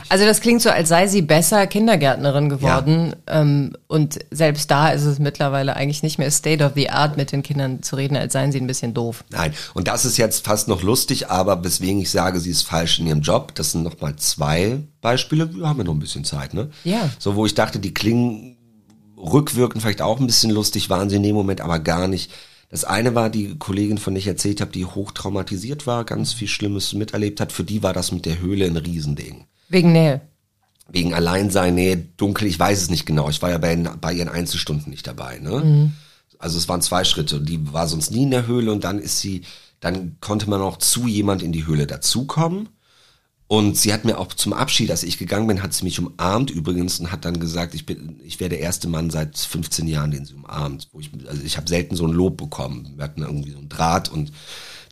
Also 0.09 0.25
das 0.25 0.41
klingt 0.41 0.61
so, 0.61 0.69
als 0.69 0.89
sei 0.89 1.07
sie 1.07 1.21
besser 1.21 1.67
Kindergärtnerin 1.67 2.49
geworden. 2.49 3.15
Ähm, 3.27 3.73
und 3.87 4.19
selbst 4.31 4.69
da 4.71 4.89
ist 4.89 5.05
es 5.05 5.19
mittlerweile 5.19 5.75
eigentlich 5.75 6.03
nicht 6.03 6.17
mehr 6.17 6.31
State 6.31 6.63
of 6.63 6.73
the 6.75 6.89
Art, 6.89 7.17
mit 7.17 7.31
den 7.31 7.43
Kindern 7.43 7.83
zu 7.83 7.95
reden, 7.95 8.17
als 8.17 8.33
seien 8.33 8.51
sie 8.51 8.59
ein 8.59 8.67
bisschen 8.67 8.93
doof. 8.93 9.23
Nein, 9.29 9.53
und 9.73 9.87
das 9.87 10.05
ist 10.05 10.17
jetzt 10.17 10.45
fast 10.45 10.67
noch 10.67 10.83
lustig, 10.83 11.29
aber 11.29 11.63
weswegen 11.63 12.01
ich 12.01 12.11
sage, 12.11 12.39
sie 12.39 12.51
ist 12.51 12.63
falsch 12.63 12.99
in 12.99 13.07
ihrem 13.07 13.21
Job, 13.21 13.55
das 13.55 13.71
sind 13.71 13.83
nochmal 13.83 14.15
zwei 14.17 14.79
Beispiele. 15.01 15.53
Wir 15.55 15.67
haben 15.67 15.77
ja 15.77 15.83
noch 15.83 15.93
ein 15.93 15.99
bisschen 15.99 16.23
Zeit, 16.23 16.53
ne? 16.53 16.69
Ja. 16.83 17.09
So, 17.19 17.35
wo 17.35 17.45
ich 17.45 17.55
dachte, 17.55 17.79
die 17.79 17.93
klingen 17.93 18.57
rückwirkend 19.17 19.81
vielleicht 19.81 20.01
auch 20.01 20.19
ein 20.19 20.27
bisschen 20.27 20.51
lustig, 20.51 20.89
waren 20.89 21.09
sie 21.09 21.17
in 21.17 21.23
dem 21.23 21.35
Moment 21.35 21.61
aber 21.61 21.79
gar 21.79 22.07
nicht. 22.07 22.31
Das 22.69 22.85
eine 22.85 23.15
war 23.15 23.29
die 23.29 23.57
Kollegin, 23.57 23.97
von 23.97 24.13
der 24.13 24.19
ich 24.19 24.27
erzählt 24.27 24.61
habe, 24.61 24.71
die 24.71 24.85
hochtraumatisiert 24.85 25.87
war, 25.87 26.05
ganz 26.05 26.31
viel 26.31 26.47
Schlimmes 26.47 26.93
miterlebt 26.93 27.41
hat. 27.41 27.51
Für 27.51 27.65
die 27.65 27.83
war 27.83 27.91
das 27.91 28.13
mit 28.13 28.25
der 28.25 28.39
Höhle 28.39 28.65
ein 28.65 28.77
Riesending. 28.77 29.45
Wegen 29.71 29.91
Nähe. 29.93 30.21
Wegen 30.89 31.13
Alleinsein, 31.13 31.75
nee, 31.75 31.97
dunkel, 32.17 32.47
ich 32.47 32.59
weiß 32.59 32.81
es 32.81 32.89
nicht 32.89 33.05
genau. 33.05 33.29
Ich 33.29 33.41
war 33.41 33.49
ja 33.49 33.57
bei, 33.57 33.75
bei 33.75 34.13
ihren 34.13 34.27
Einzelstunden 34.27 34.89
nicht 34.89 35.07
dabei, 35.07 35.39
ne? 35.39 35.91
Also 36.37 36.57
es 36.57 36.67
waren 36.67 36.81
zwei 36.81 37.03
Schritte. 37.05 37.39
Die 37.39 37.71
war 37.71 37.87
sonst 37.87 38.11
nie 38.11 38.23
in 38.23 38.31
der 38.31 38.47
Höhle 38.47 38.71
und 38.71 38.83
dann 38.83 38.99
ist 38.99 39.19
sie, 39.19 39.43
dann 39.79 40.17
konnte 40.19 40.49
man 40.49 40.61
auch 40.61 40.77
zu 40.77 41.07
jemand 41.07 41.41
in 41.41 41.53
die 41.53 41.65
Höhle 41.65 41.87
dazukommen. 41.87 42.67
Und 43.47 43.77
sie 43.77 43.93
hat 43.93 44.05
mir 44.05 44.17
auch 44.17 44.33
zum 44.33 44.53
Abschied, 44.53 44.91
als 44.91 45.03
ich 45.03 45.17
gegangen 45.17 45.47
bin, 45.47 45.61
hat 45.61 45.73
sie 45.73 45.83
mich 45.83 45.99
umarmt 45.99 46.51
übrigens 46.51 46.99
und 46.99 47.11
hat 47.11 47.25
dann 47.25 47.39
gesagt, 47.39 47.73
ich 47.73 47.85
bin, 47.85 48.19
ich 48.23 48.39
wäre 48.39 48.49
der 48.49 48.61
erste 48.61 48.87
Mann 48.87 49.09
seit 49.09 49.37
15 49.37 49.87
Jahren, 49.87 50.11
den 50.11 50.25
sie 50.25 50.33
umarmt. 50.35 50.87
Wo 50.91 50.99
ich, 50.99 51.11
also 51.27 51.43
ich 51.43 51.57
habe 51.57 51.67
selten 51.67 51.95
so 51.95 52.07
ein 52.07 52.13
Lob 52.13 52.37
bekommen. 52.37 52.93
Wir 52.95 53.03
hatten 53.03 53.21
irgendwie 53.21 53.51
so 53.51 53.57
einen 53.57 53.69
Draht 53.69 54.09
und 54.09 54.31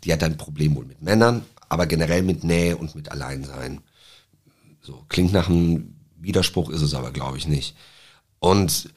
die 0.04 0.12
hat 0.12 0.22
ein 0.22 0.36
Problem 0.36 0.76
wohl 0.76 0.84
mit 0.84 1.02
Männern, 1.02 1.42
aber 1.68 1.86
generell 1.86 2.22
mit 2.22 2.44
Nähe 2.44 2.76
und 2.76 2.94
mit 2.94 3.10
Alleinsein. 3.10 3.80
So 4.90 5.04
klingt 5.08 5.32
nach 5.32 5.48
einem 5.48 5.94
Widerspruch, 6.18 6.68
ist 6.70 6.82
es 6.82 6.94
aber 6.94 7.12
glaube 7.12 7.38
ich 7.38 7.46
nicht. 7.46 7.76
Und 8.40 8.90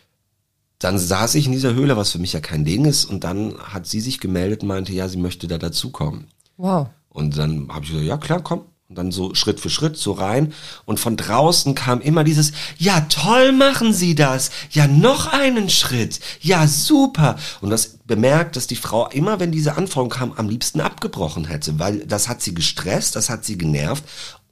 dann 0.79 0.97
saß 0.97 1.35
ich 1.35 1.45
in 1.45 1.51
dieser 1.51 1.75
Höhle, 1.75 1.95
was 1.95 2.11
für 2.11 2.19
mich 2.19 2.33
ja 2.33 2.39
kein 2.39 2.65
Ding 2.65 2.85
ist, 2.85 3.05
und 3.05 3.23
dann 3.23 3.57
hat 3.59 3.85
sie 3.85 4.01
sich 4.01 4.19
gemeldet 4.19 4.63
und 4.63 4.69
meinte, 4.69 4.91
ja, 4.91 5.07
sie 5.07 5.17
möchte 5.17 5.47
da 5.47 5.57
dazukommen. 5.57 6.27
Wow. 6.57 6.87
Und 7.09 7.37
dann 7.37 7.69
habe 7.71 7.85
ich 7.85 7.91
gesagt, 7.91 8.07
ja 8.07 8.17
klar, 8.17 8.41
komm. 8.41 8.61
Und 8.89 8.97
dann 8.97 9.11
so 9.11 9.33
Schritt 9.33 9.59
für 9.59 9.69
Schritt 9.69 9.97
so 9.97 10.11
rein. 10.11 10.53
Und 10.85 10.99
von 10.99 11.15
draußen 11.15 11.73
kam 11.73 12.01
immer 12.01 12.23
dieses, 12.23 12.51
ja 12.77 13.01
toll 13.09 13.51
machen 13.51 13.93
Sie 13.93 14.13
das. 14.13 14.51
Ja, 14.69 14.87
noch 14.87 15.31
einen 15.33 15.69
Schritt. 15.69 16.19
Ja, 16.41 16.67
super. 16.67 17.37
Und 17.61 17.69
das 17.69 17.97
bemerkt, 18.05 18.55
dass 18.55 18.67
die 18.67 18.75
Frau 18.75 19.07
immer, 19.07 19.39
wenn 19.39 19.51
diese 19.51 19.77
Anforderung 19.77 20.09
kam, 20.09 20.33
am 20.33 20.49
liebsten 20.49 20.81
abgebrochen 20.81 21.45
hätte. 21.45 21.79
Weil 21.79 22.05
das 22.05 22.27
hat 22.27 22.41
sie 22.41 22.53
gestresst, 22.53 23.15
das 23.15 23.29
hat 23.29 23.45
sie 23.45 23.57
genervt. 23.57 24.03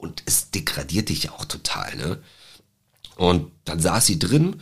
Und 0.02 0.24
es 0.26 0.50
degradiert 0.50 1.10
dich 1.10 1.22
ja 1.22 1.30
auch 1.30 1.44
total, 1.44 1.94
ne? 1.94 2.18
Und 3.16 3.52
dann 3.64 3.78
saß 3.78 4.04
sie 4.04 4.18
drin 4.18 4.56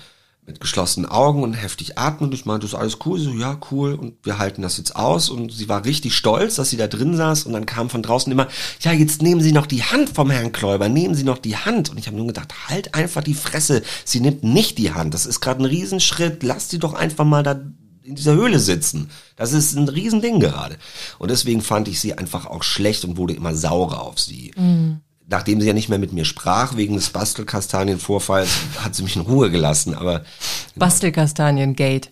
mit 0.44 0.60
geschlossenen 0.60 1.08
Augen 1.08 1.42
und 1.42 1.54
heftig 1.54 1.96
atmen. 1.96 2.30
Ich 2.32 2.44
meinte, 2.44 2.66
ist 2.66 2.74
alles 2.74 2.98
cool? 3.06 3.18
So, 3.18 3.30
ja, 3.30 3.58
cool. 3.70 3.94
Und 3.94 4.14
wir 4.22 4.38
halten 4.38 4.60
das 4.60 4.76
jetzt 4.76 4.96
aus. 4.96 5.30
Und 5.30 5.50
sie 5.50 5.70
war 5.70 5.86
richtig 5.86 6.14
stolz, 6.14 6.56
dass 6.56 6.68
sie 6.68 6.76
da 6.76 6.88
drin 6.88 7.16
saß. 7.16 7.44
Und 7.44 7.54
dann 7.54 7.64
kam 7.64 7.88
von 7.88 8.02
draußen 8.02 8.30
immer, 8.30 8.48
ja, 8.80 8.92
jetzt 8.92 9.22
nehmen 9.22 9.40
Sie 9.40 9.52
noch 9.52 9.66
die 9.66 9.82
Hand 9.82 10.10
vom 10.10 10.28
Herrn 10.30 10.52
Kläuber. 10.52 10.90
Nehmen 10.90 11.14
Sie 11.14 11.24
noch 11.24 11.38
die 11.38 11.56
Hand. 11.56 11.88
Und 11.88 11.98
ich 11.98 12.06
habe 12.06 12.18
nur 12.18 12.26
gedacht, 12.26 12.52
halt 12.68 12.94
einfach 12.94 13.22
die 13.22 13.34
Fresse. 13.34 13.82
Sie 14.04 14.20
nimmt 14.20 14.44
nicht 14.44 14.76
die 14.76 14.92
Hand. 14.92 15.14
Das 15.14 15.24
ist 15.24 15.40
gerade 15.40 15.62
ein 15.62 15.66
Riesenschritt. 15.66 16.42
Lass 16.42 16.68
sie 16.68 16.78
doch 16.78 16.92
einfach 16.92 17.24
mal 17.24 17.42
da 17.42 17.60
in 18.02 18.16
dieser 18.16 18.34
Höhle 18.34 18.58
sitzen. 18.58 19.10
Das 19.36 19.52
ist 19.54 19.74
ein 19.74 19.88
Riesending 19.88 20.40
gerade. 20.40 20.76
Und 21.18 21.30
deswegen 21.30 21.62
fand 21.62 21.88
ich 21.88 22.00
sie 22.00 22.14
einfach 22.14 22.44
auch 22.44 22.64
schlecht 22.64 23.04
und 23.04 23.16
wurde 23.16 23.34
immer 23.34 23.54
saurer 23.54 24.02
auf 24.02 24.18
sie. 24.18 24.52
Mhm 24.56 25.00
nachdem 25.30 25.60
sie 25.60 25.68
ja 25.68 25.72
nicht 25.72 25.88
mehr 25.88 25.98
mit 25.98 26.12
mir 26.12 26.24
sprach, 26.24 26.76
wegen 26.76 26.94
des 26.94 27.10
Bastelkastanienvorfalls, 27.10 28.50
hat 28.80 28.94
sie 28.94 29.04
mich 29.04 29.16
in 29.16 29.22
Ruhe 29.22 29.50
gelassen, 29.50 29.94
aber. 29.94 30.24
Bastelkastaniengate. 30.74 32.10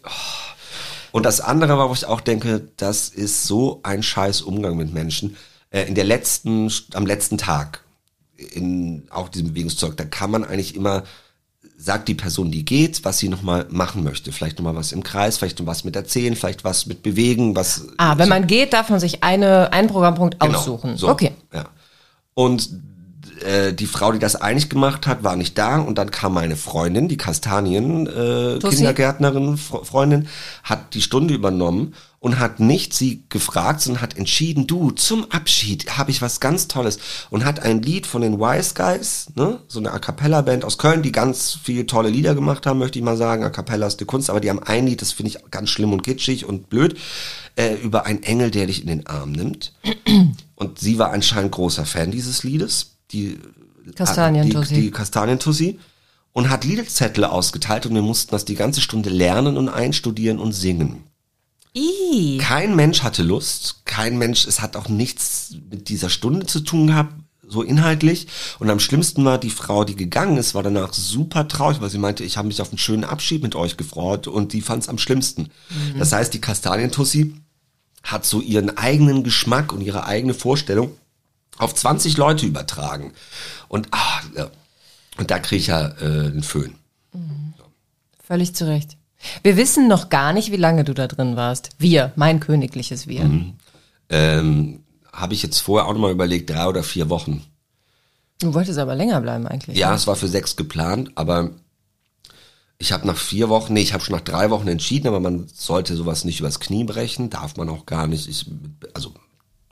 Und 1.11 1.27
das 1.27 1.41
andere 1.41 1.77
war, 1.79 1.89
wo 1.89 1.95
ich 1.95 2.07
auch 2.07 2.21
denke, 2.21 2.69
das 2.77 3.09
ist 3.09 3.45
so 3.45 3.81
ein 3.83 4.03
scheiß 4.03 4.43
Umgang 4.43 4.77
mit 4.77 4.95
Menschen. 4.95 5.37
Äh, 5.71 5.83
in 5.83 5.95
der 5.95 6.05
letzten, 6.05 6.71
am 6.95 7.07
letzten 7.07 7.39
Tag, 7.39 7.83
in 8.37 9.09
auch 9.11 9.29
diesem 9.29 9.49
Bewegungszeug, 9.49 9.97
da 9.97 10.05
kann 10.05 10.31
man 10.31 10.45
eigentlich 10.45 10.77
immer, 10.77 11.03
sagt 11.77 12.07
die 12.07 12.15
Person, 12.15 12.53
die 12.53 12.65
geht, 12.65 13.05
was 13.05 13.19
sie 13.19 13.29
nochmal 13.29 13.67
machen 13.71 14.05
möchte. 14.05 14.31
Vielleicht 14.31 14.59
nochmal 14.59 14.77
was 14.77 14.93
im 14.93 15.03
Kreis, 15.03 15.39
vielleicht 15.39 15.59
noch 15.59 15.67
was 15.67 15.83
mit 15.83 15.97
erzählen, 15.97 16.37
vielleicht 16.37 16.63
was 16.63 16.87
mit 16.87 17.03
bewegen, 17.03 17.57
was. 17.57 17.89
Ah, 17.97 18.17
wenn 18.17 18.27
so. 18.27 18.31
man 18.31 18.47
geht, 18.47 18.75
darf 18.75 18.91
man 18.91 19.01
sich 19.01 19.25
eine, 19.25 19.73
einen 19.73 19.89
Programmpunkt 19.89 20.39
genau, 20.39 20.57
aussuchen. 20.57 20.97
So, 20.97 21.09
okay. 21.09 21.33
Ja. 21.53 21.65
Und 22.35 22.71
äh, 23.43 23.73
die 23.73 23.87
Frau, 23.87 24.13
die 24.13 24.19
das 24.19 24.37
eigentlich 24.37 24.71
gemacht 24.71 25.07
hat, 25.07 25.25
war 25.25 25.37
nicht 25.37 25.57
da 25.59 25.79
und 25.79 25.99
dann 25.99 26.11
kam 26.11 26.35
meine 26.35 26.57
Freundin, 26.57 27.09
die 27.09 27.17
Kastanien 27.17 28.07
äh, 28.07 28.59
Kindergärtnerin 28.59 29.57
Freundin, 29.57 30.29
hat 30.63 30.95
die 30.95 31.03
Stunde 31.03 31.35
übernommen 31.35 31.95
und 32.21 32.41
hat 32.41 32.59
nicht 32.59 32.95
sie 32.95 33.25
gefragt, 33.29 33.81
sondern 33.81 34.03
hat 34.03 34.17
entschieden, 34.17 34.67
du, 34.67 34.91
zum 34.91 35.31
Abschied 35.31 35.99
habe 35.99 36.11
ich 36.11 36.21
was 36.21 36.41
ganz 36.41 36.67
Tolles 36.67 36.99
und 37.31 37.45
hat 37.45 37.61
ein 37.61 37.81
Lied 37.81 38.07
von 38.07 38.23
den 38.23 38.41
Wise 38.41 38.75
Guys, 38.75 39.29
ne, 39.37 39.61
so 39.69 39.79
eine 39.79 39.93
A 39.93 39.99
Cappella 39.99 40.43
Band 40.43 40.65
aus 40.65 40.79
Köln, 40.79 41.03
die 41.03 41.13
ganz 41.13 41.59
viele 41.63 41.87
tolle 41.87 42.11
Lieder 42.11 42.35
gemacht 42.35 42.67
haben, 42.67 42.79
möchte 42.79 42.99
ich 42.99 43.05
mal 43.05 43.17
sagen. 43.17 43.45
A 43.45 43.51
Cappella 43.51 43.87
ist 43.87 44.01
die 44.01 44.05
Kunst, 44.05 44.31
aber 44.31 44.41
die 44.41 44.51
haben 44.51 44.63
ein 44.63 44.87
Lied, 44.87 45.01
das 45.01 45.13
finde 45.13 45.31
ich 45.31 45.51
ganz 45.51 45.71
schlimm 45.71 45.93
und 45.93 46.03
kitschig 46.03 46.45
und 46.45 46.69
blöd, 46.69 46.97
äh, 47.57 47.75
über 47.75 48.07
einen 48.07 48.23
Engel, 48.25 48.51
der 48.51 48.67
dich 48.67 48.81
in 48.81 48.89
den 48.89 49.07
Arm 49.07 49.33
nimmt. 49.33 49.73
Und 50.57 50.81
sie 50.81 50.99
war 50.99 51.13
anscheinend 51.13 51.53
großer 51.53 51.87
Fan 51.87 52.11
dieses 52.11 52.43
Liedes 52.43 52.98
die 53.13 53.39
Kastanientussi. 53.95 54.75
Die, 54.75 54.81
die 54.83 54.91
Kastanientussi 54.91 55.79
und 56.33 56.51
hat 56.51 56.65
Liedzettel 56.65 57.25
ausgeteilt 57.25 57.87
und 57.87 57.95
wir 57.95 58.03
mussten 58.03 58.31
das 58.31 58.45
die 58.45 58.55
ganze 58.55 58.81
Stunde 58.81 59.11
lernen 59.11 59.57
und 59.57 59.69
einstudieren 59.69 60.39
und 60.39 60.53
singen. 60.53 61.05
I. 61.77 62.39
Kein 62.39 62.77
Mensch 62.77 63.03
hatte 63.03 63.23
Lust, 63.23 63.83
kein 63.85 64.19
Mensch, 64.19 64.47
es 64.47 64.61
hat 64.61 64.77
auch 64.77 64.89
nichts 64.89 65.57
mit 65.71 65.89
dieser 65.89 66.11
Stunde 66.11 66.47
zu 66.47 66.61
tun 66.61 66.89
gehabt, 66.89 67.15
so 67.47 67.63
inhaltlich. 67.63 68.27
Und 68.59 68.71
am 68.71 68.81
schlimmsten 68.81 69.25
war 69.25 69.39
die 69.39 69.51
Frau, 69.51 69.85
die 69.85 69.97
gegangen 69.97 70.37
ist, 70.37 70.55
war 70.55 70.63
danach 70.63 70.93
super 70.93 71.49
traurig, 71.49 71.81
weil 71.81 71.91
sie 71.91 71.99
meinte, 71.99 72.25
ich 72.25 72.37
habe 72.37 72.49
mich 72.49 72.61
auf 72.61 72.71
einen 72.71 72.79
schönen 72.79 73.05
Abschied 73.05 73.43
mit 73.43 73.55
euch 73.55 73.77
gefreut 73.77 74.27
und 74.27 74.53
die 74.53 74.61
fand 74.61 74.83
es 74.83 74.89
am 74.89 74.99
schlimmsten. 74.99 75.51
Mhm. 75.71 75.99
Das 75.99 76.13
heißt, 76.13 76.33
die 76.35 76.41
Kastanientussi 76.41 77.35
hat 78.03 78.25
so 78.25 78.41
ihren 78.41 78.77
eigenen 78.77 79.25
Geschmack 79.25 79.73
und 79.73 79.81
ihre 79.81 80.05
eigene 80.07 80.35
Vorstellung 80.35 80.93
auf 81.59 81.75
20 81.75 82.17
Leute 82.17 82.47
übertragen. 82.47 83.13
Und, 83.69 83.89
ah, 83.91 84.21
ja. 84.37 84.51
und 85.19 85.31
da 85.31 85.39
kriege 85.39 85.61
ich 85.61 85.67
ja 85.69 85.89
äh, 86.01 86.27
einen 86.27 86.43
Föhn. 86.43 86.75
Mhm. 87.13 87.55
Völlig 88.25 88.55
zu 88.55 88.67
Recht. 88.67 88.97
Wir 89.43 89.57
wissen 89.57 89.89
noch 89.89 90.11
gar 90.11 90.33
nicht, 90.33 90.53
wie 90.53 90.57
lange 90.57 90.85
du 90.85 90.95
da 90.95 91.07
drin 91.07 91.37
warst. 91.37 91.71
Wir, 91.79 92.13
mein 92.17 92.41
königliches 92.41 93.07
Wir. 93.09 93.25
Mhm. 93.25 93.55
Ähm, 94.11 94.81
Habe 95.13 95.35
ich 95.35 95.43
jetzt 95.43 95.59
vorher 95.59 95.89
auch 95.89 95.93
nochmal 95.93 96.13
überlegt, 96.13 96.51
drei 96.51 96.67
oder 96.67 96.83
vier 96.83 97.09
Wochen. 97.11 97.45
Du 98.41 98.55
wolltest 98.55 98.79
aber 98.79 98.95
länger 98.95 99.21
bleiben 99.21 99.47
eigentlich. 99.47 99.77
Ja, 99.77 99.91
ne? 99.91 99.97
es 99.97 100.07
war 100.07 100.15
für 100.15 100.29
sechs 100.29 100.55
geplant, 100.55 101.11
aber 101.17 101.51
ich 102.79 102.93
habe 102.93 103.07
nach 103.07 103.17
vier 103.17 103.49
Wochen, 103.49 103.73
nee, 103.73 103.83
ich 103.83 103.93
habe 103.93 104.05
schon 104.05 104.15
nach 104.15 104.23
drei 104.23 104.51
Wochen 104.51 104.69
entschieden, 104.69 105.09
aber 105.09 105.19
man 105.19 105.49
sollte 105.53 105.97
sowas 105.97 106.25
nicht 106.25 106.39
übers 106.39 106.61
Knie 106.61 106.85
brechen, 106.85 107.29
darf 107.29 107.57
man 107.57 107.69
auch 107.69 107.87
gar 107.87 108.07
nicht. 108.07 108.29
Ich, 108.29 108.47
also, 108.95 109.13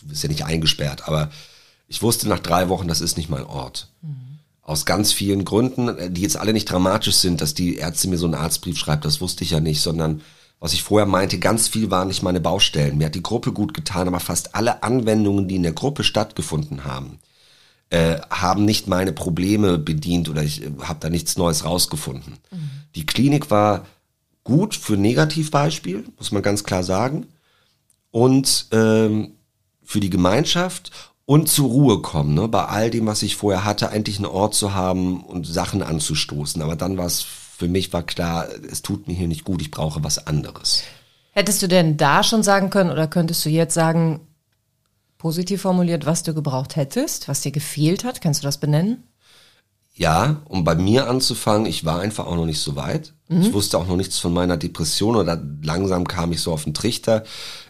du 0.01 0.09
bist 0.09 0.25
ja 0.25 0.29
nicht 0.29 0.45
eingesperrt, 0.45 1.07
aber 1.07 1.31
ich 1.89 2.03
wusste 2.03 2.29
nach 2.29 2.41
drei 2.41 2.69
Wochen, 2.69 2.89
das 2.89 3.01
ist 3.01 3.17
nicht 3.17 3.29
mein 3.29 3.45
Ort. 3.45 3.89
Mhm. 4.03 4.39
Aus 4.63 4.85
ganz 4.85 5.13
vielen 5.13 5.45
Gründen, 5.45 6.13
die 6.13 6.23
jetzt 6.23 6.37
alle 6.37 6.53
nicht 6.53 6.71
dramatisch 6.71 7.17
sind, 7.17 7.41
dass 7.41 7.55
die 7.55 7.77
Ärzte 7.77 8.09
mir 8.09 8.19
so 8.19 8.27
einen 8.27 8.35
Arztbrief 8.35 8.77
schreibt, 8.77 9.05
das 9.05 9.21
wusste 9.21 9.45
ich 9.45 9.51
ja 9.51 9.61
nicht, 9.61 9.81
sondern 9.81 10.23
was 10.59 10.73
ich 10.73 10.83
vorher 10.83 11.07
meinte, 11.07 11.39
ganz 11.39 11.69
viel 11.69 11.91
waren 11.91 12.09
nicht 12.09 12.23
meine 12.23 12.41
Baustellen. 12.41 12.99
Mir 12.99 13.07
hat 13.07 13.15
die 13.15 13.23
Gruppe 13.23 13.53
gut 13.53 13.75
getan, 13.75 14.09
aber 14.09 14.21
fast 14.21 14.55
alle 14.55 14.83
Anwendungen, 14.83 15.49
die 15.49 15.57
in 15.57 15.63
der 15.63 15.73
Gruppe 15.73 16.03
stattgefunden 16.03 16.85
haben, 16.85 17.19
äh, 17.91 18.19
haben 18.31 18.65
nicht 18.65 18.89
meine 18.89 19.13
Probleme 19.13 19.79
bedient 19.79 20.29
oder 20.29 20.43
ich 20.43 20.63
äh, 20.63 20.71
habe 20.81 20.99
da 21.01 21.11
nichts 21.11 21.37
Neues 21.37 21.65
rausgefunden. 21.65 22.39
Mhm. 22.51 22.71
Die 22.95 23.07
Klinik 23.07 23.51
war 23.51 23.87
gut 24.43 24.75
für 24.75 24.97
Negativbeispiel, 24.97 26.05
muss 26.17 26.33
man 26.33 26.43
ganz 26.43 26.65
klar 26.65 26.83
sagen, 26.83 27.27
und 28.11 28.67
ähm, 28.73 29.33
für 29.85 30.01
die 30.01 30.11
Gemeinschaft 30.11 30.91
und 31.27 31.49
zur 31.49 31.69
Ruhe 31.69 32.01
kommen, 32.01 32.35
ne? 32.35 32.49
bei 32.49 32.65
all 32.65 32.91
dem, 32.91 33.07
was 33.07 33.23
ich 33.23 33.37
vorher 33.37 33.65
hatte, 33.65 33.91
eigentlich 33.91 34.17
einen 34.17 34.27
Ort 34.27 34.55
zu 34.55 34.75
haben 34.75 35.23
und 35.25 35.47
Sachen 35.47 35.83
anzustoßen. 35.83 36.63
Aber 36.63 36.77
dann 36.77 36.97
war 36.97 37.07
es 37.07 37.27
für 37.57 37.69
mich 37.69 37.93
war 37.93 38.03
klar, 38.03 38.49
es 38.71 38.83
tut 38.83 39.09
mir 39.09 39.15
hier 39.15 39.29
nicht 39.29 39.45
gut, 39.45 39.63
ich 39.63 39.71
brauche 39.71 40.05
was 40.05 40.27
anderes. 40.27 40.83
Hättest 41.33 41.63
du 41.63 41.69
denn 41.69 41.97
da 41.97 42.23
schon 42.23 42.43
sagen 42.43 42.71
können 42.71 42.91
oder 42.91 43.09
könntest 43.09 43.45
du 43.45 43.49
jetzt 43.49 43.75
sagen, 43.75 44.21
positiv 45.17 45.63
formuliert, 45.63 46.05
was 46.05 46.23
du 46.23 46.35
gebraucht 46.35 46.77
hättest, 46.77 47.29
was 47.29 47.41
dir 47.41 47.53
gefehlt 47.53 48.05
hat? 48.05 48.21
Kannst 48.21 48.43
du 48.43 48.47
das 48.47 48.59
benennen? 48.59 49.05
Ja, 49.95 50.43
um 50.45 50.65
bei 50.65 50.75
mir 50.75 51.09
anzufangen, 51.09 51.65
ich 51.65 51.87
war 51.87 52.01
einfach 52.01 52.27
auch 52.27 52.37
noch 52.37 52.45
nicht 52.45 52.61
so 52.61 52.77
weit. 52.77 53.15
Mhm. 53.29 53.41
Ich 53.41 53.53
wusste 53.55 53.79
auch 53.79 53.87
noch 53.87 53.97
nichts 53.97 54.19
von 54.19 54.35
meiner 54.35 54.59
Depression 54.59 55.17
oder 55.17 55.43
langsam 55.63 56.07
kam 56.07 56.33
ich 56.33 56.43
so 56.43 56.53
auf 56.53 56.65
den 56.65 56.75
Trichter. 56.75 57.25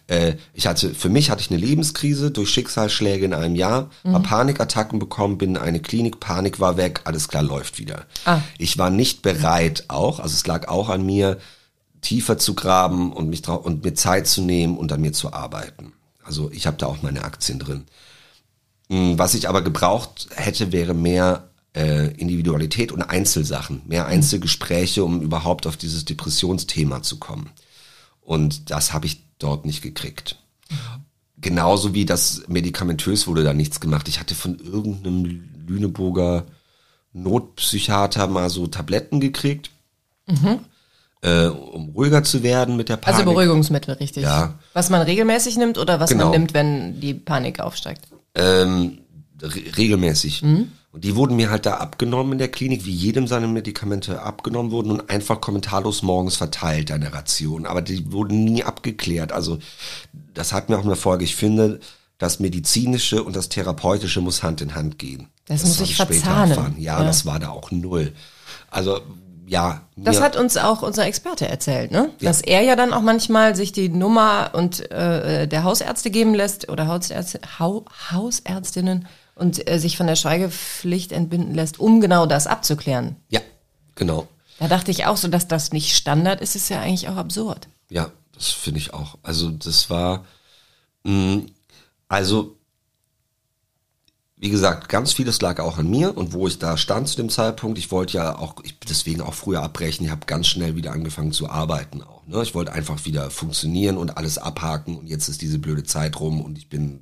Äh, 0.07 0.35
ich 0.53 0.67
hatte, 0.67 0.93
für 0.93 1.09
mich 1.09 1.29
hatte 1.29 1.41
ich 1.41 1.51
eine 1.51 1.59
Lebenskrise 1.59 2.31
durch 2.31 2.49
Schicksalsschläge 2.49 3.25
in 3.25 3.33
einem 3.33 3.55
Jahr, 3.55 3.89
mhm. 4.03 4.13
habe 4.13 4.27
Panikattacken 4.27 4.99
bekommen, 4.99 5.37
bin 5.37 5.51
in 5.51 5.57
eine 5.57 5.79
Klinik, 5.79 6.19
Panik 6.19 6.59
war 6.59 6.77
weg, 6.77 7.01
alles 7.03 7.27
klar 7.27 7.43
läuft 7.43 7.77
wieder. 7.77 8.05
Ah. 8.25 8.39
Ich 8.57 8.77
war 8.77 8.89
nicht 8.89 9.21
bereit 9.21 9.85
auch, 9.89 10.19
also 10.19 10.33
es 10.33 10.47
lag 10.47 10.67
auch 10.67 10.89
an 10.89 11.05
mir, 11.05 11.37
tiefer 12.01 12.37
zu 12.37 12.53
graben 12.53 13.11
und 13.11 13.29
mich 13.29 13.47
und 13.47 13.83
mir 13.83 13.93
Zeit 13.93 14.27
zu 14.27 14.41
nehmen 14.41 14.77
und 14.77 14.91
an 14.91 15.01
mir 15.01 15.13
zu 15.13 15.33
arbeiten. 15.33 15.93
Also 16.23 16.49
ich 16.51 16.67
habe 16.67 16.77
da 16.77 16.85
auch 16.85 17.01
meine 17.01 17.23
Aktien 17.23 17.59
drin. 17.59 17.85
Hm, 18.89 19.17
was 19.17 19.33
ich 19.33 19.49
aber 19.49 19.61
gebraucht 19.61 20.27
hätte, 20.35 20.71
wäre 20.71 20.93
mehr 20.93 21.49
äh, 21.75 22.11
Individualität 22.13 22.91
und 22.91 23.01
Einzelsachen, 23.01 23.81
mehr 23.85 24.05
mhm. 24.05 24.11
Einzelgespräche, 24.11 25.03
um 25.03 25.21
überhaupt 25.21 25.67
auf 25.67 25.75
dieses 25.75 26.05
Depressionsthema 26.05 27.01
zu 27.01 27.17
kommen. 27.17 27.49
Und 28.21 28.71
das 28.71 28.93
habe 28.93 29.05
ich 29.05 29.26
dort 29.39 29.65
nicht 29.65 29.81
gekriegt. 29.81 30.37
Genauso 31.39 31.93
wie 31.93 32.05
das 32.05 32.43
medikamentös 32.47 33.27
wurde 33.27 33.43
da 33.43 33.53
nichts 33.53 33.79
gemacht. 33.79 34.07
Ich 34.07 34.19
hatte 34.19 34.35
von 34.35 34.57
irgendeinem 34.59 35.49
Lüneburger 35.67 36.45
Notpsychiater 37.13 38.27
mal 38.27 38.49
so 38.49 38.67
Tabletten 38.67 39.19
gekriegt, 39.19 39.69
mhm. 40.27 40.59
äh, 41.21 41.47
um 41.47 41.89
ruhiger 41.89 42.23
zu 42.23 42.43
werden 42.43 42.75
mit 42.75 42.89
der 42.89 42.97
Panik. 42.97 43.19
Also 43.19 43.31
Beruhigungsmittel, 43.31 43.95
richtig. 43.95 44.23
Ja. 44.23 44.55
Was 44.73 44.89
man 44.89 45.01
regelmäßig 45.01 45.57
nimmt 45.57 45.77
oder 45.77 45.99
was 45.99 46.09
genau. 46.09 46.25
man 46.25 46.31
nimmt, 46.31 46.53
wenn 46.53 46.99
die 46.99 47.13
Panik 47.13 47.59
aufsteigt? 47.59 48.07
Ähm, 48.35 48.99
re 49.41 49.77
regelmäßig. 49.77 50.43
Mhm. 50.43 50.71
Und 50.91 51.03
die 51.03 51.15
wurden 51.15 51.35
mir 51.35 51.49
halt 51.49 51.65
da 51.65 51.75
abgenommen 51.75 52.33
in 52.33 52.37
der 52.39 52.47
Klinik, 52.47 52.85
wie 52.85 52.91
jedem 52.93 53.27
seine 53.27 53.47
Medikamente 53.47 54.21
abgenommen 54.21 54.71
wurden 54.71 54.91
und 54.91 55.09
einfach 55.09 55.41
kommentarlos 55.41 56.01
morgens 56.01 56.37
verteilt, 56.37 56.91
eine 56.91 57.13
Ration. 57.13 57.65
Aber 57.65 57.81
die 57.81 58.11
wurden 58.11 58.45
nie 58.45 58.63
abgeklärt. 58.63 59.31
Also 59.31 59.59
das 60.33 60.53
hat 60.53 60.69
mir 60.69 60.77
auch 60.79 60.85
eine 60.85 60.95
Folge. 60.95 61.23
Ich 61.25 61.35
finde, 61.35 61.79
das 62.17 62.39
Medizinische 62.39 63.23
und 63.23 63.35
das 63.35 63.49
Therapeutische 63.49 64.21
muss 64.21 64.41
Hand 64.41 64.61
in 64.61 64.73
Hand 64.75 64.97
gehen. 64.97 65.27
Das 65.45 65.63
muss 65.63 65.77
hab 65.79 65.83
ich 65.85 65.95
später 65.95 66.13
verzahnen. 66.13 66.51
erfahren. 66.51 66.75
Ja, 66.79 66.99
Ja. 66.99 67.05
das 67.05 67.25
war 67.25 67.39
da 67.39 67.49
auch 67.49 67.69
null. 67.69 68.13
Also 68.71 68.99
ja. 69.45 69.81
Das 69.95 70.19
hat 70.19 70.35
uns 70.35 70.57
auch 70.57 70.81
unser 70.81 71.05
Experte 71.05 71.47
erzählt, 71.47 71.91
ne? 71.91 72.09
Dass 72.21 72.41
er 72.41 72.61
ja 72.61 72.75
dann 72.75 72.91
auch 72.91 73.01
manchmal 73.01 73.55
sich 73.55 73.71
die 73.71 73.87
Nummer 73.89 74.49
und 74.53 74.89
äh, 74.91 75.47
der 75.47 75.63
Hausärzte 75.63 76.11
geben 76.11 76.33
lässt 76.33 76.69
oder 76.69 76.87
Hausärzte, 76.87 77.39
Hau, 77.59 77.85
Hausärztinnen 78.11 79.07
und 79.37 79.69
äh, 79.69 79.79
sich 79.79 79.97
von 79.97 80.07
der 80.07 80.15
Schweigepflicht 80.15 81.11
entbinden 81.11 81.53
lässt, 81.53 81.79
um 81.79 82.01
genau 82.01 82.25
das 82.25 82.47
abzuklären. 82.47 83.15
Ja, 83.29 83.41
genau. 83.95 84.27
Da 84.59 84.67
dachte 84.67 84.91
ich 84.91 85.05
auch 85.05 85.17
so, 85.17 85.27
dass 85.27 85.47
das 85.47 85.71
nicht 85.71 85.95
Standard 85.95 86.41
ist, 86.41 86.55
ist 86.55 86.69
ja 86.69 86.81
eigentlich 86.81 87.09
auch 87.09 87.17
absurd. 87.17 87.67
Ja, 87.89 88.11
das 88.33 88.47
finde 88.47 88.79
ich 88.79 88.93
auch. 88.93 89.17
Also 89.23 89.51
das 89.51 89.89
war, 89.89 90.25
mh, 91.03 91.43
also 92.07 92.57
wie 94.39 94.49
gesagt, 94.49 94.87
ganz 94.87 95.13
vieles 95.13 95.41
lag 95.41 95.59
auch 95.59 95.79
an 95.79 95.89
mir 95.89 96.15
und 96.15 96.31
wo 96.31 96.47
ich 96.47 96.59
da 96.59 96.77
stand 96.77 97.07
zu 97.07 97.17
dem 97.17 97.29
Zeitpunkt. 97.29 97.79
Ich 97.79 97.89
wollte 97.89 98.17
ja 98.17 98.37
auch, 98.37 98.55
ich 98.63 98.79
deswegen 98.79 99.21
auch 99.21 99.33
früher 99.33 99.63
abbrechen. 99.63 100.05
Ich 100.05 100.11
habe 100.11 100.27
ganz 100.27 100.45
schnell 100.45 100.75
wieder 100.75 100.91
angefangen 100.91 101.31
zu 101.31 101.49
arbeiten 101.49 102.03
auch. 102.03 102.25
Ne? 102.27 102.43
Ich 102.43 102.53
wollte 102.53 102.71
einfach 102.71 103.03
wieder 103.05 103.31
funktionieren 103.31 103.97
und 103.97 104.15
alles 104.15 104.37
abhaken 104.37 104.95
und 104.95 105.07
jetzt 105.07 105.27
ist 105.27 105.41
diese 105.41 105.57
blöde 105.57 105.83
Zeit 105.83 106.19
rum 106.19 106.41
und 106.41 106.59
ich 106.59 106.69
bin 106.69 106.99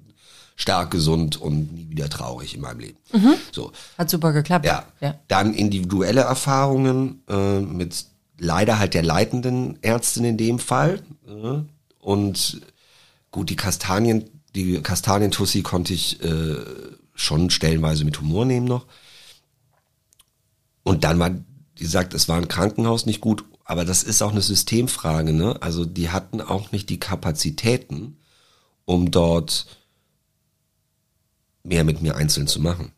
stark 0.56 0.92
gesund 0.92 1.40
und 1.40 1.74
nie 1.74 1.90
wieder 1.90 2.10
traurig 2.10 2.56
in 2.56 2.62
meinem 2.62 2.80
Leben. 2.80 2.98
So. 3.52 3.72
Hat 3.98 4.10
super 4.10 4.32
geklappt. 4.32 4.66
Ja. 4.66 4.86
ja. 5.02 5.16
Dann 5.28 5.54
individuelle 5.54 6.22
Erfahrungen 6.22 7.22
äh, 7.30 7.60
mit 7.60 8.06
leider 8.38 8.80
halt 8.80 8.94
der 8.94 9.04
leitenden 9.04 9.82
Ärztin 9.84 10.26
in 10.26 10.38
dem 10.38 10.60
Fall. 10.60 11.02
Äh, 11.28 11.62
und 12.00 12.62
gut, 13.32 13.50
die 13.50 13.56
Kastanien, 13.56 14.30
die 14.56 14.82
Kastanientussi 14.82 15.62
konnte 15.62 15.94
ich 15.94 16.24
äh, 16.24 16.56
schon 17.14 17.50
stellenweise 17.50 18.06
mit 18.06 18.20
Humor 18.20 18.46
nehmen 18.46 18.68
noch. 18.68 18.86
Und 20.84 21.04
dann 21.04 21.20
war, 21.20 21.32
wie 21.32 21.84
gesagt, 21.84 22.14
es 22.14 22.30
war 22.30 22.38
ein 22.38 22.48
Krankenhaus 22.48 23.06
nicht 23.06 23.22
gut, 23.22 23.44
aber 23.66 23.84
das 23.84 24.04
ist 24.04 24.22
auch 24.22 24.32
eine 24.32 24.42
Systemfrage, 24.42 25.34
ne? 25.34 25.58
Also 25.62 25.84
die 25.84 26.12
hatten 26.12 26.40
auch 26.42 26.72
nicht 26.72 26.90
die 26.90 27.00
Kapazitäten, 27.00 28.18
um 28.86 29.10
dort 29.10 29.66
mehr 31.66 31.84
mit 31.84 32.02
mir 32.02 32.16
einzeln 32.16 32.48
zu 32.48 32.60
machen. 32.62 32.92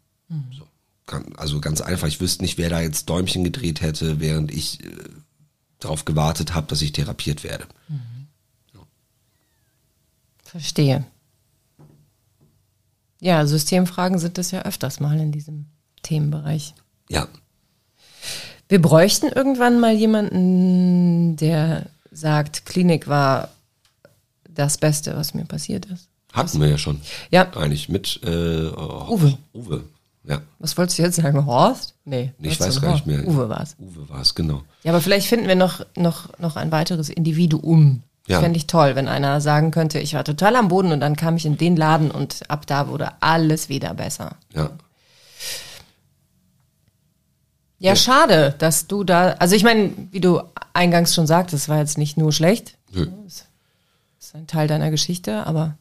So, 0.58 0.68
kann- 1.06 1.34
also 1.38 1.60
ganz 1.62 1.82
einfach, 1.82 2.08
ich 2.08 2.20
wüsste 2.20 2.44
nicht, 2.44 2.58
wer 2.58 2.70
da 2.70 2.82
jetzt 2.82 3.10
Däumchen 3.10 3.44
gedreht 3.44 3.82
hätte, 3.82 4.20
während 4.20 4.52
ich 4.52 4.84
äh, 4.84 4.90
darauf 5.80 6.06
gewartet 6.06 6.54
habe, 6.54 6.68
dass 6.68 6.82
ich 6.82 6.92
therapiert 6.92 7.44
werde. 7.44 7.66
Verstehe. 10.44 11.06
Ja, 13.20 13.46
Systemfragen 13.46 14.20
sind 14.20 14.38
das 14.38 14.52
ja 14.52 14.62
öfters 14.64 15.00
mal 15.00 15.20
in 15.20 15.32
diesem 15.32 15.66
Themenbereich. 16.04 16.74
Ja, 17.10 17.28
Wir 18.70 18.82
bräuchten 18.82 19.28
irgendwann 19.28 19.80
mal 19.80 19.94
jemanden, 19.96 21.36
der 21.38 21.90
sagt, 22.12 22.66
Klinik 22.66 23.08
war 23.08 23.50
das 24.50 24.78
Beste, 24.78 25.16
was 25.16 25.34
mir 25.34 25.46
passiert 25.46 25.86
ist. 25.86 26.10
Hatten 26.38 26.62
wir 26.62 26.68
ja 26.68 26.78
schon. 26.78 27.02
Ja, 27.32 27.52
Eigentlich 27.56 27.90
mit 27.90 28.20
äh, 28.24 28.68
oh, 28.68 29.08
Uwe. 29.10 29.38
Uwe, 29.54 29.84
ja. 30.24 30.42
was 30.60 30.78
wolltest 30.78 31.00
du 31.00 31.04
jetzt 31.04 31.16
sagen? 31.16 31.46
Horst? 31.46 31.94
Nee. 32.06 32.34
Ich 32.40 32.60
was 32.60 32.68
weiß 32.68 32.82
gar 32.82 32.94
nicht 32.94 33.08
mehr. 33.08 33.28
Uwe 33.28 33.50
war's. 33.50 33.76
Uwe 33.80 34.08
war 34.10 34.22
es, 34.22 34.36
genau. 34.36 34.64
Ja, 34.84 34.92
aber 34.92 35.02
vielleicht 35.02 35.28
finden 35.28 35.48
wir 35.48 35.56
noch, 35.56 35.86
noch, 35.96 36.38
noch 36.40 36.56
ein 36.56 36.72
weiteres 36.72 37.10
Individuum. 37.10 38.04
Ja. 38.28 38.42
Fände 38.42 38.58
ich 38.58 38.68
toll, 38.68 38.96
wenn 38.96 39.08
einer 39.08 39.40
sagen 39.40 39.72
könnte, 39.72 40.00
ich 40.00 40.14
war 40.14 40.26
total 40.26 40.58
am 40.58 40.68
Boden 40.68 40.92
und 40.92 41.00
dann 41.00 41.16
kam 41.16 41.38
ich 41.38 41.46
in 41.46 41.58
den 41.58 41.78
Laden 41.78 42.12
und 42.12 42.50
ab 42.50 42.68
da 42.68 42.90
wurde 42.90 43.12
alles 43.22 43.70
wieder 43.70 43.94
besser. 43.94 44.36
Ja. 44.54 44.72
Ja, 47.80 47.96
schade, 47.96 48.56
dass 48.58 48.88
du 48.88 49.04
da, 49.04 49.34
also 49.34 49.56
ich 49.56 49.64
meine, 49.64 49.92
wie 50.12 50.20
du 50.20 50.42
eingangs 50.74 51.14
schon 51.14 51.28
sagtest, 51.28 51.70
war 51.70 51.78
jetzt 51.78 51.98
nicht 51.98 52.18
nur 52.18 52.32
schlecht, 52.32 52.76
Nö. 52.92 53.08
ist 53.28 53.46
ein 54.34 54.48
Teil 54.48 54.68
deiner 54.68 54.90
Geschichte, 54.90 55.46
aber 55.46 55.78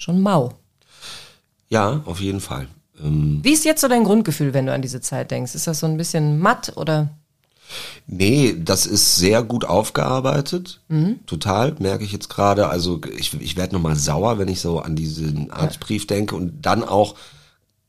schon 0.00 0.20
mau. 0.20 0.54
Ja, 1.68 2.02
auf 2.06 2.20
jeden 2.20 2.40
Fall. 2.40 2.66
Ähm, 3.02 3.40
Wie 3.42 3.52
ist 3.52 3.64
jetzt 3.64 3.80
so 3.80 3.88
dein 3.88 4.04
Grundgefühl, 4.04 4.54
wenn 4.54 4.66
du 4.66 4.72
an 4.72 4.82
diese 4.82 5.00
Zeit 5.00 5.30
denkst? 5.30 5.54
Ist 5.54 5.66
das 5.66 5.80
so 5.80 5.86
ein 5.86 5.96
bisschen 5.96 6.38
matt 6.40 6.76
oder? 6.76 7.10
Nee, 8.06 8.56
das 8.58 8.86
ist 8.86 9.16
sehr 9.16 9.44
gut 9.44 9.64
aufgearbeitet. 9.64 10.80
Mhm. 10.88 11.20
Total, 11.26 11.76
merke 11.78 12.02
ich 12.02 12.10
jetzt 12.12 12.28
gerade. 12.28 12.68
Also 12.68 13.00
ich, 13.16 13.40
ich 13.40 13.56
werde 13.56 13.74
nochmal 13.74 13.94
sauer, 13.94 14.38
wenn 14.38 14.48
ich 14.48 14.60
so 14.60 14.80
an 14.80 14.96
diesen 14.96 15.52
Arztbrief 15.52 16.06
denke. 16.08 16.34
Und 16.34 16.62
dann 16.66 16.82
auch, 16.82 17.14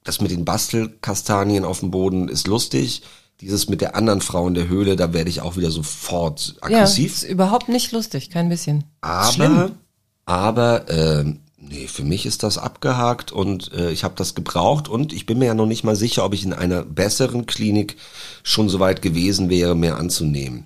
das 0.03 0.21
mit 0.21 0.29
den 0.29 0.45
Bastelkastanien 0.45 1.65
auf 1.65 1.79
dem 1.79 1.89
Boden 1.89 2.27
ist 2.27 2.45
lustig. 2.47 3.01
Dieses 3.39 3.69
mit 3.69 3.81
der 3.81 3.95
anderen 3.95 4.21
Frau 4.21 4.47
in 4.47 4.53
der 4.53 4.67
Höhle, 4.67 4.95
da 4.95 5.13
werde 5.13 5.31
ich 5.31 5.41
auch 5.41 5.57
wieder 5.57 5.71
sofort 5.71 6.57
Ja, 6.69 6.77
aggressiv. 6.81 7.13
ist 7.13 7.23
überhaupt 7.23 7.69
nicht 7.69 7.91
lustig, 7.91 8.29
kein 8.29 8.49
bisschen. 8.49 8.83
aber, 9.01 9.71
aber, 10.25 10.89
ähm, 10.89 11.39
nee, 11.61 11.87
für 11.87 12.03
mich 12.03 12.25
ist 12.25 12.43
das 12.43 12.57
abgehakt 12.57 13.31
und 13.31 13.71
äh, 13.73 13.91
ich 13.91 14.03
habe 14.03 14.15
das 14.17 14.35
gebraucht 14.35 14.87
und 14.87 15.13
ich 15.13 15.25
bin 15.25 15.39
mir 15.39 15.45
ja 15.45 15.53
noch 15.53 15.65
nicht 15.65 15.83
mal 15.83 15.95
sicher, 15.95 16.25
ob 16.25 16.33
ich 16.33 16.43
in 16.43 16.53
einer 16.53 16.83
besseren 16.83 17.45
Klinik 17.45 17.97
schon 18.43 18.69
so 18.69 18.79
weit 18.79 19.01
gewesen 19.01 19.49
wäre, 19.49 19.75
mehr 19.75 19.97
anzunehmen. 19.97 20.65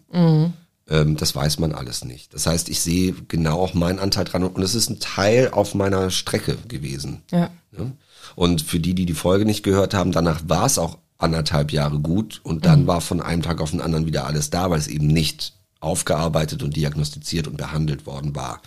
Ähm, 0.87 1.17
das 1.17 1.35
weiß 1.35 1.59
man 1.59 1.73
alles 1.73 2.05
nicht. 2.05 2.33
Das 2.33 2.47
heißt, 2.47 2.69
ich 2.69 2.79
sehe 2.79 3.13
genau 3.27 3.59
auch 3.59 3.73
meinen 3.73 3.99
Anteil 3.99 4.25
dran 4.25 4.43
und 4.43 4.61
es 4.61 4.75
ist 4.75 4.89
ein 4.89 4.99
Teil 4.99 5.49
auf 5.51 5.75
meiner 5.75 6.11
Strecke 6.11 6.57
gewesen. 6.67 7.23
Ja. 7.31 7.49
Ja? 7.77 7.91
Und 8.35 8.61
für 8.61 8.79
die, 8.79 8.95
die 8.95 9.05
die 9.05 9.13
Folge 9.13 9.45
nicht 9.45 9.63
gehört 9.63 9.93
haben, 9.93 10.11
danach 10.11 10.41
war 10.47 10.65
es 10.65 10.77
auch 10.77 10.97
anderthalb 11.17 11.71
Jahre 11.71 11.99
gut 11.99 12.41
und 12.43 12.65
dann 12.65 12.87
war 12.87 13.01
von 13.01 13.21
einem 13.21 13.41
Tag 13.41 13.61
auf 13.61 13.71
den 13.71 13.81
anderen 13.81 14.05
wieder 14.05 14.25
alles 14.25 14.49
da, 14.49 14.69
weil 14.69 14.79
es 14.79 14.87
eben 14.87 15.07
nicht 15.07 15.53
aufgearbeitet 15.79 16.61
und 16.61 16.75
diagnostiziert 16.75 17.47
und 17.47 17.57
behandelt 17.57 18.05
worden 18.05 18.35
war. 18.35 18.61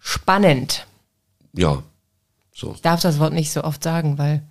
Spannend. 0.00 0.86
Ja, 1.52 1.82
so, 2.52 2.72
Ich 2.74 2.82
darf 2.82 3.00
das 3.00 3.18
Wort 3.18 3.32
nicht 3.32 3.52
so 3.52 3.64
oft 3.64 3.82
sagen, 3.82 4.18
weil 4.18 4.42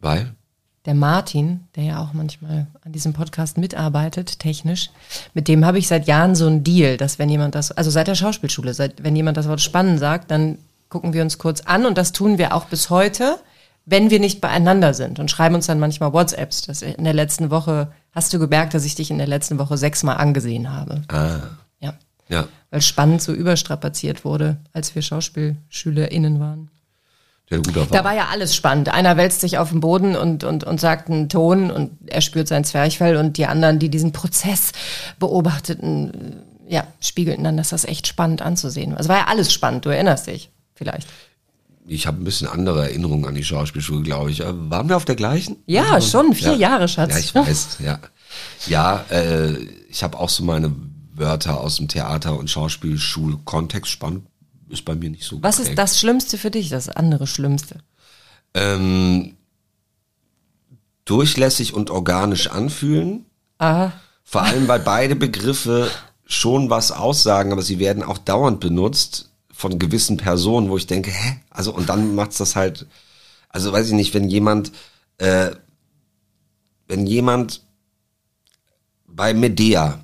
weil 0.00 0.34
der 0.84 0.94
Martin, 0.94 1.64
der 1.74 1.84
ja 1.84 2.02
auch 2.02 2.12
manchmal 2.12 2.68
an 2.84 2.92
diesem 2.92 3.12
Podcast 3.12 3.58
mitarbeitet, 3.58 4.38
technisch, 4.38 4.90
mit 5.34 5.48
dem 5.48 5.64
habe 5.64 5.78
ich 5.78 5.88
seit 5.88 6.06
Jahren 6.06 6.34
so 6.34 6.46
einen 6.46 6.62
Deal, 6.62 6.96
dass 6.96 7.18
wenn 7.18 7.28
jemand 7.28 7.56
das, 7.56 7.72
also 7.72 7.90
seit 7.90 8.06
der 8.06 8.14
Schauspielschule, 8.14 8.72
seit, 8.72 9.02
wenn 9.02 9.16
jemand 9.16 9.36
das 9.36 9.48
Wort 9.48 9.60
spannend 9.60 9.98
sagt, 9.98 10.30
dann 10.30 10.58
gucken 10.88 11.12
wir 11.12 11.22
uns 11.22 11.38
kurz 11.38 11.62
an 11.62 11.86
und 11.86 11.98
das 11.98 12.12
tun 12.12 12.38
wir 12.38 12.54
auch 12.54 12.66
bis 12.66 12.88
heute, 12.88 13.38
wenn 13.84 14.10
wir 14.10 14.20
nicht 14.20 14.40
beieinander 14.40 14.94
sind 14.94 15.18
und 15.18 15.30
schreiben 15.30 15.56
uns 15.56 15.66
dann 15.66 15.80
manchmal 15.80 16.12
WhatsApps. 16.12 16.62
Das 16.62 16.82
in 16.82 17.04
der 17.04 17.14
letzten 17.14 17.50
Woche, 17.50 17.92
hast 18.12 18.32
du 18.32 18.38
gemerkt, 18.38 18.74
dass 18.74 18.84
ich 18.84 18.94
dich 18.94 19.10
in 19.10 19.18
der 19.18 19.26
letzten 19.26 19.58
Woche 19.58 19.76
sechsmal 19.76 20.18
angesehen 20.18 20.72
habe. 20.72 21.02
ah, 21.08 21.40
Ja. 22.28 22.48
Weil 22.70 22.82
spannend 22.82 23.22
so 23.22 23.32
überstrapaziert 23.32 24.24
wurde, 24.24 24.58
als 24.72 24.94
wir 24.94 25.02
SchauspielschülerInnen 25.02 26.40
waren. 26.40 26.70
der 27.50 27.58
guter 27.58 27.86
Da 27.86 28.02
war 28.04 28.14
ja 28.14 28.26
alles 28.30 28.54
spannend. 28.56 28.88
Einer 28.88 29.16
wälzt 29.16 29.40
sich 29.40 29.58
auf 29.58 29.70
den 29.70 29.80
Boden 29.80 30.16
und, 30.16 30.42
und, 30.44 30.64
und 30.64 30.80
sagt 30.80 31.08
einen 31.08 31.28
Ton 31.28 31.70
und 31.70 31.92
er 32.06 32.20
spürt 32.20 32.48
sein 32.48 32.64
Zwerchfell 32.64 33.16
und 33.16 33.36
die 33.36 33.46
anderen, 33.46 33.78
die 33.78 33.88
diesen 33.88 34.12
Prozess 34.12 34.72
beobachteten, 35.18 36.42
äh, 36.68 36.74
ja, 36.74 36.86
spiegelten 37.00 37.44
dann, 37.44 37.56
dass 37.56 37.68
das 37.68 37.84
echt 37.84 38.06
spannend 38.08 38.42
anzusehen. 38.42 38.96
Also 38.96 39.08
war 39.08 39.18
ja 39.18 39.26
alles 39.28 39.52
spannend, 39.52 39.84
du 39.84 39.90
erinnerst 39.90 40.26
dich 40.26 40.50
vielleicht. 40.74 41.08
Ich 41.88 42.08
habe 42.08 42.20
ein 42.20 42.24
bisschen 42.24 42.48
andere 42.48 42.82
Erinnerungen 42.88 43.26
an 43.26 43.36
die 43.36 43.44
Schauspielschule, 43.44 44.02
glaube 44.02 44.32
ich. 44.32 44.40
Äh, 44.40 44.46
Waren 44.70 44.88
wir 44.88 44.96
auf 44.96 45.04
der 45.04 45.14
gleichen? 45.14 45.56
Ja, 45.66 46.00
schon, 46.00 46.34
vier 46.34 46.54
Ja. 46.54 46.70
Jahre, 46.70 46.88
Schatz. 46.88 47.12
Ja, 47.12 47.18
ich 47.18 47.32
weiß, 47.34 47.76
ja. 47.78 47.98
Ja, 48.66 49.04
äh, 49.10 49.52
ich 49.88 50.02
habe 50.02 50.18
auch 50.18 50.28
so 50.28 50.42
meine 50.42 50.74
Wörter 51.18 51.60
aus 51.60 51.76
dem 51.76 51.88
Theater- 51.88 52.38
und 52.38 52.50
Schauspielschulkontext. 52.50 53.90
Spannend 53.90 54.26
ist 54.68 54.84
bei 54.84 54.94
mir 54.94 55.10
nicht 55.10 55.24
so 55.24 55.42
Was 55.42 55.56
geprägt. 55.56 55.70
ist 55.70 55.78
das 55.78 56.00
Schlimmste 56.00 56.38
für 56.38 56.50
dich, 56.50 56.68
das 56.68 56.88
andere 56.88 57.26
Schlimmste? 57.26 57.78
Ähm, 58.54 59.36
durchlässig 61.04 61.74
und 61.74 61.90
organisch 61.90 62.48
anfühlen. 62.48 63.26
Aha. 63.58 63.92
Vor 64.24 64.42
allem, 64.42 64.66
weil 64.68 64.80
beide 64.80 65.14
Begriffe 65.14 65.90
schon 66.26 66.68
was 66.68 66.90
aussagen, 66.90 67.52
aber 67.52 67.62
sie 67.62 67.78
werden 67.78 68.02
auch 68.02 68.18
dauernd 68.18 68.60
benutzt 68.60 69.30
von 69.52 69.78
gewissen 69.78 70.16
Personen, 70.16 70.68
wo 70.68 70.76
ich 70.76 70.86
denke, 70.86 71.10
hä? 71.10 71.40
Also, 71.48 71.72
und 71.72 71.88
dann 71.88 72.14
macht's 72.14 72.38
das 72.38 72.56
halt, 72.56 72.86
also 73.48 73.72
weiß 73.72 73.86
ich 73.86 73.92
nicht, 73.94 74.12
wenn 74.14 74.28
jemand, 74.28 74.72
äh, 75.18 75.52
wenn 76.88 77.06
jemand 77.06 77.62
bei 79.06 79.32
Medea 79.32 80.00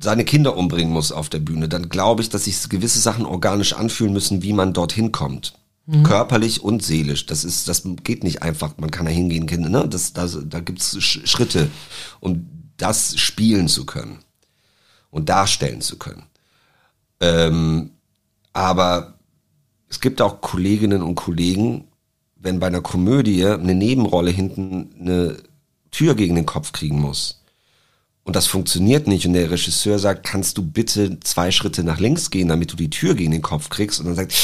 seine 0.00 0.24
Kinder 0.24 0.56
umbringen 0.56 0.92
muss 0.92 1.12
auf 1.12 1.28
der 1.28 1.38
Bühne, 1.38 1.68
dann 1.68 1.88
glaube 1.88 2.22
ich, 2.22 2.28
dass 2.28 2.44
sich 2.44 2.68
gewisse 2.68 2.98
Sachen 2.98 3.24
organisch 3.24 3.72
anfühlen 3.72 4.12
müssen, 4.12 4.42
wie 4.42 4.52
man 4.52 4.72
dorthin 4.72 5.12
kommt. 5.12 5.54
Körperlich 6.02 6.62
und 6.62 6.82
seelisch. 6.82 7.26
Das 7.26 7.44
ist, 7.44 7.68
das 7.68 7.82
geht 8.02 8.24
nicht 8.24 8.42
einfach, 8.42 8.74
man 8.76 8.90
kann 8.90 9.06
da 9.06 9.12
hingehen, 9.12 9.46
Kinder, 9.46 9.68
ne? 9.68 9.86
Das, 9.88 10.12
das, 10.12 10.36
da 10.44 10.58
gibt's 10.58 10.96
Sch- 10.96 11.24
Schritte, 11.26 11.70
um 12.18 12.48
das 12.76 13.16
spielen 13.20 13.68
zu 13.68 13.86
können 13.86 14.18
und 15.10 15.28
darstellen 15.28 15.80
zu 15.80 15.96
können. 15.96 16.24
Ähm, 17.20 17.90
aber 18.52 19.14
es 19.88 20.00
gibt 20.00 20.20
auch 20.20 20.40
Kolleginnen 20.40 21.02
und 21.02 21.14
Kollegen, 21.14 21.84
wenn 22.34 22.58
bei 22.58 22.66
einer 22.66 22.82
Komödie 22.82 23.46
eine 23.46 23.74
Nebenrolle 23.76 24.32
hinten 24.32 24.90
eine 25.00 25.36
Tür 25.92 26.16
gegen 26.16 26.34
den 26.34 26.46
Kopf 26.46 26.72
kriegen 26.72 27.00
muss 27.00 27.44
und 28.26 28.36
das 28.36 28.46
funktioniert 28.46 29.06
nicht 29.06 29.24
und 29.26 29.32
der 29.32 29.50
Regisseur 29.50 29.98
sagt, 29.98 30.24
kannst 30.26 30.58
du 30.58 30.62
bitte 30.62 31.18
zwei 31.20 31.50
Schritte 31.50 31.82
nach 31.84 31.98
links 32.00 32.30
gehen, 32.30 32.48
damit 32.48 32.72
du 32.72 32.76
die 32.76 32.90
Tür 32.90 33.14
gegen 33.14 33.30
den 33.30 33.40
Kopf 33.42 33.68
kriegst 33.70 34.00
und 34.00 34.06
dann 34.06 34.14
sagt, 34.16 34.34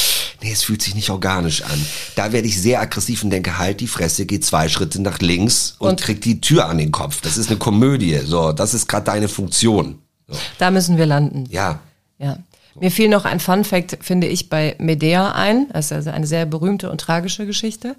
nee, 0.41 0.53
es 0.53 0.63
fühlt 0.63 0.81
sich 0.83 0.95
nicht 0.95 1.11
organisch 1.11 1.63
an. 1.63 1.85
Da 2.17 2.33
werde 2.33 2.47
ich 2.49 2.61
sehr 2.61 2.81
aggressiv 2.81 3.23
und 3.25 3.31
denke, 3.31 3.59
halt 3.59 3.81
die 3.81 3.87
Fresse, 3.89 4.25
geh 4.25 4.41
zwei 4.41 4.69
Schritte 4.69 5.03
nach 5.03 5.19
links 5.19 5.75
und, 5.79 5.91
Und- 5.91 6.01
krieg 6.01 6.21
die 6.23 6.41
Tür 6.41 6.67
an 6.69 6.79
den 6.79 6.93
Kopf. 6.93 7.21
Das 7.21 7.37
ist 7.37 7.51
eine 7.51 7.59
Komödie, 7.59 8.19
so, 8.25 8.53
das 8.53 8.73
ist 8.73 8.89
gerade 8.89 9.05
deine 9.07 9.29
Funktion. 9.29 9.99
So. 10.29 10.39
Da 10.59 10.71
müssen 10.71 10.97
wir 10.97 11.07
landen. 11.07 11.45
Ja, 11.51 11.81
Ja. 12.19 12.39
Mir 12.81 12.91
fiel 12.91 13.11
noch 13.11 13.27
ein 13.27 13.39
Fun 13.39 13.65
Fact, 13.65 13.99
finde 14.01 14.29
ich, 14.29 14.49
bei 14.49 14.77
Medea 14.79 15.33
ein. 15.33 15.67
Das 15.75 15.87
ist 15.87 15.93
also 15.93 16.09
eine 16.11 16.27
sehr 16.27 16.47
berühmte 16.47 16.91
und 16.91 17.03
tragische 17.03 17.45
Geschichte. 17.45 17.97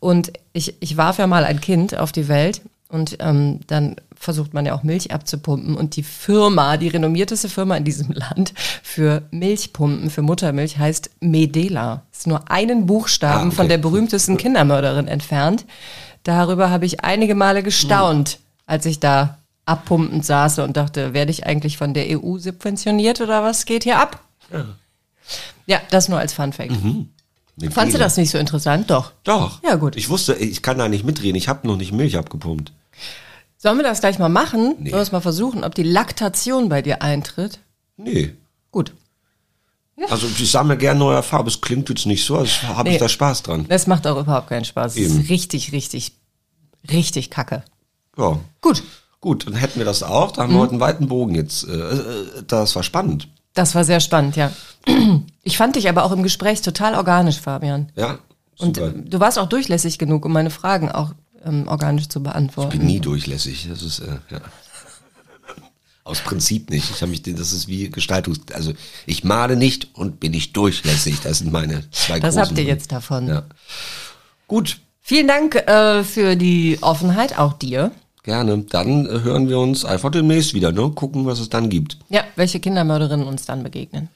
Und 0.00 0.32
ich, 0.52 0.74
ich 0.80 0.96
warf 0.96 1.18
ja 1.18 1.28
mal 1.28 1.44
ein 1.44 1.60
Kind 1.60 1.96
auf 1.96 2.10
die 2.10 2.26
Welt 2.26 2.60
und 2.88 3.18
ähm, 3.20 3.60
dann 3.68 3.94
versucht 4.18 4.54
man 4.54 4.66
ja 4.66 4.74
auch 4.74 4.82
Milch 4.82 5.12
abzupumpen. 5.12 5.76
Und 5.76 5.96
die 5.96 6.02
Firma, 6.02 6.76
die 6.76 6.88
renommierteste 6.88 7.48
Firma 7.48 7.76
in 7.76 7.84
diesem 7.84 8.10
Land 8.12 8.52
für 8.82 9.22
Milchpumpen, 9.30 10.10
für 10.10 10.22
Muttermilch, 10.22 10.78
heißt 10.78 11.10
Medela. 11.20 12.02
Ist 12.12 12.26
nur 12.26 12.50
einen 12.50 12.86
Buchstaben 12.86 13.44
Ah, 13.44 13.46
okay. 13.46 13.56
von 13.56 13.68
der 13.68 13.78
berühmtesten 13.78 14.36
Kindermörderin 14.36 15.08
entfernt. 15.08 15.64
Darüber 16.24 16.70
habe 16.70 16.86
ich 16.86 17.04
einige 17.04 17.34
Male 17.34 17.62
gestaunt, 17.62 18.40
als 18.66 18.84
ich 18.86 18.98
da 18.98 19.38
abpumpend 19.64 20.24
saß 20.24 20.60
und 20.60 20.76
dachte, 20.76 21.12
werde 21.14 21.30
ich 21.30 21.46
eigentlich 21.46 21.76
von 21.76 21.92
der 21.94 22.06
EU 22.20 22.38
subventioniert 22.38 23.20
oder 23.20 23.42
was 23.42 23.64
geht 23.64 23.84
hier 23.84 23.98
ab? 23.98 24.20
Ja, 25.66 25.80
das 25.90 26.08
nur 26.08 26.18
als 26.18 26.32
Fun 26.32 26.52
Fact. 26.52 26.70
Eine 26.72 27.70
Fandst 27.70 27.94
du 27.94 27.98
das 27.98 28.16
nicht 28.16 28.30
so 28.30 28.38
interessant? 28.38 28.90
Doch. 28.90 29.12
Doch. 29.24 29.62
Ja, 29.64 29.76
gut. 29.76 29.96
Ich 29.96 30.08
wusste, 30.08 30.34
ich 30.34 30.62
kann 30.62 30.78
da 30.78 30.88
nicht 30.88 31.04
mitreden. 31.04 31.36
Ich 31.36 31.48
habe 31.48 31.66
noch 31.66 31.76
nicht 31.76 31.92
Milch 31.92 32.16
abgepumpt. 32.18 32.72
Sollen 33.58 33.76
wir 33.78 33.84
das 33.84 34.00
gleich 34.00 34.18
mal 34.18 34.28
machen? 34.28 34.74
Nee. 34.78 34.90
Sollen 34.90 35.00
wir 35.00 35.02
es 35.02 35.12
mal 35.12 35.20
versuchen, 35.20 35.64
ob 35.64 35.74
die 35.74 35.82
Laktation 35.82 36.68
bei 36.68 36.82
dir 36.82 37.02
eintritt? 37.02 37.58
Nee. 37.96 38.34
Gut. 38.70 38.92
Also 40.10 40.26
ich 40.26 40.50
sammle 40.50 40.76
gerne 40.76 41.00
neue 41.00 41.22
Farbe. 41.22 41.48
Es 41.48 41.60
klingt 41.62 41.88
jetzt 41.88 42.04
nicht 42.04 42.24
so, 42.24 42.36
als 42.36 42.62
habe 42.62 42.88
Nee. 42.90 42.96
ich 42.96 43.00
da 43.00 43.08
Spaß 43.08 43.42
dran. 43.44 43.64
Das 43.68 43.86
macht 43.86 44.06
auch 44.06 44.20
überhaupt 44.20 44.48
keinen 44.48 44.66
Spaß. 44.66 44.92
Es 44.92 44.98
Eben. 44.98 45.20
ist 45.22 45.30
richtig, 45.30 45.72
richtig, 45.72 46.12
richtig 46.90 47.30
kacke. 47.30 47.62
Ja. 48.18 48.38
Gut. 48.60 48.82
Gut, 49.20 49.46
dann 49.46 49.54
hätten 49.54 49.78
wir 49.80 49.86
das 49.86 50.02
auch. 50.02 50.32
Da 50.32 50.42
haben 50.42 50.52
wir 50.52 50.60
heute 50.60 50.72
einen 50.72 50.80
weiten 50.80 51.08
Bogen 51.08 51.34
jetzt. 51.34 51.66
Äh, 51.66 51.72
äh, 51.72 52.42
Das 52.46 52.76
war 52.76 52.82
spannend. 52.82 53.28
Das 53.54 53.74
war 53.74 53.84
sehr 53.84 54.00
spannend, 54.00 54.36
ja. 54.36 54.52
Ich 55.42 55.56
fand 55.56 55.76
dich 55.76 55.88
aber 55.88 56.04
auch 56.04 56.12
im 56.12 56.22
Gespräch 56.22 56.60
total 56.60 56.94
organisch, 56.94 57.40
Fabian. 57.40 57.90
Ja, 57.96 58.18
Und 58.58 58.76
super. 58.76 58.88
äh, 58.88 58.92
du 59.02 59.18
warst 59.18 59.38
auch 59.38 59.48
durchlässig 59.48 59.98
genug, 59.98 60.26
um 60.26 60.32
meine 60.32 60.50
Fragen 60.50 60.90
auch 60.92 61.12
ähm, 61.46 61.68
organisch 61.68 62.08
zu 62.08 62.22
beantworten. 62.22 62.72
Ich 62.72 62.78
bin 62.78 62.86
nie 62.86 63.00
durchlässig. 63.00 63.68
Das 63.70 63.82
ist 63.82 64.00
äh, 64.00 64.18
ja. 64.30 64.40
aus 66.04 66.20
Prinzip 66.20 66.70
nicht. 66.70 66.90
Ich 66.90 67.00
habe 67.02 67.10
mich, 67.10 67.22
das 67.22 67.52
ist 67.52 67.68
wie 67.68 67.90
Gestaltungs, 67.90 68.40
also 68.52 68.72
ich 69.06 69.24
male 69.24 69.56
nicht 69.56 69.94
und 69.94 70.20
bin 70.20 70.32
nicht 70.32 70.56
durchlässig. 70.56 71.20
Das 71.22 71.38
sind 71.38 71.52
meine 71.52 71.90
zwei 71.90 72.20
Das 72.20 72.36
habt 72.36 72.58
ihr 72.58 72.64
jetzt 72.64 72.92
davon. 72.92 73.28
Ja. 73.28 73.44
Gut, 74.46 74.78
Vielen 75.08 75.28
Dank 75.28 75.54
äh, 75.54 76.02
für 76.02 76.34
die 76.34 76.78
Offenheit, 76.80 77.38
auch 77.38 77.52
dir. 77.52 77.92
gerne. 78.24 78.64
Dann 78.70 79.06
äh, 79.06 79.20
hören 79.20 79.48
wir 79.48 79.60
uns 79.60 79.84
einfach 79.84 80.10
demnächst 80.10 80.52
wieder. 80.52 80.72
Ne? 80.72 80.90
Gucken, 80.90 81.26
was 81.26 81.38
es 81.38 81.48
dann 81.48 81.68
gibt. 81.68 81.98
Ja, 82.08 82.24
welche 82.34 82.58
Kindermörderinnen 82.58 83.24
uns 83.24 83.44
dann 83.44 83.62
begegnen. 83.62 84.08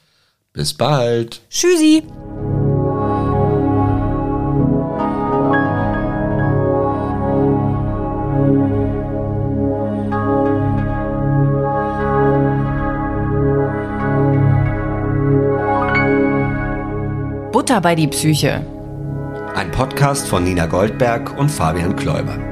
Bis 0.51 0.73
bald. 0.73 1.39
Tschüssi. 1.49 2.03
Butter 17.71 17.81
bei 17.81 17.95
die 17.95 18.07
Psyche. 18.07 18.65
Ein 19.55 19.71
Podcast 19.71 20.27
von 20.27 20.43
Nina 20.43 20.65
Goldberg 20.65 21.37
und 21.37 21.49
Fabian 21.49 21.95
Kläuber. 21.95 22.50